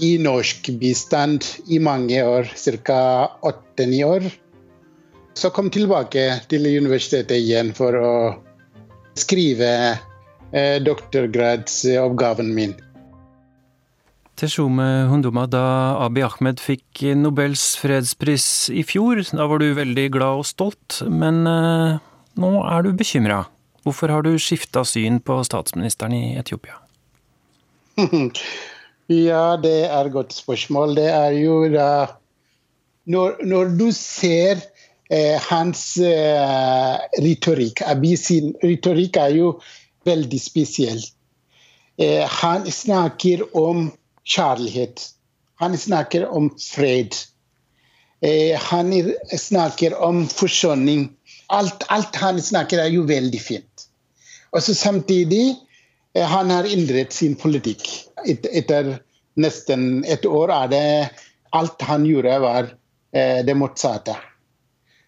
i 0.00 0.10
norsk 0.18 0.70
bistand 0.80 1.44
i 1.68 1.78
mange 1.78 2.22
år, 2.24 2.48
ca. 2.56 3.00
åtte-ni 3.42 4.04
år. 4.04 4.30
Så 5.34 5.50
kom 5.50 5.70
tilbake 5.70 6.24
til 6.48 6.66
universitetet 6.66 7.36
igjen 7.36 7.74
for 7.76 7.96
å 7.96 8.12
skrive 9.18 9.70
eh, 10.52 10.78
doktorgradsoppgaven 10.82 12.54
min. 12.56 12.74
Teshome 14.40 15.04
Hunduma, 15.10 15.42
da 15.44 15.98
Abiy 16.00 16.24
Ahmed 16.24 16.62
fikk 16.64 17.02
Nobels 17.20 17.74
fredspris 17.76 18.70
i 18.72 18.80
fjor, 18.88 19.20
da 19.36 19.44
var 19.50 19.60
du 19.60 19.74
veldig 19.76 20.06
glad 20.14 20.40
og 20.40 20.46
stolt, 20.48 21.02
men 21.12 21.42
eh, 21.44 21.98
nå 22.40 22.52
er 22.64 22.86
du 22.86 22.94
bekymra. 22.96 23.42
Hvorfor 23.84 24.14
har 24.14 24.24
du 24.24 24.38
skifta 24.40 24.80
syn 24.88 25.20
på 25.20 25.36
statsministeren 25.44 26.16
i 26.16 26.22
Etiopia? 26.40 26.78
ja, 29.28 29.44
det 29.60 29.76
er 29.90 30.08
et 30.08 30.16
godt 30.16 30.32
spørsmål. 30.32 30.96
Det 30.96 31.08
er 31.12 31.36
jo 31.42 31.60
da 31.76 31.90
Når, 33.10 33.44
når 33.44 33.76
du 33.76 33.88
ser 33.92 34.60
eh, 35.10 35.36
hans 35.50 35.96
eh, 36.00 36.96
retorikk 37.20 37.84
Abiy 37.84 38.16
sin 38.16 38.54
retorikk 38.64 39.20
er 39.20 39.36
jo 39.36 39.54
veldig 40.08 40.40
spesiell. 40.40 41.00
Eh, 42.00 42.24
han 42.40 42.64
snakker 42.70 43.44
om 43.52 43.90
kjærlighet. 44.30 45.02
Han 45.60 45.76
snakker 45.78 46.28
om 46.28 46.50
fred. 46.60 47.16
Eh, 48.22 48.56
han 48.60 48.92
snakker 49.38 49.96
om 49.98 50.22
forsoning. 50.28 51.08
Alt, 51.46 51.84
alt, 51.88 52.16
han 52.16 52.40
snakker 52.42 52.82
er 52.84 52.92
jo 52.94 53.06
veldig 53.08 53.40
fint. 53.42 53.86
Og 54.54 54.62
så 54.62 54.74
samtidig 54.74 55.54
eh, 56.14 56.26
han 56.26 56.50
har 56.50 56.68
endret 56.68 57.12
sin 57.12 57.36
politikk. 57.38 57.86
Et, 58.26 58.46
etter 58.52 58.98
nesten 59.40 60.04
et 60.04 60.26
år 60.26 60.52
er 60.54 60.72
det 60.72 60.86
alt 61.56 61.82
han 61.82 62.06
gjorde, 62.06 62.38
var 62.42 62.68
eh, 63.12 63.40
det 63.46 63.56
motsatte. 63.58 64.16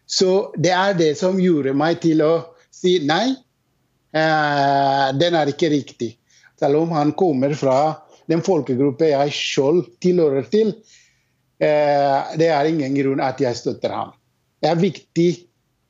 Så 0.06 0.52
det 0.58 0.72
er 0.74 0.96
det 0.98 1.14
som 1.20 1.40
gjorde 1.40 1.74
meg 1.78 2.02
til 2.02 2.22
å 2.24 2.32
si 2.72 2.98
nei, 3.06 3.32
eh, 4.16 5.06
den 5.16 5.38
er 5.38 5.52
ikke 5.52 5.70
riktig. 5.72 6.16
Selv 6.58 6.82
om 6.84 6.92
han 6.94 7.14
kommer 7.18 7.54
fra 7.58 7.78
den 8.32 8.42
folkegruppe 8.44 9.12
jeg 9.12 9.36
selv 9.36 9.86
tilhører 10.04 10.48
til, 10.52 10.74
eh, 11.62 12.34
det 12.40 12.50
er 12.52 12.70
ingen 12.70 12.96
grunn 12.98 13.22
at 13.24 13.40
jeg 13.42 13.58
støtter 13.58 13.94
ham. 13.94 14.12
Det 14.62 14.70
er 14.70 14.80
viktig 14.80 15.28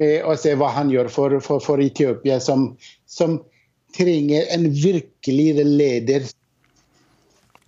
eh, 0.03 0.20
å 0.24 0.36
se 0.38 0.55
hva 0.59 0.72
han 0.76 0.93
gjør 0.93 1.11
for, 1.12 1.38
for, 1.45 1.62
for 1.64 1.82
Etiopia, 1.82 2.40
som, 2.40 2.72
som, 3.07 3.40
trenger 3.93 4.47
en 4.55 4.70
virkelig 4.72 5.66
leder. 5.68 6.22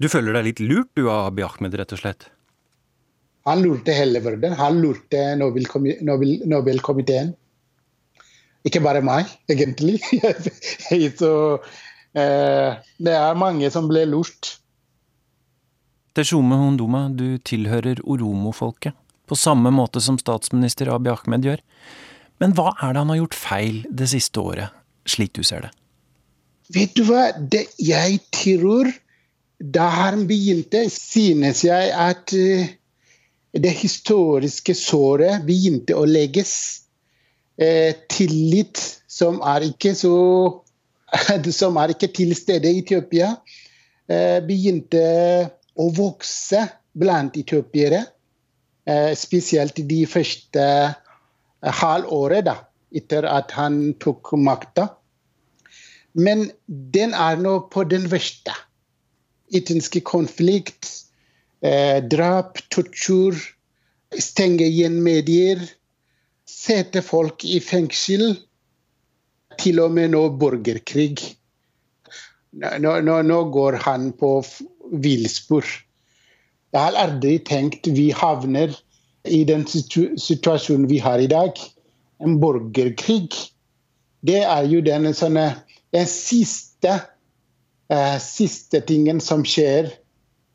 Du 0.00 0.06
føler 0.08 0.32
deg 0.32 0.46
litt 0.46 0.62
lurt 0.64 0.88
du 0.96 1.02
av 1.12 1.26
Abiy 1.26 1.44
Ahmed, 1.44 1.74
rett 1.76 1.92
og 1.92 2.00
slett? 2.00 2.24
Han 3.44 3.60
lurte 3.60 3.92
hele 3.92 4.22
verden. 4.24 4.54
Han 4.56 4.78
lurte 4.80 5.20
Nobelkomiteen. 5.36 6.00
Nobel, 6.08 6.38
Nobel 6.48 6.80
ikke 8.64 8.80
bare 8.80 9.04
meg, 9.04 9.28
egentlig. 9.52 9.98
Så 11.20 11.34
Eh, 12.14 12.76
det 13.02 13.14
er 13.14 13.38
mange 13.38 13.70
som 13.74 13.88
ble 13.90 14.06
lurt. 14.06 14.56
Teshome 16.14 16.54
Hunduma, 16.60 17.08
du 17.10 17.38
tilhører 17.42 17.98
oromo-folket, 18.06 18.94
på 19.26 19.38
samme 19.38 19.72
måte 19.74 20.02
som 20.04 20.18
statsminister 20.20 20.92
Abiy 20.94 21.10
Ahmed 21.14 21.46
gjør. 21.48 21.62
Men 22.42 22.54
hva 22.54 22.74
er 22.76 22.92
det 22.92 23.02
han 23.02 23.10
har 23.10 23.20
gjort 23.22 23.38
feil 23.38 23.80
det 23.90 24.10
siste 24.12 24.42
året, 24.42 24.76
slik 25.10 25.32
du 25.34 25.42
ser 25.46 25.66
det? 25.66 25.72
Vet 26.74 26.94
du 26.96 27.02
hva, 27.08 27.32
det 27.36 27.66
jeg 27.82 28.20
tror 28.32 28.88
Da 29.58 29.84
han 29.88 30.24
begynte, 30.28 30.80
synes 30.90 31.62
jeg 31.64 31.92
at 31.94 32.32
uh, 32.34 32.64
det 33.54 33.70
historiske 33.78 34.74
såret 34.74 35.44
begynte 35.46 35.94
å 35.94 36.02
legges. 36.04 36.82
Eh, 37.54 37.94
tillit 38.10 38.80
som 39.06 39.38
er 39.46 39.62
ikke 39.68 39.92
så 39.94 40.16
som 41.60 41.78
er 41.78 41.94
ikke 41.94 42.10
til 42.10 42.34
stede 42.34 42.66
i 42.66 42.80
Etiopia, 42.82 43.30
eh, 44.10 44.40
begynte 44.42 45.04
å 45.80 45.88
vokse 45.94 46.60
blant 46.94 47.36
etiopiere. 47.36 48.04
Eh, 48.84 49.14
spesielt 49.16 49.78
de 49.88 50.04
første 50.06 50.66
halvåret 51.64 52.44
da, 52.46 52.58
etter 52.94 53.26
at 53.28 53.54
han 53.56 53.94
tok 54.02 54.34
makta. 54.36 54.90
Men 56.14 56.50
den 56.66 57.14
er 57.16 57.40
nå 57.40 57.56
på 57.72 57.84
den 57.90 58.06
verste. 58.12 58.54
Etnisk 59.54 59.98
konflikt, 60.06 60.90
eh, 61.62 62.00
drap, 62.00 62.60
tortur, 62.70 63.34
stenge 64.14 64.66
igjen 64.68 65.00
medier, 65.02 65.62
sette 66.46 67.02
folk 67.02 67.44
i 67.44 67.58
fengsel. 67.60 68.36
Til 69.58 69.80
og 69.80 69.92
med 69.94 70.10
nå 70.14 70.28
borgerkrig. 70.38 71.20
Nå, 72.54 72.92
nå, 73.02 73.16
nå 73.26 73.38
går 73.54 73.80
han 73.82 74.12
på 74.18 74.36
villspor. 75.02 75.66
Jeg 76.74 76.80
har 76.80 76.98
aldri 76.98 77.38
tenkt 77.46 77.88
vi 77.96 78.10
havner 78.14 78.74
i 79.30 79.42
den 79.48 79.64
situ 79.66 80.14
situasjonen 80.20 80.86
vi 80.90 81.00
har 81.02 81.22
i 81.22 81.30
dag. 81.30 81.58
En 82.22 82.38
borgerkrig. 82.42 83.32
Det 84.24 84.40
er 84.42 84.68
jo 84.70 84.80
den, 84.84 85.10
sånne, 85.14 85.48
den 85.94 86.06
siste, 86.08 86.96
eh, 87.92 88.16
siste 88.22 88.80
tingen 88.86 89.20
som 89.20 89.44
skjer 89.44 89.90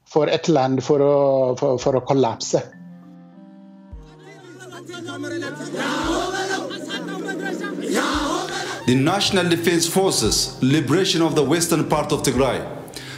for 0.09 0.31
et 0.31 0.49
land 0.49 0.81
for 0.85 1.03
å, 1.03 1.15
for, 1.59 1.77
for 1.81 1.99
å 1.99 2.05
kollapse. 2.07 2.63
The 8.89 8.95
National 8.95 9.47
Defense 9.47 9.87
Forces 9.87 10.57
liberation 10.61 11.21
of 11.21 11.35
the 11.35 11.43
western 11.43 11.83
part 11.87 12.11
of 12.11 12.23
Tigray 12.23 12.59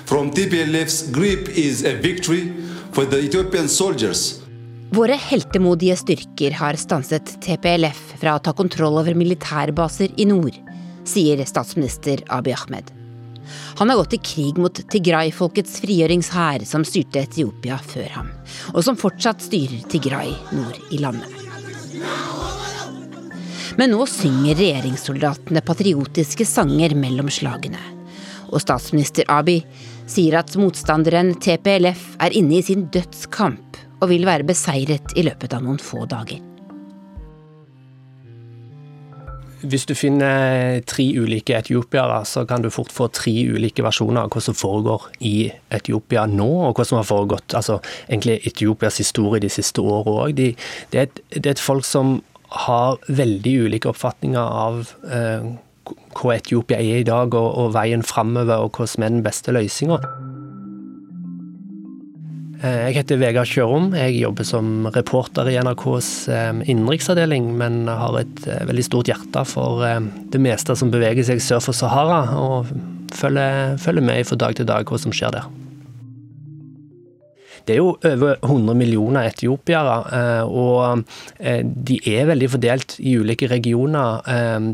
from 0.04 0.32
TPLF's 0.32 1.10
grip 1.12 1.48
is 1.48 1.86
a 1.86 1.96
victory 1.96 2.52
for 2.92 3.06
the 3.06 3.18
Ethiopian 3.18 3.70
soldiers. 3.70 4.42
Våre 4.90 5.16
heltemodige 5.16 5.96
styrker 5.96 6.52
har 6.52 6.76
stanset 6.76 7.38
TPLF 7.46 8.02
fra 8.20 8.34
å 8.36 8.42
ta 8.44 8.52
kontroll 8.52 9.00
over 9.00 9.16
militærbaser 9.16 10.12
i 10.20 10.26
nord, 10.28 10.58
sier 11.08 11.40
statsminister 11.48 12.26
Abiy 12.28 12.58
Ahmed. 12.58 12.92
Han 13.80 13.94
har 13.94 14.02
gått 14.02 14.18
i 14.18 14.20
krig 14.34 14.60
mot 14.60 14.76
Tigray-folkets 14.92 15.80
frigjøringshær, 15.86 16.68
som 16.68 16.84
styrte 16.84 17.24
Etiopia 17.24 17.80
før 17.80 18.12
ham, 18.18 18.36
og 18.76 18.84
som 18.84 19.00
fortsatt 19.00 19.48
styrer 19.48 19.88
Tigray 19.88 20.36
nord 20.52 20.84
i 20.92 21.00
landet. 21.00 21.51
Men 23.80 23.94
nå 23.96 24.06
synger 24.10 24.58
regjeringssoldatene 24.60 25.64
patriotiske 25.64 26.46
sanger 26.48 26.96
mellom 27.00 27.32
slagene. 27.32 27.80
Og 28.52 28.60
statsminister 28.64 29.28
Abiy 29.32 29.62
sier 30.12 30.42
at 30.42 30.58
motstanderen 30.60 31.34
TPLF 31.40 32.18
er 32.20 32.36
inne 32.36 32.60
i 32.60 32.66
sin 32.68 32.90
dødskamp 32.92 33.80
og 34.02 34.10
vil 34.12 34.28
være 34.28 34.48
beseiret 34.48 35.14
i 35.16 35.24
løpet 35.28 35.54
av 35.56 35.64
noen 35.64 35.80
få 35.80 36.04
dager. 36.10 36.42
Hvis 39.62 39.86
du 39.86 39.94
finner 39.94 40.80
tre 40.90 41.04
ulike 41.22 41.54
etiopiere, 41.54 42.24
så 42.26 42.48
kan 42.50 42.64
du 42.64 42.72
fort 42.74 42.90
få 42.92 43.06
tre 43.14 43.34
ulike 43.46 43.84
versjoner 43.86 44.24
av 44.24 44.32
hva 44.34 44.42
som 44.42 44.58
foregår 44.58 45.06
i 45.30 45.52
Etiopia 45.70 46.24
nå, 46.26 46.50
og 46.66 46.80
hva 46.80 46.86
som 46.88 46.98
har 46.98 47.06
foregått. 47.06 47.54
Altså 47.58 47.78
egentlig 48.08 48.40
Etiopias 48.50 48.98
historie 49.04 49.44
de 49.44 49.52
siste 49.54 49.84
årene 49.86 50.16
òg. 50.26 50.34
Det, 50.40 50.50
det, 50.90 51.06
er 51.44 51.52
et 51.54 51.62
folk 51.62 51.86
som 51.86 52.18
har 52.52 53.00
veldig 53.08 53.54
ulike 53.68 53.92
oppfatninger 53.92 54.42
av 54.42 54.92
eh, 55.08 55.52
hva 56.18 56.36
Etiopia 56.36 56.82
er 56.82 57.02
i 57.02 57.08
dag, 57.08 57.34
og, 57.34 57.48
og 57.58 57.72
veien 57.76 58.04
framover, 58.06 58.66
og 58.66 58.78
hva 58.78 58.88
som 58.90 59.06
er 59.06 59.16
den 59.16 59.26
beste 59.26 59.56
løsninga. 59.56 60.02
Jeg 62.62 62.94
heter 62.94 63.18
Vegard 63.18 63.50
Kjørom. 63.50 63.88
Jeg 63.98 64.20
jobber 64.20 64.46
som 64.46 64.86
reporter 64.94 65.48
i 65.50 65.56
NRKs 65.66 66.12
innenriksavdeling, 66.70 67.48
men 67.58 67.88
har 67.90 68.20
et 68.20 68.44
veldig 68.70 68.86
stort 68.86 69.10
hjerte 69.10 69.42
for 69.50 69.82
det 69.82 70.44
meste 70.46 70.76
som 70.78 70.94
beveger 70.94 71.26
seg 71.26 71.42
sør 71.42 71.64
for 71.66 71.74
Sahara, 71.74 72.22
og 72.38 72.70
følger, 73.18 73.82
følger 73.82 74.06
med 74.06 74.30
fra 74.30 74.38
dag 74.46 74.62
til 74.62 74.70
dag 74.70 74.86
hva 74.86 75.02
som 75.02 75.16
skjer 75.16 75.34
der. 75.40 75.50
Det 77.66 77.76
er 77.76 77.80
jo 77.80 77.94
over 77.96 78.38
100 78.42 78.78
millioner 78.78 79.30
etiopiere, 79.30 79.98
og 80.48 81.04
de 81.40 81.98
er 82.10 82.30
veldig 82.30 82.50
fordelt 82.56 82.96
i 83.00 83.16
ulike 83.20 83.50
regioner. 83.52 84.22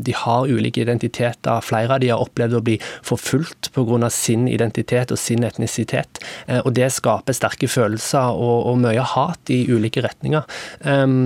De 0.04 0.14
har 0.16 0.48
ulike 0.48 0.82
identiteter. 0.84 1.64
Flere 1.64 1.96
av 1.96 2.02
de 2.02 2.10
har 2.12 2.22
opplevd 2.22 2.58
å 2.58 2.64
bli 2.64 2.78
forfulgt 3.06 3.70
pga. 3.74 4.10
sin 4.10 4.46
identitet 4.48 5.12
og 5.12 5.18
sin 5.18 5.44
etnisitet. 5.44 6.20
Og 6.64 6.72
det 6.74 6.90
skaper 6.92 7.36
sterke 7.36 7.68
følelser 7.68 8.32
og, 8.34 8.66
og 8.70 8.78
mye 8.82 9.04
hat 9.14 9.52
i 9.52 9.64
ulike 9.68 10.02
retninger, 10.04 10.44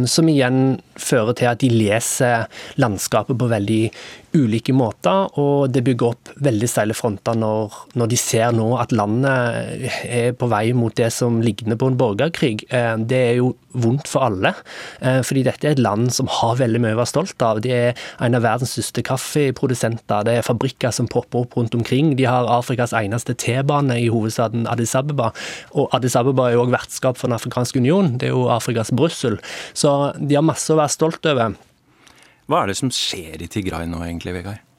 som 0.06 0.28
igjen 0.28 0.80
fører 0.96 1.36
til 1.38 1.50
at 1.50 1.62
de 1.62 1.70
leser 1.72 2.48
landskapet 2.80 3.38
på 3.38 3.50
veldig 3.52 3.82
ulike 4.36 4.74
måter, 4.76 5.28
og 5.40 5.72
det 5.74 5.82
bygger 5.86 6.14
opp 6.14 6.30
veldig 6.44 6.68
steile 6.70 6.96
fronter 6.96 7.36
når, 7.38 7.74
når, 7.98 8.10
de 8.12 8.18
ser 8.20 8.52
nå 8.56 8.68
at 8.80 8.92
landet 8.96 9.88
er 10.06 10.36
på 10.38 10.48
vei 10.52 10.64
mot 10.76 10.94
det 10.96 11.10
som 11.14 11.40
ligner 11.44 11.78
på 11.78 11.90
en 11.90 11.98
borgerkrig. 12.00 12.64
Det 12.68 13.18
er 13.18 13.38
jo 13.40 13.52
vondt 13.72 14.08
for 14.10 14.26
alle, 14.26 14.54
fordi 15.00 15.44
dette 15.46 15.68
er 15.68 15.76
et 15.76 15.82
land 15.82 16.10
som 16.14 16.28
har 16.40 16.58
veldig 16.60 16.82
mye 16.82 16.96
å 16.96 17.00
være 17.00 17.12
stolt 17.12 17.44
av. 17.44 17.62
De 17.64 17.72
er 17.72 18.04
en 18.24 18.36
av 18.36 18.44
verdens 18.44 18.74
største 18.76 19.04
kaffeprodusenter, 19.06 20.26
det 20.28 20.38
er 20.38 20.46
fabrikker 20.46 20.94
som 20.94 21.10
popper 21.12 21.44
opp 21.44 21.56
rundt 21.58 21.76
omkring. 21.78 22.14
De 22.18 22.28
har 22.28 22.48
Afrikas 22.52 22.94
eneste 22.96 23.36
T-bane 23.38 23.98
i 24.00 24.10
hovedstaden 24.12 24.68
Addis 24.70 24.96
Abeba, 24.98 25.32
og 25.76 25.92
Addis 25.96 26.16
Abeba 26.20 26.48
er 26.48 26.56
jo 26.56 26.66
òg 26.66 26.72
vertskap 26.76 27.20
for 27.20 27.28
Den 27.28 27.38
afrikanske 27.38 27.80
union, 27.80 28.16
det 28.20 28.28
er 28.28 28.34
jo 28.36 28.48
Afrikas 28.52 28.92
Brussel. 28.92 29.38
Så 29.72 30.12
de 30.20 30.36
har 30.36 30.44
masse 30.46 30.72
å 30.72 30.80
være 30.80 30.96
stolt 30.96 31.28
over. 31.32 31.56
Hva 32.50 32.62
er 32.62 32.72
det 32.72 32.78
som 32.80 32.90
skjer 32.92 33.42
i 33.42 33.48
Tigray 33.50 33.86
nå 33.86 34.00
egentlig, 34.02 34.34
Vegard? 34.40 34.71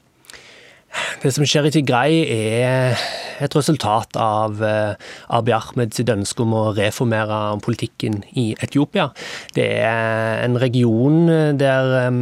Det 1.22 1.32
som 1.34 1.46
skjer 1.48 1.68
i 1.68 1.72
Tigray 1.74 2.22
er 2.28 2.98
et 3.42 3.54
resultat 3.56 4.14
av 4.20 4.60
Abiy 4.62 5.54
Ahmed 5.56 5.94
sitt 5.96 6.10
ønske 6.12 6.44
om 6.44 6.52
å 6.54 6.64
reformere 6.76 7.58
politikken 7.64 8.20
i 8.38 8.52
Etiopia. 8.62 9.08
Det 9.56 9.66
er 9.82 10.44
en 10.44 10.58
region 10.60 11.26
der 11.58 12.12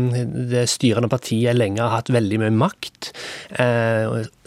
det 0.52 0.64
styrende 0.72 1.10
partiet 1.12 1.58
lenge 1.58 1.82
har 1.82 1.98
hatt 1.98 2.12
veldig 2.14 2.40
mye 2.44 2.54
makt. 2.62 3.10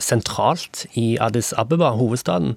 Sentralt 0.02 0.86
i 0.98 1.06
Addis 1.22 1.52
Abeba, 1.60 1.92
hovedstaden. 2.00 2.56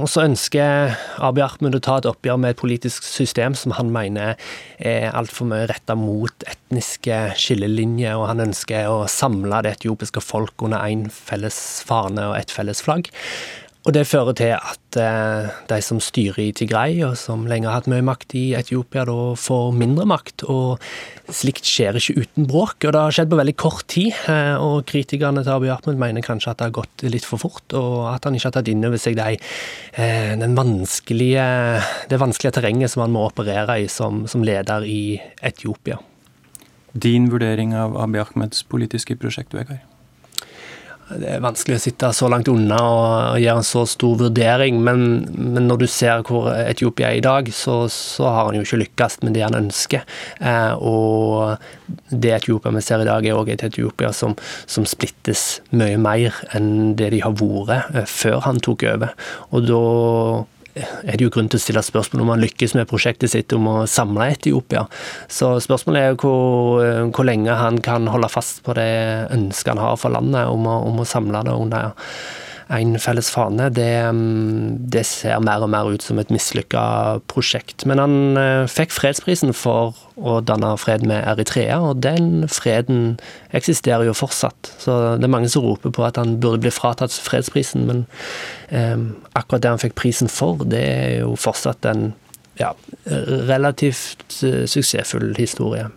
Og 0.00 0.10
så 0.10 0.26
ønsker 0.26 0.96
Abiy 1.22 1.46
Ahmed 1.46 1.78
å 1.78 1.84
ta 1.84 2.00
et 2.00 2.10
oppgjør 2.10 2.40
med 2.42 2.56
et 2.56 2.62
politisk 2.62 3.06
system 3.06 3.54
som 3.58 3.76
han 3.78 3.92
mener 3.94 4.34
er 4.82 5.14
altfor 5.16 5.46
mye 5.52 5.68
retta 5.70 5.94
mot 5.96 6.48
etniske 6.50 7.20
skillelinjer, 7.38 8.16
og 8.18 8.26
han 8.32 8.42
ønsker 8.48 8.90
å 8.90 9.06
samle 9.10 9.62
det 9.64 9.76
etiopiske 9.78 10.20
folk 10.24 10.55
under 10.64 10.86
én 10.88 11.06
felles 11.12 11.58
fane 11.86 12.30
og 12.30 12.36
ett 12.38 12.54
felles 12.54 12.82
flagg. 12.84 13.10
Og 13.86 13.92
Det 13.94 14.02
fører 14.02 14.34
til 14.34 14.50
at 14.50 14.96
eh, 14.98 15.50
de 15.70 15.76
som 15.84 16.00
styrer 16.02 16.40
i 16.42 16.52
Tigray, 16.58 16.96
og 17.06 17.14
som 17.20 17.44
lenge 17.46 17.68
har 17.68 17.76
hatt 17.78 17.90
mye 17.90 18.02
makt 18.02 18.34
i 18.34 18.42
Etiopia, 18.58 19.04
da 19.06 19.36
får 19.38 19.76
mindre 19.78 20.02
makt. 20.10 20.42
og 20.50 20.82
Slikt 21.30 21.66
skjer 21.66 21.94
ikke 22.00 22.24
uten 22.24 22.48
bråk, 22.50 22.80
og 22.82 22.96
det 22.96 23.04
har 23.04 23.14
skjedd 23.14 23.30
på 23.30 23.38
veldig 23.38 23.54
kort 23.62 23.86
tid. 23.94 24.10
Eh, 24.26 24.58
og 24.58 24.90
Kritikerne 24.90 25.46
til 25.46 25.54
Abiy 25.54 25.70
Ahmed 25.70 26.02
mener 26.02 26.26
kanskje 26.26 26.50
at 26.50 26.58
det 26.58 26.66
har 26.66 26.76
gått 26.80 27.06
litt 27.06 27.28
for 27.28 27.38
fort, 27.38 27.78
og 27.78 28.10
at 28.10 28.26
han 28.26 28.34
ikke 28.34 28.50
har 28.50 28.58
tatt 28.58 28.74
inn 28.74 28.82
over 28.90 28.98
seg 28.98 29.20
de, 29.20 29.38
eh, 29.94 30.34
vanskelige, 30.58 31.48
det 32.10 32.22
vanskelige 32.22 32.58
terrenget 32.58 32.90
som 32.90 33.06
han 33.06 33.14
må 33.14 33.28
operere 33.30 33.78
i 33.84 33.86
som, 33.86 34.24
som 34.26 34.42
leder 34.42 34.82
i 34.82 35.20
Etiopia. 35.46 36.02
Din 36.90 37.30
vurdering 37.30 37.76
av 37.78 37.94
Abiy 38.02 38.24
Ahmeds 38.24 38.66
politiske 38.66 39.14
prosjekt, 39.14 39.54
Vegard? 39.54 39.84
Det 41.06 41.28
er 41.36 41.42
vanskelig 41.42 41.76
å 41.78 41.82
sitte 41.84 42.08
så 42.16 42.26
langt 42.26 42.48
unna 42.50 42.76
og 42.82 43.36
gjøre 43.38 43.60
en 43.60 43.66
så 43.66 43.84
stor 43.86 44.16
vurdering, 44.24 44.80
men, 44.82 45.04
men 45.30 45.68
når 45.68 45.84
du 45.84 45.86
ser 45.90 46.24
hvor 46.26 46.48
Etiopia 46.50 47.12
er 47.12 47.20
i 47.20 47.22
dag, 47.22 47.50
så, 47.54 47.76
så, 47.92 48.26
har 48.26 48.48
han 48.48 48.58
jo 48.58 48.64
ikke 48.66 48.80
lykkes 48.80 49.20
med 49.22 49.36
det 49.36 49.44
han 49.46 49.58
ønsker. 49.60 50.02
Eh, 50.40 50.74
og 50.82 51.62
det 52.10 52.34
Etiopia 52.40 52.74
vi 52.74 52.82
ser 52.82 53.04
i 53.04 53.06
dag, 53.06 53.22
er 53.22 53.38
òg 53.38 53.52
et 53.54 53.62
Etiopia 53.68 54.10
som, 54.10 54.34
som, 54.66 54.88
splittes 54.88 55.60
mye 55.70 55.94
mer 56.00 56.42
enn 56.58 56.96
det 56.98 57.12
de 57.14 57.22
har 57.22 57.38
vært 57.38 57.94
eh, 57.94 58.10
før 58.10 58.42
han 58.48 58.58
tok 58.66 58.88
over. 58.90 59.14
Og 59.54 59.70
da 59.70 59.82
er 60.76 61.16
det 61.16 61.24
jo 61.24 61.32
grunn 61.32 61.48
til 61.50 61.60
å 61.60 61.64
stille 61.64 61.82
spørsmål 61.84 62.24
om 62.24 62.32
han 62.34 62.42
lykkes 62.44 62.76
med 62.76 62.88
prosjektet 62.90 63.32
sitt 63.32 63.54
om 63.56 63.68
å 63.70 63.76
samle 63.90 64.28
Etiopia. 64.34 64.84
Så 65.32 65.54
spørsmålet 65.64 66.02
er 66.02 66.18
hvor, 66.20 66.82
hvor 67.10 67.28
lenge 67.28 67.56
han 67.56 67.80
kan 67.84 68.08
holde 68.12 68.30
fast 68.32 68.62
på 68.66 68.76
det 68.76 68.90
ønsket 69.34 69.74
han 69.74 69.82
har 69.82 69.96
for 70.00 70.12
landet 70.14 70.50
om 70.52 70.68
å, 70.68 70.80
om 70.90 71.00
å 71.00 71.08
samle 71.08 71.44
det 71.46 71.56
under 71.56 71.94
en 72.68 72.96
felles 72.98 73.28
fane, 73.30 73.68
det, 73.70 74.10
mm, 74.10 74.90
det, 74.90 75.04
ser 75.06 75.38
mer 75.44 75.62
og 75.62 75.70
mer 75.70 75.86
ut 75.86 76.02
som 76.02 76.18
et 76.18 76.32
mislykka 76.34 76.82
prosjekt. 77.30 77.84
Men 77.86 78.02
han 78.02 78.16
eh, 78.40 78.64
fikk 78.70 78.90
fredsprisen 78.90 79.54
for 79.54 79.94
å 80.18 80.40
danne 80.42 80.72
fred 80.80 81.04
med 81.06 81.22
Eritrea, 81.22 81.78
og 81.78 82.02
den 82.02 82.48
freden 82.50 83.20
eksisterer 83.54 84.08
jo 84.08 84.16
fortsatt. 84.18 84.72
Så 84.82 84.96
det 85.20 85.28
er 85.28 85.34
mange 85.36 85.50
som 85.52 85.62
roper 85.62 85.94
på 85.94 86.06
at 86.08 86.18
han 86.18 86.40
burde 86.42 86.64
bli 86.64 86.74
fratatt 86.74 87.14
fredsprisen, 87.14 87.86
men 87.86 88.02
eh, 88.74 88.98
akkurat 89.38 89.62
det 89.62 89.74
han 89.76 89.84
fikk 89.86 89.94
prisen 90.00 90.32
for, 90.32 90.66
det 90.66 90.82
er 90.82 91.14
jo 91.20 91.36
fortsatt 91.38 91.86
en 91.86 92.10
ja, 92.56 92.70
relativt 93.04 94.40
uh, 94.42 94.64
suksessfull 94.64 95.34
historie. 95.36 95.90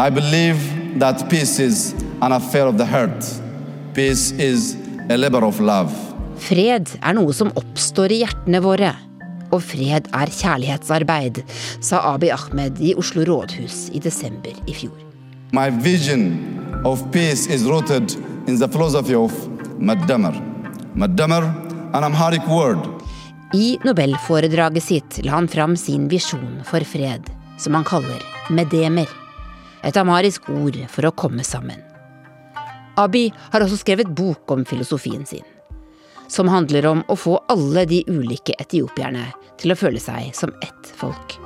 I 0.00 0.08
believe 0.08 0.79
that 0.98 1.28
peace 1.30 1.58
is 1.58 1.92
an 2.22 2.32
affair 2.32 2.66
of 2.66 2.78
the 2.78 2.86
heart. 2.86 3.24
Peace 3.94 4.32
is 4.32 4.76
a 5.08 5.16
labor 5.16 5.44
of 5.44 5.60
love. 5.60 5.92
Fred 6.40 6.88
er 7.04 7.14
noe 7.14 7.32
som 7.36 7.52
oppstår 7.58 8.14
i 8.14 8.22
hjertene 8.22 8.60
våre. 8.64 8.94
Og 9.50 9.62
fred 9.66 10.06
er 10.14 10.30
kjærlighetsarbeid, 10.30 11.42
sa 11.82 12.00
Abiy 12.14 12.30
Ahmed 12.34 12.78
i 12.80 12.94
Oslo 12.98 13.24
rådhus 13.26 13.88
i 13.92 14.00
desember 14.00 14.54
i 14.66 14.74
fjor. 14.74 14.96
My 15.52 15.68
vision 15.70 16.82
of 16.86 17.02
peace 17.12 17.50
is 17.50 17.66
rooted 17.66 18.14
in 18.46 18.58
the 18.58 18.68
philosophy 18.68 19.14
of 19.14 19.34
Maddamer. 19.78 20.34
Maddamer, 20.94 21.44
an 21.94 22.04
Amharic 22.04 22.46
word. 22.48 22.78
I 23.52 23.78
nobelforedraget 23.82 24.82
sitt 24.82 25.24
la 25.24 25.32
han 25.32 25.48
fram 25.48 25.76
sin 25.76 26.06
visjon 26.08 26.62
for 26.64 26.86
fred, 26.86 27.26
som 27.58 27.74
han 27.74 27.84
kaller 27.84 28.22
medemer 28.50 29.19
et 29.82 29.96
amarisk 29.96 30.48
ord 30.52 30.76
for 30.92 31.08
å 31.08 31.14
komme 31.16 31.44
sammen. 31.46 31.80
Abiy 33.00 33.30
har 33.52 33.64
også 33.64 33.80
skrevet 33.80 34.10
bok 34.16 34.50
om 34.52 34.64
filosofien 34.68 35.22
sin, 35.26 35.44
som 36.28 36.50
handler 36.50 36.88
om 36.90 37.04
å 37.08 37.16
få 37.16 37.38
alle 37.52 37.86
de 37.88 38.02
ulike 38.08 38.56
etiopierne 38.60 39.30
til 39.60 39.72
å 39.72 39.78
føle 39.78 40.02
seg 40.02 40.34
som 40.36 40.52
ett 40.64 40.92
folk. 41.00 41.38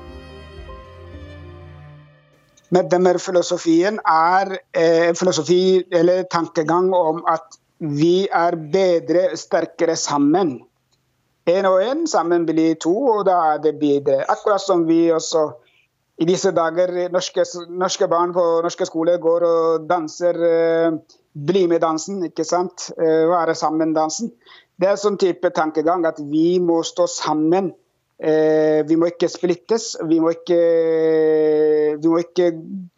Meddemer-filosofien 2.75 4.01
er 4.09 4.57
eh, 4.75 5.13
filosofi 5.15 5.85
eller 5.95 6.25
tankegang 6.33 6.91
om 6.97 7.21
at 7.31 7.61
vi 7.79 8.25
er 8.33 8.57
bedre, 8.57 9.29
sterkere 9.39 9.95
sammen. 10.01 10.57
Én 11.47 11.69
og 11.69 11.83
én 11.85 12.07
sammen 12.09 12.47
blir 12.49 12.79
to, 12.81 12.95
og 13.19 13.27
da 13.29 13.37
er 13.53 13.61
det 13.67 13.75
bedre. 13.79 14.23
Akkurat 14.33 14.63
som 14.65 14.87
vi 14.89 15.13
også 15.13 15.51
i 16.23 16.27
disse 16.29 16.53
dager 16.55 16.93
norske, 17.11 17.43
norske, 17.75 18.07
barn 18.11 18.35
på 18.35 18.43
norske 18.63 18.87
skoler 18.87 19.19
går 19.23 19.47
og 19.49 19.87
danser 19.91 20.37
eh, 20.47 20.99
bli 21.35 21.65
med-dansen, 21.71 22.21
ikke 22.29 22.47
sant? 22.47 22.91
Eh, 22.95 23.25
være 23.31 23.57
sammen-dansen. 23.59 24.31
Det 24.79 24.91
er 24.91 25.01
sånn 25.01 25.19
type 25.19 25.51
tankegang 25.55 26.07
at 26.07 26.21
vi 26.23 26.61
må 26.63 26.83
stå 26.87 27.09
sammen. 27.11 27.73
Eh, 28.23 28.87
vi 28.87 28.99
må 28.99 29.11
ikke 29.11 29.31
splittes. 29.31 29.95
Vi 30.07 30.21
må 30.23 30.37
ikke, 30.37 30.61
vi 31.99 32.13
må 32.13 32.23
ikke 32.23 32.53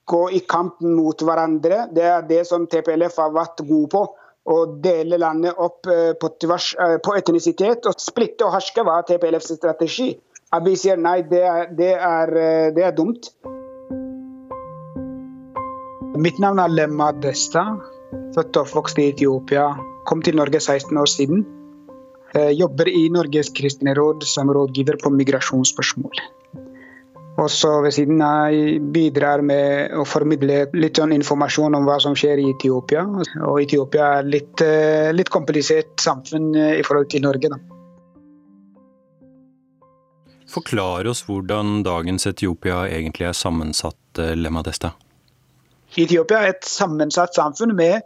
gå 0.06 0.22
i 0.36 0.42
kampen 0.44 0.92
mot 0.98 1.24
hverandre. 1.24 1.86
Det 1.96 2.04
er 2.04 2.28
det 2.28 2.44
som 2.48 2.68
TPLF 2.68 3.16
har 3.24 3.32
vært 3.32 3.64
god 3.64 3.90
på. 3.96 4.06
Å 4.46 4.60
dele 4.78 5.16
landet 5.18 5.56
opp 5.58 5.88
på, 6.20 6.28
tvers, 6.44 6.68
på 7.02 7.16
etnisitet. 7.16 7.88
Og 7.88 7.96
splitte 7.98 8.44
og 8.46 8.52
herske 8.54 8.84
var 8.86 9.08
TPLFs 9.08 9.56
strategi. 9.56 10.12
Abiy 10.56 10.76
sier 10.80 10.96
nei, 11.00 11.20
det 11.28 11.42
er, 11.44 11.68
det, 11.76 11.92
er, 11.94 12.32
eh, 12.40 12.68
det 12.76 12.84
er, 12.86 12.94
dumt. 12.96 13.28
Mitt 16.16 16.38
navn 16.40 16.62
er 16.62 16.72
Lemma 16.72 17.10
Desta. 17.20 17.66
Født 18.36 18.56
og 18.60 18.72
vokst 18.72 19.00
i 19.02 19.10
Etiopia. 19.10 19.68
Kom 20.08 20.22
til 20.24 20.38
Norge 20.38 20.62
16 20.62 20.96
år 20.96 21.10
siden. 21.12 21.44
Eh, 22.36 22.54
jobber 22.56 22.88
i 22.88 23.06
Norges 23.12 23.52
kristne 23.56 23.92
råd 23.98 24.24
som 24.28 24.48
rådgiver 24.52 24.96
på 25.02 25.12
migrasjonsspørsmål. 25.12 26.24
Og 27.36 27.50
så 27.52 27.74
ved 27.84 27.92
siden 27.92 28.22
av 28.24 28.56
bidrar 28.94 29.42
med 29.44 29.92
å 29.92 30.06
formidle 30.08 30.62
litt 30.72 30.96
sånn 30.96 31.12
informasjon 31.18 31.76
om 31.76 31.84
hva 31.84 31.98
som 32.00 32.16
skjer 32.16 32.40
i 32.40 32.50
Etiopia. 32.54 33.04
Og 33.44 33.60
Etiopia 33.60 34.14
er 34.22 34.30
litt, 34.36 34.64
eh, 34.64 35.12
litt 35.12 35.28
komplisert 35.28 35.98
samfunn 36.00 36.54
i 36.56 36.84
forhold 36.86 37.10
til 37.12 37.28
Norge. 37.28 37.52
da. 37.52 37.75
Forklar 40.50 41.08
oss 41.10 41.24
hvordan 41.26 41.82
dagens 41.86 42.26
Etiopia 42.26 42.84
egentlig 42.88 43.26
er 43.28 43.34
sammensatt, 43.36 43.98
Lemadesta. 44.16 44.92
Desta. 44.92 45.06
Etiopia 45.96 46.42
er 46.44 46.54
et 46.54 46.68
sammensatt 46.68 47.34
samfunn 47.36 47.74
med 47.76 48.04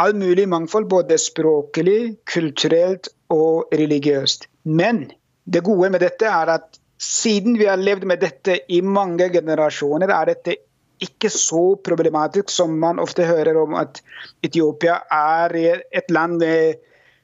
all 0.00 0.14
mulig 0.16 0.46
mangfold, 0.48 0.88
både 0.88 1.18
språklig, 1.20 2.16
kulturelt 2.30 3.10
og 3.32 3.72
religiøst. 3.76 4.46
Men 4.64 5.10
det 5.44 5.64
gode 5.66 5.90
med 5.92 6.04
dette 6.04 6.28
er 6.28 6.54
at 6.56 6.80
siden 7.00 7.56
vi 7.58 7.68
har 7.68 7.80
levd 7.80 8.06
med 8.08 8.20
dette 8.20 8.58
i 8.68 8.80
mange 8.84 9.30
generasjoner, 9.32 10.12
er 10.12 10.32
dette 10.34 10.56
ikke 11.00 11.30
så 11.32 11.76
problematisk 11.80 12.52
som 12.52 12.74
man 12.80 13.00
ofte 13.00 13.24
hører 13.24 13.56
om 13.56 13.76
at 13.80 14.02
Etiopia 14.44 14.98
er 15.16 15.56
et 15.80 16.12
land 16.12 16.40
med 16.42 16.80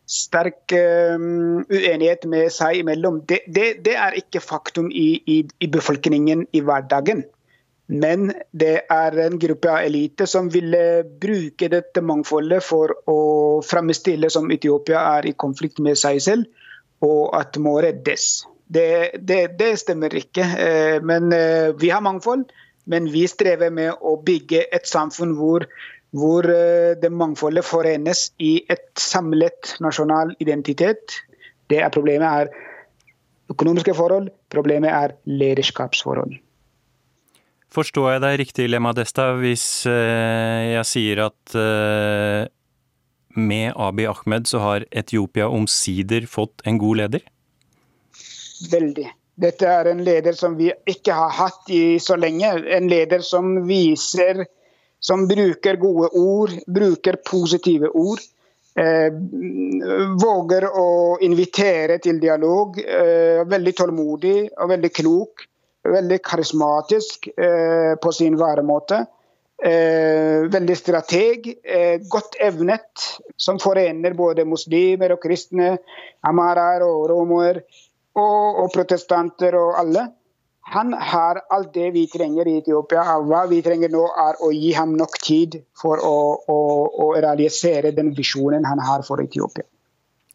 sterk 0.07 0.73
um, 0.73 1.65
uenighet 1.67 2.27
med 2.31 2.53
seg 2.55 2.83
imellom. 2.83 3.21
Det, 3.29 3.43
det, 3.51 3.83
det 3.87 3.97
er 3.99 4.19
ikke 4.19 4.43
faktum 4.45 4.91
i, 4.91 5.09
i, 5.27 5.41
i, 5.61 5.69
befolkningen 5.71 6.47
i 6.55 6.63
hverdagen. 6.63 7.25
Men 7.87 8.33
det 8.51 8.81
er 8.91 9.19
en 9.23 9.39
gruppe 9.39 9.71
av 9.71 9.87
elite 9.87 10.27
som 10.27 10.49
ville 10.51 11.05
bruke 11.23 11.69
dette 11.71 12.03
mangfoldet 12.03 12.65
for 12.67 12.95
å 13.11 13.19
fremstille 13.67 14.31
som 14.33 14.51
Etiopia 14.51 15.05
er 15.19 15.31
i 15.31 15.37
konflikt 15.39 15.79
med 15.83 15.99
seg 15.99 16.19
selv, 16.23 16.47
og 17.07 17.35
at 17.39 17.59
må 17.63 17.77
reddes. 17.85 18.47
Det, 18.67 19.23
det 19.23 19.73
stemmer 19.79 20.15
ikke. 20.19 20.47
Eh, 20.59 20.97
men 21.07 21.31
eh, 21.35 21.75
vi 21.79 21.93
har 21.95 22.03
mangfold. 22.03 22.49
Men 22.87 23.09
vi 23.11 23.25
strever 23.27 23.73
med 23.75 23.99
å 23.99 24.15
bygge 24.23 24.69
et 24.75 24.87
samfunn 24.87 25.33
hvor 25.39 25.65
hvor 26.17 26.49
eh, 26.51 26.95
det 27.01 27.13
mangfoldet 27.13 27.67
forenes 27.67 28.31
i 28.43 28.59
et 28.73 28.89
samlet 29.01 29.77
nasjonal 29.85 30.35
identitet. 30.43 31.21
Det 31.71 31.83
er 31.83 31.93
Problemet 31.93 32.27
er 32.27 33.53
økonomiske 33.53 33.95
forhold, 33.95 34.31
problemet 34.51 34.91
er 34.91 35.15
lederskapsforhold. 35.29 36.39
Forstår 37.77 38.13
jeg 38.15 38.23
deg 38.23 38.39
riktig, 38.41 38.69
Lema 38.71 38.93
Desta, 38.97 39.33
hvis 39.37 39.85
eh, 39.91 40.73
jeg 40.77 40.89
sier 40.89 41.27
at 41.27 41.57
eh, 41.59 42.47
med 43.37 43.75
Abiy 43.77 44.09
Ahmed 44.09 44.49
så 44.49 44.63
har 44.63 44.87
Etiopia 44.91 45.51
omsider 45.53 46.29
fått 46.31 46.65
en 46.65 46.81
god 46.81 47.03
leder? 47.03 47.27
Veldig. 48.73 49.11
Dette 49.37 49.69
er 49.69 49.91
en 49.91 50.01
leder 50.01 50.33
som 50.33 50.55
vi 50.57 50.71
ikke 50.89 51.13
har 51.13 51.35
hatt 51.37 51.69
i 51.69 51.99
så 52.01 52.17
lenge. 52.17 52.55
En 52.73 52.89
leder 52.89 53.21
som 53.21 53.67
viser 53.69 54.47
som 55.07 55.27
bruker 55.29 55.79
gode 55.79 56.09
ord, 56.19 56.55
bruker 56.67 57.21
positive 57.31 57.93
ord. 57.95 58.23
Eh, 58.77 59.13
våger 60.21 60.67
å 60.69 60.89
invitere 61.25 62.01
til 62.03 62.19
dialog. 62.21 62.81
Eh, 62.83 63.45
veldig 63.49 63.75
tålmodig 63.79 64.39
og 64.57 64.73
veldig 64.75 64.91
klok. 64.99 65.47
Veldig 65.87 66.19
karismatisk 66.27 67.31
eh, 67.39 67.95
på 68.03 68.13
sin 68.13 68.35
væremåte. 68.41 69.05
Eh, 69.63 70.51
veldig 70.53 70.77
strateg. 70.77 71.49
Eh, 71.63 72.03
godt 72.11 72.37
evnet, 72.43 73.07
som 73.39 73.63
forener 73.63 74.19
både 74.19 74.45
muslimer 74.45 75.15
og 75.15 75.23
kristne, 75.23 75.77
amaraer 76.27 76.85
og 76.85 77.07
romer. 77.15 77.63
og, 78.17 78.63
og 78.63 78.71
protestanter 78.73 79.55
og 79.61 79.75
alle. 79.77 80.07
Han 80.75 80.93
har 80.93 81.41
alt 81.55 81.75
det 81.75 81.93
vi 81.95 82.07
trenger 82.11 82.49
i 82.51 82.57
Etiopia. 82.59 83.05
Hva 83.23 83.45
vi 83.47 83.61
trenger 83.63 83.93
nå, 83.93 84.03
er 84.19 84.39
å 84.43 84.51
gi 84.51 84.73
ham 84.75 84.97
nok 84.99 85.15
tid 85.23 85.61
for 85.79 86.03
å, 86.03 86.17
å, 86.51 86.61
å 87.05 87.07
realisere 87.15 87.93
den 87.95 88.11
visjonen 88.17 88.67
han 88.67 88.83
har 88.83 89.05
for 89.07 89.23
Etiopia. 89.23 89.67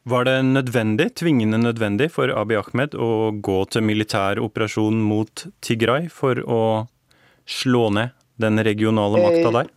Var 0.03 0.25
det 0.25 0.37
nødvendig, 0.47 1.11
tvingende 1.19 1.59
nødvendig 1.61 2.07
for 2.15 2.31
Abiy 2.33 2.57
Ahmed 2.57 2.95
å 2.97 3.29
gå 3.37 3.57
til 3.69 3.83
militær 3.85 4.39
operasjon 4.41 4.97
mot 5.05 5.43
Tigray 5.61 6.07
for 6.09 6.39
å 6.41 6.61
slå 7.45 7.89
ned 7.93 8.15
den 8.41 8.63
regionale 8.65 9.21
makta 9.21 9.51
der? 9.59 9.69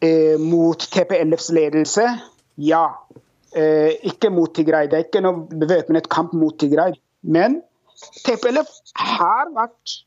Eh, 0.00 0.08
eh, 0.08 0.38
mot 0.40 0.88
TPLFs 0.96 1.52
ledelse, 1.54 2.08
ja. 2.56 2.86
Eh, 3.54 4.00
ikke 4.08 4.32
mot 4.32 4.50
Tigray. 4.56 4.88
Det 4.90 4.98
er 4.98 5.06
ikke 5.06 5.22
noe 5.22 5.44
bevæpnet 5.60 6.08
kamp 6.10 6.32
mot 6.34 6.56
Tigray. 6.58 6.96
Men 7.22 7.60
TPLF 8.26 8.70
har 8.98 9.52
vært 9.56 9.98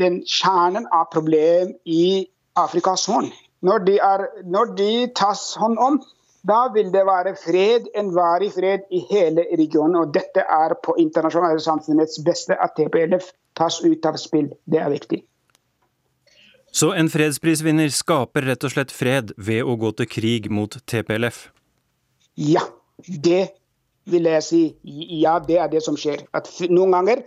den 0.00 0.20
kjernen 0.26 0.88
av 0.94 1.08
problem 1.12 1.74
i 1.84 2.26
Afrikas 2.58 3.06
Horn. 3.10 3.30
Når 3.66 3.86
de, 3.86 3.96
er, 4.02 4.26
når 4.44 4.74
de 4.78 4.90
tas 5.16 5.42
hånd 5.58 5.78
om, 5.82 6.00
da 6.46 6.66
vil 6.74 6.92
det 6.94 7.02
være 7.08 7.34
fred, 7.40 7.88
en 7.98 8.12
varig 8.14 8.52
fred 8.54 8.84
i 8.94 9.00
hele 9.10 9.46
regionen. 9.58 9.96
Og 10.02 10.12
dette 10.14 10.44
er 10.44 10.76
på 10.84 10.94
internasjonale 11.02 11.62
samfunnets 11.62 12.20
beste 12.26 12.54
at 12.62 12.76
TPLF 12.78 13.32
tas 13.58 13.80
ut 13.82 14.06
av 14.06 14.18
spill. 14.20 14.52
Det 14.70 14.82
er 14.82 14.92
viktig. 14.92 15.24
Så 16.76 16.92
en 16.92 17.08
fredsprisvinner 17.08 17.88
skaper 17.94 18.44
rett 18.50 18.64
og 18.68 18.74
slett 18.74 18.92
fred 18.92 19.32
ved 19.40 19.64
å 19.64 19.78
gå 19.80 19.94
til 19.96 20.10
krig 20.12 20.50
mot 20.52 20.76
TPLF? 20.84 21.46
Ja, 22.36 22.66
det 23.06 23.46
vil 24.07 24.29
jeg 24.29 24.43
si. 24.43 24.63
Ja, 25.21 25.39
det 25.39 25.59
er 25.61 25.69
det 25.71 25.83
som 25.85 25.97
skjer. 25.97 26.25
At 26.33 26.49
noen 26.69 26.95
ganger 26.97 27.23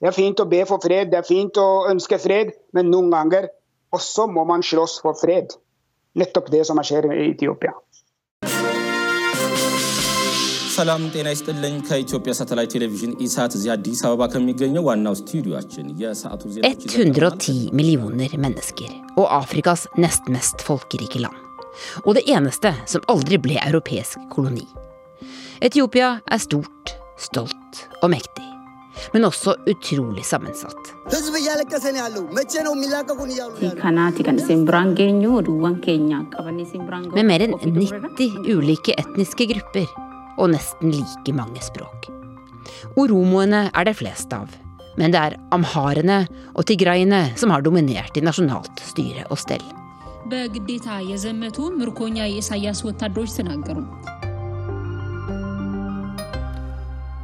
det 0.00 0.10
er 0.10 0.16
fint 0.16 0.40
å 0.42 0.48
be 0.48 0.60
for 0.68 0.82
fred, 0.82 1.08
det 1.12 1.22
er 1.22 1.28
fint 1.28 1.56
å 1.56 1.86
ønske 1.88 2.18
fred, 2.20 2.52
men 2.76 2.90
noen 2.92 3.08
ganger 3.14 3.48
også 3.96 4.26
må 4.28 4.44
man 4.44 4.64
slåss 4.66 5.00
for 5.04 5.16
fred. 5.16 5.56
Nettopp 6.16 6.50
det 6.52 6.66
som 6.68 6.80
skjer 6.84 7.12
i 7.12 7.30
Etiopia. 7.32 7.74
ሰላም 10.76 11.02
ጤና 11.12 11.28
ይስጥልኝ። 11.32 11.74
ከኢትዮጵያ 11.88 12.32
ሳተላይት 12.38 12.70
ቴሌቪዥን 12.74 13.12
ኢሳት 13.26 13.52
እዚህ 13.58 13.70
አዲስ 13.74 14.00
አበባ 14.06 14.22
ከሚገኘው 14.32 14.82
ዋናው 14.88 15.14
ስቱዲዮችን 15.20 15.86
የሰዓቱ 16.00 16.42
ዜናዎች 16.54 16.82
110 16.96 17.54
millioner 17.78 18.32
mennesker 18.44 18.90
og 19.20 19.26
Afrikas 19.38 19.82
nest 20.04 20.28
mest 20.34 20.66
folkerike 20.68 21.20
land. 21.24 21.40
Og 22.06 22.10
det 22.18 22.24
eneste 22.36 22.72
som 22.92 23.08
aldri 23.14 23.38
ble 23.46 23.56
europeisk 23.68 24.18
koloni. 24.34 24.66
Etiopia 25.61 26.15
er 26.25 26.39
stort, 26.41 26.95
stolt 27.21 27.81
og 28.01 28.09
mektig. 28.09 28.47
Men 29.13 29.27
også 29.27 29.53
utrolig 29.69 30.23
sammensatt. 30.25 30.89
Med 37.13 37.27
mer 37.29 37.43
enn 37.45 37.53
90 37.61 38.39
ulike 38.49 38.95
etniske 38.97 39.47
grupper 39.53 39.85
og 40.41 40.49
nesten 40.55 40.95
like 40.95 41.35
mange 41.37 41.61
språk. 41.61 42.09
Oromoene 42.97 43.67
er 43.69 43.85
det 43.85 43.95
flest 44.01 44.33
av, 44.33 44.49
men 44.97 45.13
det 45.13 45.21
er 45.21 45.37
amharene 45.53 46.23
og 46.55 46.65
tigraiene 46.73 47.37
som 47.37 47.53
har 47.53 47.61
dominert 47.61 48.17
i 48.17 48.25
nasjonalt 48.25 48.81
styre 48.89 49.29
og 49.29 49.37
stell. 49.45 49.61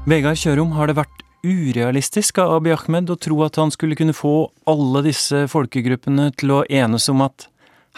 Vegard 0.07 0.39
Kjørum, 0.39 0.69
har 0.71 0.87
det 0.87 0.93
vært 0.95 1.23
urealistisk 1.43 2.37
av 2.39 2.53
Abiy 2.61 2.71
Ahmed 2.77 3.09
å 3.11 3.17
tro 3.19 3.41
at 3.43 3.57
han 3.59 3.73
skulle 3.75 3.97
kunne 3.99 4.13
få 4.15 4.47
alle 4.71 5.01
disse 5.03 5.41
folkegruppene 5.51 6.29
til 6.39 6.53
å 6.55 6.61
enes 6.63 7.09
om 7.11 7.25
at 7.25 7.49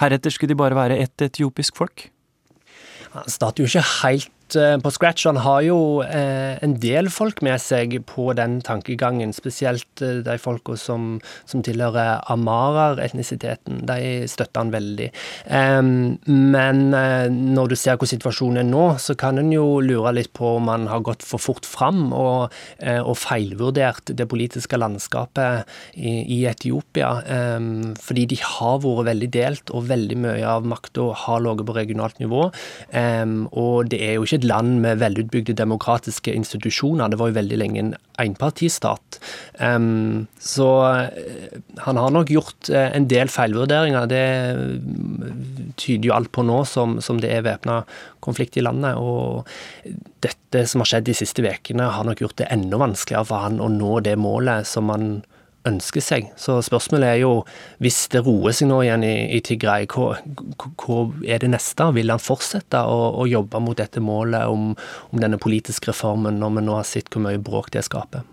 heretter 0.02 0.34
skulle 0.34 0.56
de 0.56 0.58
bare 0.58 0.74
være 0.74 0.98
ett 1.04 1.22
etiopisk 1.22 1.78
folk? 1.78 2.08
Han 3.14 3.30
starter 3.30 3.62
jo 3.62 3.70
ikke 3.70 3.86
helt 4.00 4.34
eh, 4.56 4.78
på 4.82 4.92
scratch. 4.94 5.26
Han 5.30 5.42
har 5.44 5.62
jo 5.66 5.78
eh, 6.06 6.58
en 6.64 6.76
del 6.82 7.10
folk 7.14 7.42
med 7.46 7.60
seg 7.62 7.98
på 8.10 8.32
den 8.38 8.60
tankegangen, 8.66 9.34
spesielt 9.36 10.04
eh, 10.06 10.22
de 10.26 10.38
folka 10.42 10.78
som, 10.80 11.18
som 11.50 11.64
tilhører 11.66 12.24
amarer-etnisiteten. 12.32 13.84
De 13.90 14.28
støtter 14.30 14.64
han 14.64 14.74
veldig. 14.74 15.10
Men 15.50 16.80
når 16.90 17.72
du 17.72 17.76
ser 17.80 17.98
hvor 18.00 18.10
situasjonen 18.10 18.62
er 18.62 18.68
nå, 18.68 18.86
så 19.02 19.16
kan 19.20 19.40
en 19.40 19.52
jo 19.54 19.80
lure 19.84 20.14
litt 20.16 20.32
på 20.38 20.56
om 20.58 20.70
han 20.72 20.88
har 20.92 21.04
gått 21.06 21.24
for 21.26 21.42
fort 21.42 21.68
fram 21.68 22.10
og, 22.16 22.54
og 22.82 23.16
feilvurdert 23.20 24.12
det 24.18 24.28
politiske 24.30 24.78
landskapet 24.80 25.70
i, 25.96 26.14
i 26.38 26.40
Etiopia. 26.50 27.12
Fordi 28.04 28.26
de 28.34 28.40
har 28.44 28.82
vært 28.84 29.10
veldig 29.10 29.32
delt, 29.34 29.74
og 29.74 29.88
veldig 29.90 30.20
mye 30.26 30.46
av 30.50 30.68
makta 30.70 31.10
har 31.26 31.44
ligget 31.44 31.68
på 31.70 31.78
regionalt 31.78 32.20
nivå. 32.22 32.50
Em, 32.96 33.44
og 33.52 33.90
det 33.92 34.02
er 34.06 34.18
jo 34.18 34.26
ikke 34.28 34.39
et 34.40 34.48
land 34.48 34.80
med 34.84 35.02
velutbygde 35.04 35.56
demokratiske 35.60 36.34
institusjoner. 36.34 37.12
Det 37.12 37.20
var 37.20 37.32
jo 37.32 37.38
veldig 37.38 37.60
lenge 37.60 37.82
en 37.84 37.94
enpartistat. 38.20 39.20
Um, 39.60 40.28
så 40.40 40.68
eh, 40.90 41.60
han 41.86 42.00
har 42.00 42.14
nok 42.16 42.32
gjort 42.34 42.72
eh, 42.74 42.90
en 42.96 43.08
del 43.12 43.32
feilvurderinger. 43.32 44.10
Det 44.12 44.26
mm, 44.58 45.74
tyder 45.80 46.10
jo 46.10 46.16
alt 46.18 46.32
på 46.36 46.44
nå 46.48 46.62
som, 46.68 46.98
som 47.04 47.22
det 47.22 47.32
er 47.36 47.46
væpna 47.48 47.82
konflikt 48.26 48.60
i 48.60 48.66
landet. 48.66 49.00
Og 49.00 49.48
dette 50.26 50.66
som 50.68 50.84
har 50.84 50.94
skjedd 50.94 51.10
de 51.10 51.18
siste 51.22 51.46
ukene, 51.46 51.92
har 51.94 52.08
nok 52.08 52.24
gjort 52.24 52.40
det 52.42 52.50
enda 52.54 52.80
vanskeligere 52.82 53.30
for 53.30 53.46
han 53.46 53.62
å 53.64 53.70
nå 53.72 54.00
det 54.06 54.18
målet 54.20 54.68
som 54.68 54.92
han 54.94 55.20
ønsker 55.68 56.04
seg. 56.04 56.32
Så 56.40 56.60
spørsmålet 56.66 57.10
er 57.10 57.20
jo, 57.24 57.34
hvis 57.84 58.06
det 58.14 58.24
roer 58.26 58.56
seg 58.56 58.70
nå 58.72 58.80
igjen 58.86 59.06
i, 59.08 59.14
i 59.36 59.42
Tigray, 59.44 59.88
hva, 59.92 60.16
hva 60.80 61.00
er 61.28 61.44
det 61.44 61.52
neste? 61.52 61.90
Vil 61.96 62.14
han 62.14 62.24
fortsette 62.24 62.82
å, 62.88 63.00
å 63.20 63.28
jobbe 63.30 63.62
mot 63.64 63.78
dette 63.78 64.04
målet 64.04 64.48
om, 64.48 64.74
om, 65.12 65.22
denne 65.22 65.42
politiske 65.42 65.92
reformen, 65.92 66.40
når 66.40 66.60
vi 66.60 66.68
nå 66.68 66.78
har 66.80 66.88
sett 66.88 67.12
hvor 67.12 67.26
mye 67.28 67.42
bråk 67.42 67.74
det 67.76 67.86
skaper? 67.88 68.28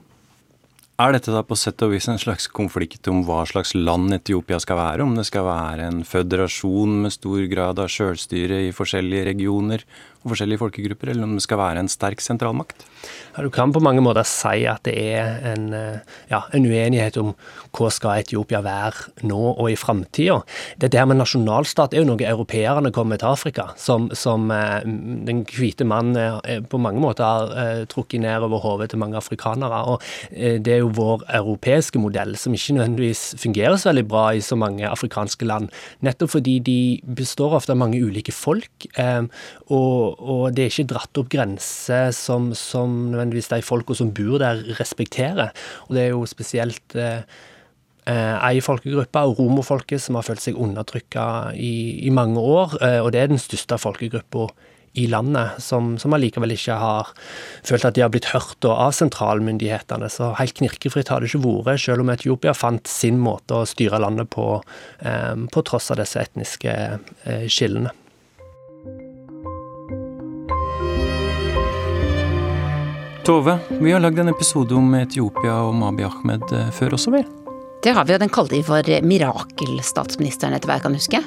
Er 0.96 1.12
dette 1.12 1.28
da 1.28 1.42
på 1.44 1.58
sett 1.60 1.82
og 1.84 1.90
vis 1.92 2.06
en 2.08 2.16
slags 2.16 2.46
konflikt 2.48 3.04
om 3.12 3.18
hva 3.28 3.42
slags 3.44 3.74
land 3.76 4.14
Etiopia 4.16 4.56
skal 4.62 4.78
være? 4.80 5.04
Om 5.04 5.18
det 5.18 5.26
skal 5.28 5.44
være 5.44 5.90
en 5.90 5.98
føderasjon 6.08 7.02
med 7.02 7.12
stor 7.12 7.42
grad 7.52 7.82
av 7.82 7.90
sjølstyre 7.92 8.62
i 8.64 8.72
forskjellige 8.72 9.26
regioner 9.28 9.84
forskjellige 10.32 10.62
folkegrupper, 10.62 11.12
eller 11.12 11.28
om 11.28 11.36
det 11.36 11.44
skal 11.44 11.60
være 11.60 11.82
en 11.82 11.90
sterk 11.92 12.22
sentralmakt? 12.24 12.86
Ja, 13.36 13.44
du 13.44 13.50
kan 13.52 13.72
på 13.72 13.82
mange 13.84 14.02
måter 14.04 14.26
si 14.26 14.64
at 14.68 14.86
det 14.88 14.94
er 14.96 15.42
en, 15.52 15.68
ja, 16.30 16.42
en 16.56 16.66
uenighet 16.66 17.18
om 17.20 17.34
hva 17.76 17.90
skal 17.92 18.22
Etiopia 18.22 18.62
være 18.64 19.26
nå 19.28 19.40
og 19.52 19.68
i 19.70 19.76
framtida. 19.78 20.38
Dette 20.80 20.98
her 20.98 21.08
med 21.08 21.20
nasjonalstat 21.20 21.94
er 21.94 22.02
jo 22.02 22.08
noe 22.08 22.24
europeerne 22.24 22.92
kommer 22.94 23.20
til 23.20 23.30
Afrika, 23.30 23.68
som, 23.80 24.08
som 24.16 24.48
den 24.48 25.44
hvite 25.50 25.84
mann 25.88 26.16
på 26.70 26.80
mange 26.80 27.02
måter 27.04 27.26
har 27.26 27.84
trukket 27.92 28.24
ned 28.24 28.46
over 28.46 28.62
hodet 28.64 28.90
til 28.92 29.02
mange 29.02 29.18
afrikanere. 29.20 29.82
og 29.92 30.02
Det 30.30 30.72
er 30.72 30.80
jo 30.82 30.92
vår 30.96 31.26
europeiske 31.36 32.00
modell, 32.00 32.36
som 32.40 32.56
ikke 32.56 32.78
nødvendigvis 32.78 33.34
fungerer 33.42 33.76
så 33.76 33.92
veldig 33.92 34.06
bra 34.08 34.24
i 34.32 34.40
så 34.44 34.56
mange 34.56 34.88
afrikanske 34.88 35.44
land. 35.48 35.68
Nettopp 36.00 36.32
fordi 36.38 36.58
de 36.64 36.78
består 37.16 37.58
ofte 37.58 37.74
av 37.76 37.80
mange 37.80 38.00
ulike 38.00 38.32
folk, 38.34 38.88
og, 38.96 40.15
og 40.18 40.54
det 40.56 40.64
er 40.64 40.72
ikke 40.72 40.90
dratt 40.94 41.20
opp 41.20 41.28
grenser 41.32 42.12
som, 42.16 42.52
som 42.56 42.94
nødvendigvis 43.12 43.50
de 43.52 43.60
folka 43.64 43.96
som 43.98 44.12
bor 44.16 44.40
der, 44.42 44.62
respekterer. 44.78 45.52
Og 45.88 45.96
det 45.96 46.06
er 46.06 46.14
jo 46.14 46.22
spesielt 46.28 46.96
eh, 46.96 47.26
ei 48.06 48.62
folkegruppe, 48.64 49.24
romerfolket, 49.38 50.02
som 50.02 50.18
har 50.18 50.26
følt 50.26 50.44
seg 50.44 50.60
undertrykka 50.60 51.26
i, 51.58 52.06
i, 52.06 52.14
mange 52.14 52.40
år. 52.40 52.78
Eh, 52.80 53.00
og 53.02 53.12
det 53.12 53.22
er 53.22 53.32
den 53.32 53.42
største 53.42 53.78
folkegruppa 53.82 54.48
i 54.96 55.04
landet, 55.12 55.58
som, 55.60 55.94
som 56.00 56.14
allikevel 56.16 56.54
ikke 56.54 56.76
har 56.80 57.10
følt 57.66 57.84
at 57.84 57.98
de 57.98 58.00
har 58.00 58.12
blitt 58.14 58.30
hørt 58.32 58.64
av 58.64 58.94
sentralmyndighetene. 58.96 60.08
Så 60.12 60.30
helt 60.38 60.56
knirkefritt 60.56 61.12
har 61.12 61.20
det 61.20 61.28
ikke 61.28 61.42
vært, 61.66 61.82
selv 61.84 62.06
om 62.06 62.14
Etiopia 62.14 62.56
fant 62.56 62.88
sin 62.88 63.20
måte 63.20 63.60
å 63.60 63.68
styre 63.68 64.00
landet 64.00 64.32
på, 64.32 64.48
eh, 65.04 65.34
på 65.52 65.66
tross 65.68 65.92
av 65.92 66.00
disse 66.00 66.24
etniske 66.24 66.72
eh, 66.72 67.44
skillene. 67.52 67.92
Tove, 73.26 73.58
vi 73.68 73.92
har 73.92 74.00
lagd 74.00 74.18
en 74.18 74.28
episode 74.28 74.74
om 74.78 74.92
Etiopia 74.94 75.56
og 75.66 75.72
Mabi 75.74 76.04
Ahmed 76.06 76.44
før 76.76 76.94
også, 76.94 77.10
vel? 77.10 77.24
Det 77.82 77.90
har 77.96 78.06
vi, 78.06 78.14
og 78.14 78.20
den 78.22 78.30
kalte 78.30 78.54
vi 78.54 78.60
for 78.62 78.86
Mirakelstatsministeren, 79.02 80.54
etter 80.54 80.70
hva 80.70 80.76
jeg 80.76 80.84
kan 80.84 80.94
huske. 80.94 81.20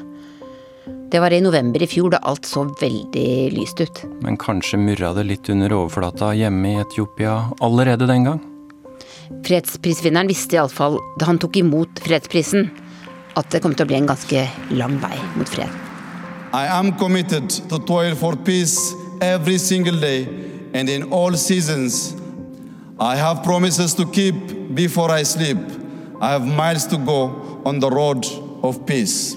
Det 1.12 1.20
var 1.20 1.36
i 1.36 1.42
november 1.44 1.84
i 1.84 1.90
fjor, 1.92 2.14
da 2.14 2.22
alt 2.24 2.48
så 2.48 2.64
veldig 2.80 3.26
lyst 3.52 3.84
ut. 3.84 4.00
Men 4.24 4.40
kanskje 4.40 4.80
murra 4.80 5.12
det 5.18 5.26
litt 5.28 5.52
under 5.52 5.76
overflata 5.76 6.30
hjemme 6.40 6.72
i 6.72 6.80
Etiopia 6.86 7.34
allerede 7.60 8.08
den 8.08 8.30
gang? 8.30 8.40
Fredsprisvinneren 9.44 10.32
visste 10.32 10.56
iallfall 10.56 10.96
da 11.20 11.28
han 11.28 11.42
tok 11.44 11.60
imot 11.60 12.00
fredsprisen, 12.06 12.70
at 13.36 13.52
det 13.52 13.60
kom 13.66 13.76
til 13.76 13.84
å 13.84 13.92
bli 13.92 14.00
en 14.00 14.08
ganske 14.08 14.46
lang 14.72 14.96
vei 15.04 15.18
mot 15.36 15.52
fred. 15.52 15.76
I 16.56 16.64
am 16.80 16.94
committed 16.96 17.52
to 17.68 17.82
toil 17.84 18.16
for 18.16 18.40
peace 18.48 18.96
every 19.20 19.60
single 19.60 20.00
day 20.00 20.30
and 20.74 20.90
in 20.90 21.12
all 21.12 21.34
seasons. 21.34 22.16
I 23.00 23.16
have 23.16 23.44
promises 23.44 23.94
to 23.96 24.06
keep 24.06 24.36
before 24.76 25.12
I 25.12 25.24
sleep. 25.24 25.58
I 26.22 26.32
have 26.32 26.46
miles 26.46 26.86
to 26.88 26.98
go 26.98 27.62
on 27.66 27.80
the 27.80 27.90
road 27.90 28.26
of 28.62 28.86
peace. 28.86 29.36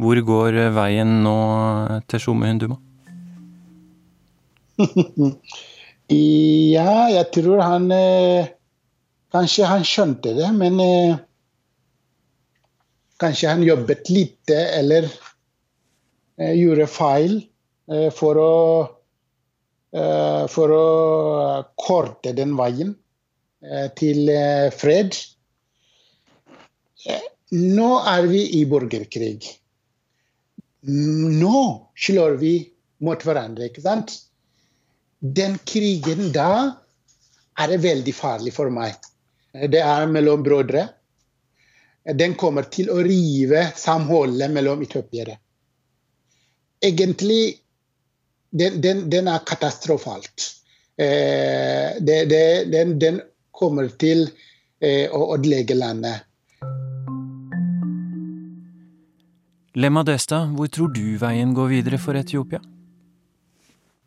Hvor 0.00 0.16
går 0.24 0.56
veien 0.72 1.18
nå 1.24 1.34
til 2.08 2.22
Tjome 2.22 2.48
Hunduma? 2.48 2.78
ja, 6.08 6.92
jeg 7.12 7.26
tror 7.34 7.60
han 7.60 7.90
eh, 7.92 8.48
Kanskje 9.30 9.68
han 9.68 9.84
skjønte 9.86 10.32
det, 10.34 10.48
men 10.56 10.80
eh, 10.82 11.18
kanskje 13.20 13.48
han 13.52 13.62
jobbet 13.62 14.08
lite 14.08 14.56
eller 14.78 15.06
eh, 16.40 16.54
gjorde 16.56 16.86
feil 16.90 17.36
eh, 17.92 18.08
for 18.14 18.40
å 18.40 18.54
eh, 19.92 20.44
for 20.50 20.74
å 20.74 20.86
korte 21.80 22.32
den 22.36 22.56
veien 22.58 22.94
eh, 23.64 23.88
til 23.98 24.32
fred. 24.76 25.16
Nå 27.50 27.90
er 28.06 28.28
vi 28.30 28.44
i 28.60 28.64
borgerkrig. 28.68 29.48
Nå 30.86 31.62
slår 31.98 32.36
vi 32.40 32.54
mot 33.04 33.24
hverandre, 33.24 33.68
ikke 33.68 33.82
sant? 33.84 34.12
Den 35.20 35.58
krigen 35.68 36.30
da 36.32 36.52
er 37.60 37.74
veldig 37.80 38.14
farlig 38.16 38.52
for 38.56 38.72
meg. 38.72 38.96
Det 39.52 39.80
er 39.82 40.06
mellom 40.08 40.44
brødre. 40.46 40.86
Den 42.04 42.34
kommer 42.34 42.64
til 42.72 42.88
å 42.90 43.00
rive 43.04 43.66
samholdet 43.76 44.50
mellom 44.52 44.80
etiopiere. 44.82 45.36
Egentlig 46.80 47.60
den, 48.50 48.80
den, 48.80 49.04
den 49.12 49.28
er 49.28 49.44
katastrofalt. 49.46 50.46
Eh, 50.96 52.00
det, 52.00 52.24
det, 52.30 52.64
den, 52.72 52.98
den, 52.98 53.20
kommer 53.60 53.90
til 54.00 54.22
eh, 54.80 55.10
å 55.12 55.34
ødelegge 55.34 55.76
landet. 55.76 56.24
Lemma 59.76 60.00
Desta, 60.08 60.46
hvor 60.56 60.70
tror 60.72 60.88
du 60.96 61.18
veien 61.20 61.52
går 61.54 61.68
videre 61.68 61.98
for 62.00 62.16
Etiopia? 62.16 62.62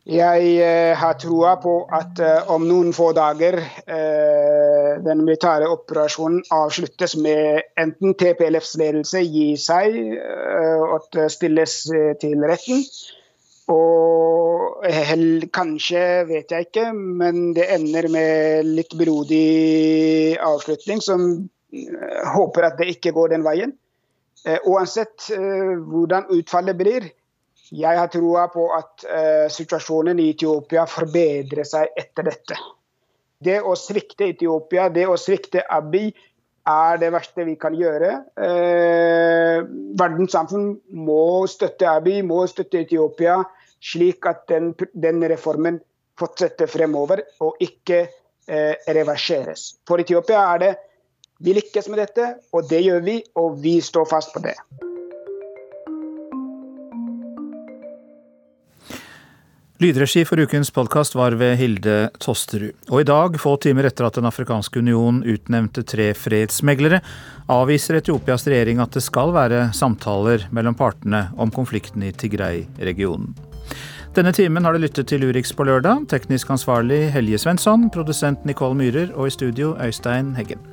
Jeg 0.10 0.48
eh, 0.60 0.98
har 1.00 1.14
troa 1.22 1.54
på 1.64 1.76
at 1.88 2.20
eh, 2.20 2.50
om 2.52 2.66
noen 2.68 2.90
få 2.98 3.14
dager 3.16 3.56
eh, 3.62 4.73
den 5.06 5.24
militære 5.26 5.70
operasjonen 5.74 6.44
avsluttes 6.54 7.16
med 7.18 7.64
enten 7.80 8.14
TPLFs 8.20 8.76
ledelse 8.82 9.24
gir 9.26 9.60
seg 9.62 9.98
og 10.88 11.20
stilles 11.34 11.76
til 12.22 12.46
retten. 12.50 12.84
Og 13.72 14.84
kanskje, 15.56 16.04
vet 16.28 16.52
jeg 16.52 16.68
ikke, 16.68 16.90
men 16.94 17.54
det 17.56 17.70
ender 17.72 18.10
med 18.12 18.68
litt 18.68 18.94
blodig 19.00 20.36
avslutning, 20.44 21.02
som 21.02 21.50
håper 22.36 22.68
at 22.68 22.78
det 22.82 22.92
ikke 22.98 23.16
går 23.16 23.34
den 23.34 23.48
veien. 23.48 23.74
Uansett 24.68 25.30
hvordan 25.32 26.28
utfallet 26.36 26.78
blir, 26.78 27.08
jeg 27.74 27.98
har 27.98 28.12
troa 28.12 28.50
på 28.54 28.68
at 28.76 29.06
situasjonen 29.56 30.20
i 30.20 30.34
Etiopia 30.36 30.84
forbedrer 30.90 31.64
seg 31.66 31.96
etter 31.98 32.28
dette. 32.28 32.60
Det 33.44 33.60
å 33.62 33.76
svikte 33.80 34.30
Etiopia, 34.32 34.90
det 34.94 35.08
å 35.10 35.18
svikte 35.20 35.66
Abiy, 35.70 36.12
er 36.70 37.00
det 37.02 37.10
verste 37.12 37.44
vi 37.44 37.58
kan 37.60 37.76
gjøre. 37.76 38.12
Eh, 38.40 39.66
verdenssamfunn 40.00 40.70
må 41.06 41.44
støtte 41.52 41.90
Abiy, 41.92 42.22
må 42.24 42.46
støtte 42.48 42.86
Etiopia, 42.86 43.42
slik 43.84 44.30
at 44.30 44.46
den, 44.52 44.72
den 44.94 45.20
reformen 45.28 45.82
fortsetter 46.20 46.70
fremover 46.72 47.26
og 47.44 47.60
ikke 47.64 48.06
eh, 48.48 48.80
reverseres. 48.96 49.74
For 49.88 50.00
Etiopia 50.00 50.48
er 50.54 50.64
det 50.64 50.74
vi 51.44 51.58
lykkes 51.58 51.92
med 51.92 52.00
dette, 52.00 52.32
og 52.56 52.70
det 52.70 52.84
gjør 52.86 53.04
vi, 53.04 53.20
og 53.36 53.60
vi 53.64 53.80
står 53.84 54.08
fast 54.08 54.32
på 54.36 54.46
det. 54.46 54.56
Lydregi 59.84 60.22
for 60.24 60.40
ukens 60.40 60.70
podkast 60.72 61.16
var 61.16 61.34
ved 61.36 61.58
Hilde 61.60 61.96
Tosterud. 62.24 62.72
Og 62.88 63.02
i 63.02 63.08
dag, 63.10 63.34
få 63.42 63.58
timer 63.60 63.90
etter 63.90 64.08
at 64.08 64.16
Den 64.16 64.30
afrikanske 64.30 64.80
union 64.80 65.18
utnevnte 65.28 65.84
tre 65.84 66.06
fredsmeglere, 66.16 67.02
avviser 67.52 68.00
Etiopias 68.00 68.48
regjering 68.48 68.80
at 68.80 68.96
det 68.96 69.04
skal 69.04 69.34
være 69.36 69.66
samtaler 69.76 70.48
mellom 70.56 70.78
partene 70.80 71.26
om 71.36 71.52
konflikten 71.52 72.06
i 72.08 72.14
Tigray-regionen. 72.16 73.34
Denne 74.16 74.32
timen 74.32 74.64
har 74.64 74.72
du 74.72 74.86
lyttet 74.86 75.12
til 75.12 75.28
Urix 75.28 75.52
på 75.52 75.68
lørdag. 75.68 76.08
Teknisk 76.16 76.56
ansvarlig 76.56 77.10
Helje 77.12 77.44
Svensson, 77.44 77.90
produsent 77.92 78.48
Nicole 78.48 78.80
Myhrer 78.80 79.12
og 79.18 79.28
i 79.28 79.36
studio 79.36 79.76
Øystein 79.84 80.32
Heggen. 80.40 80.73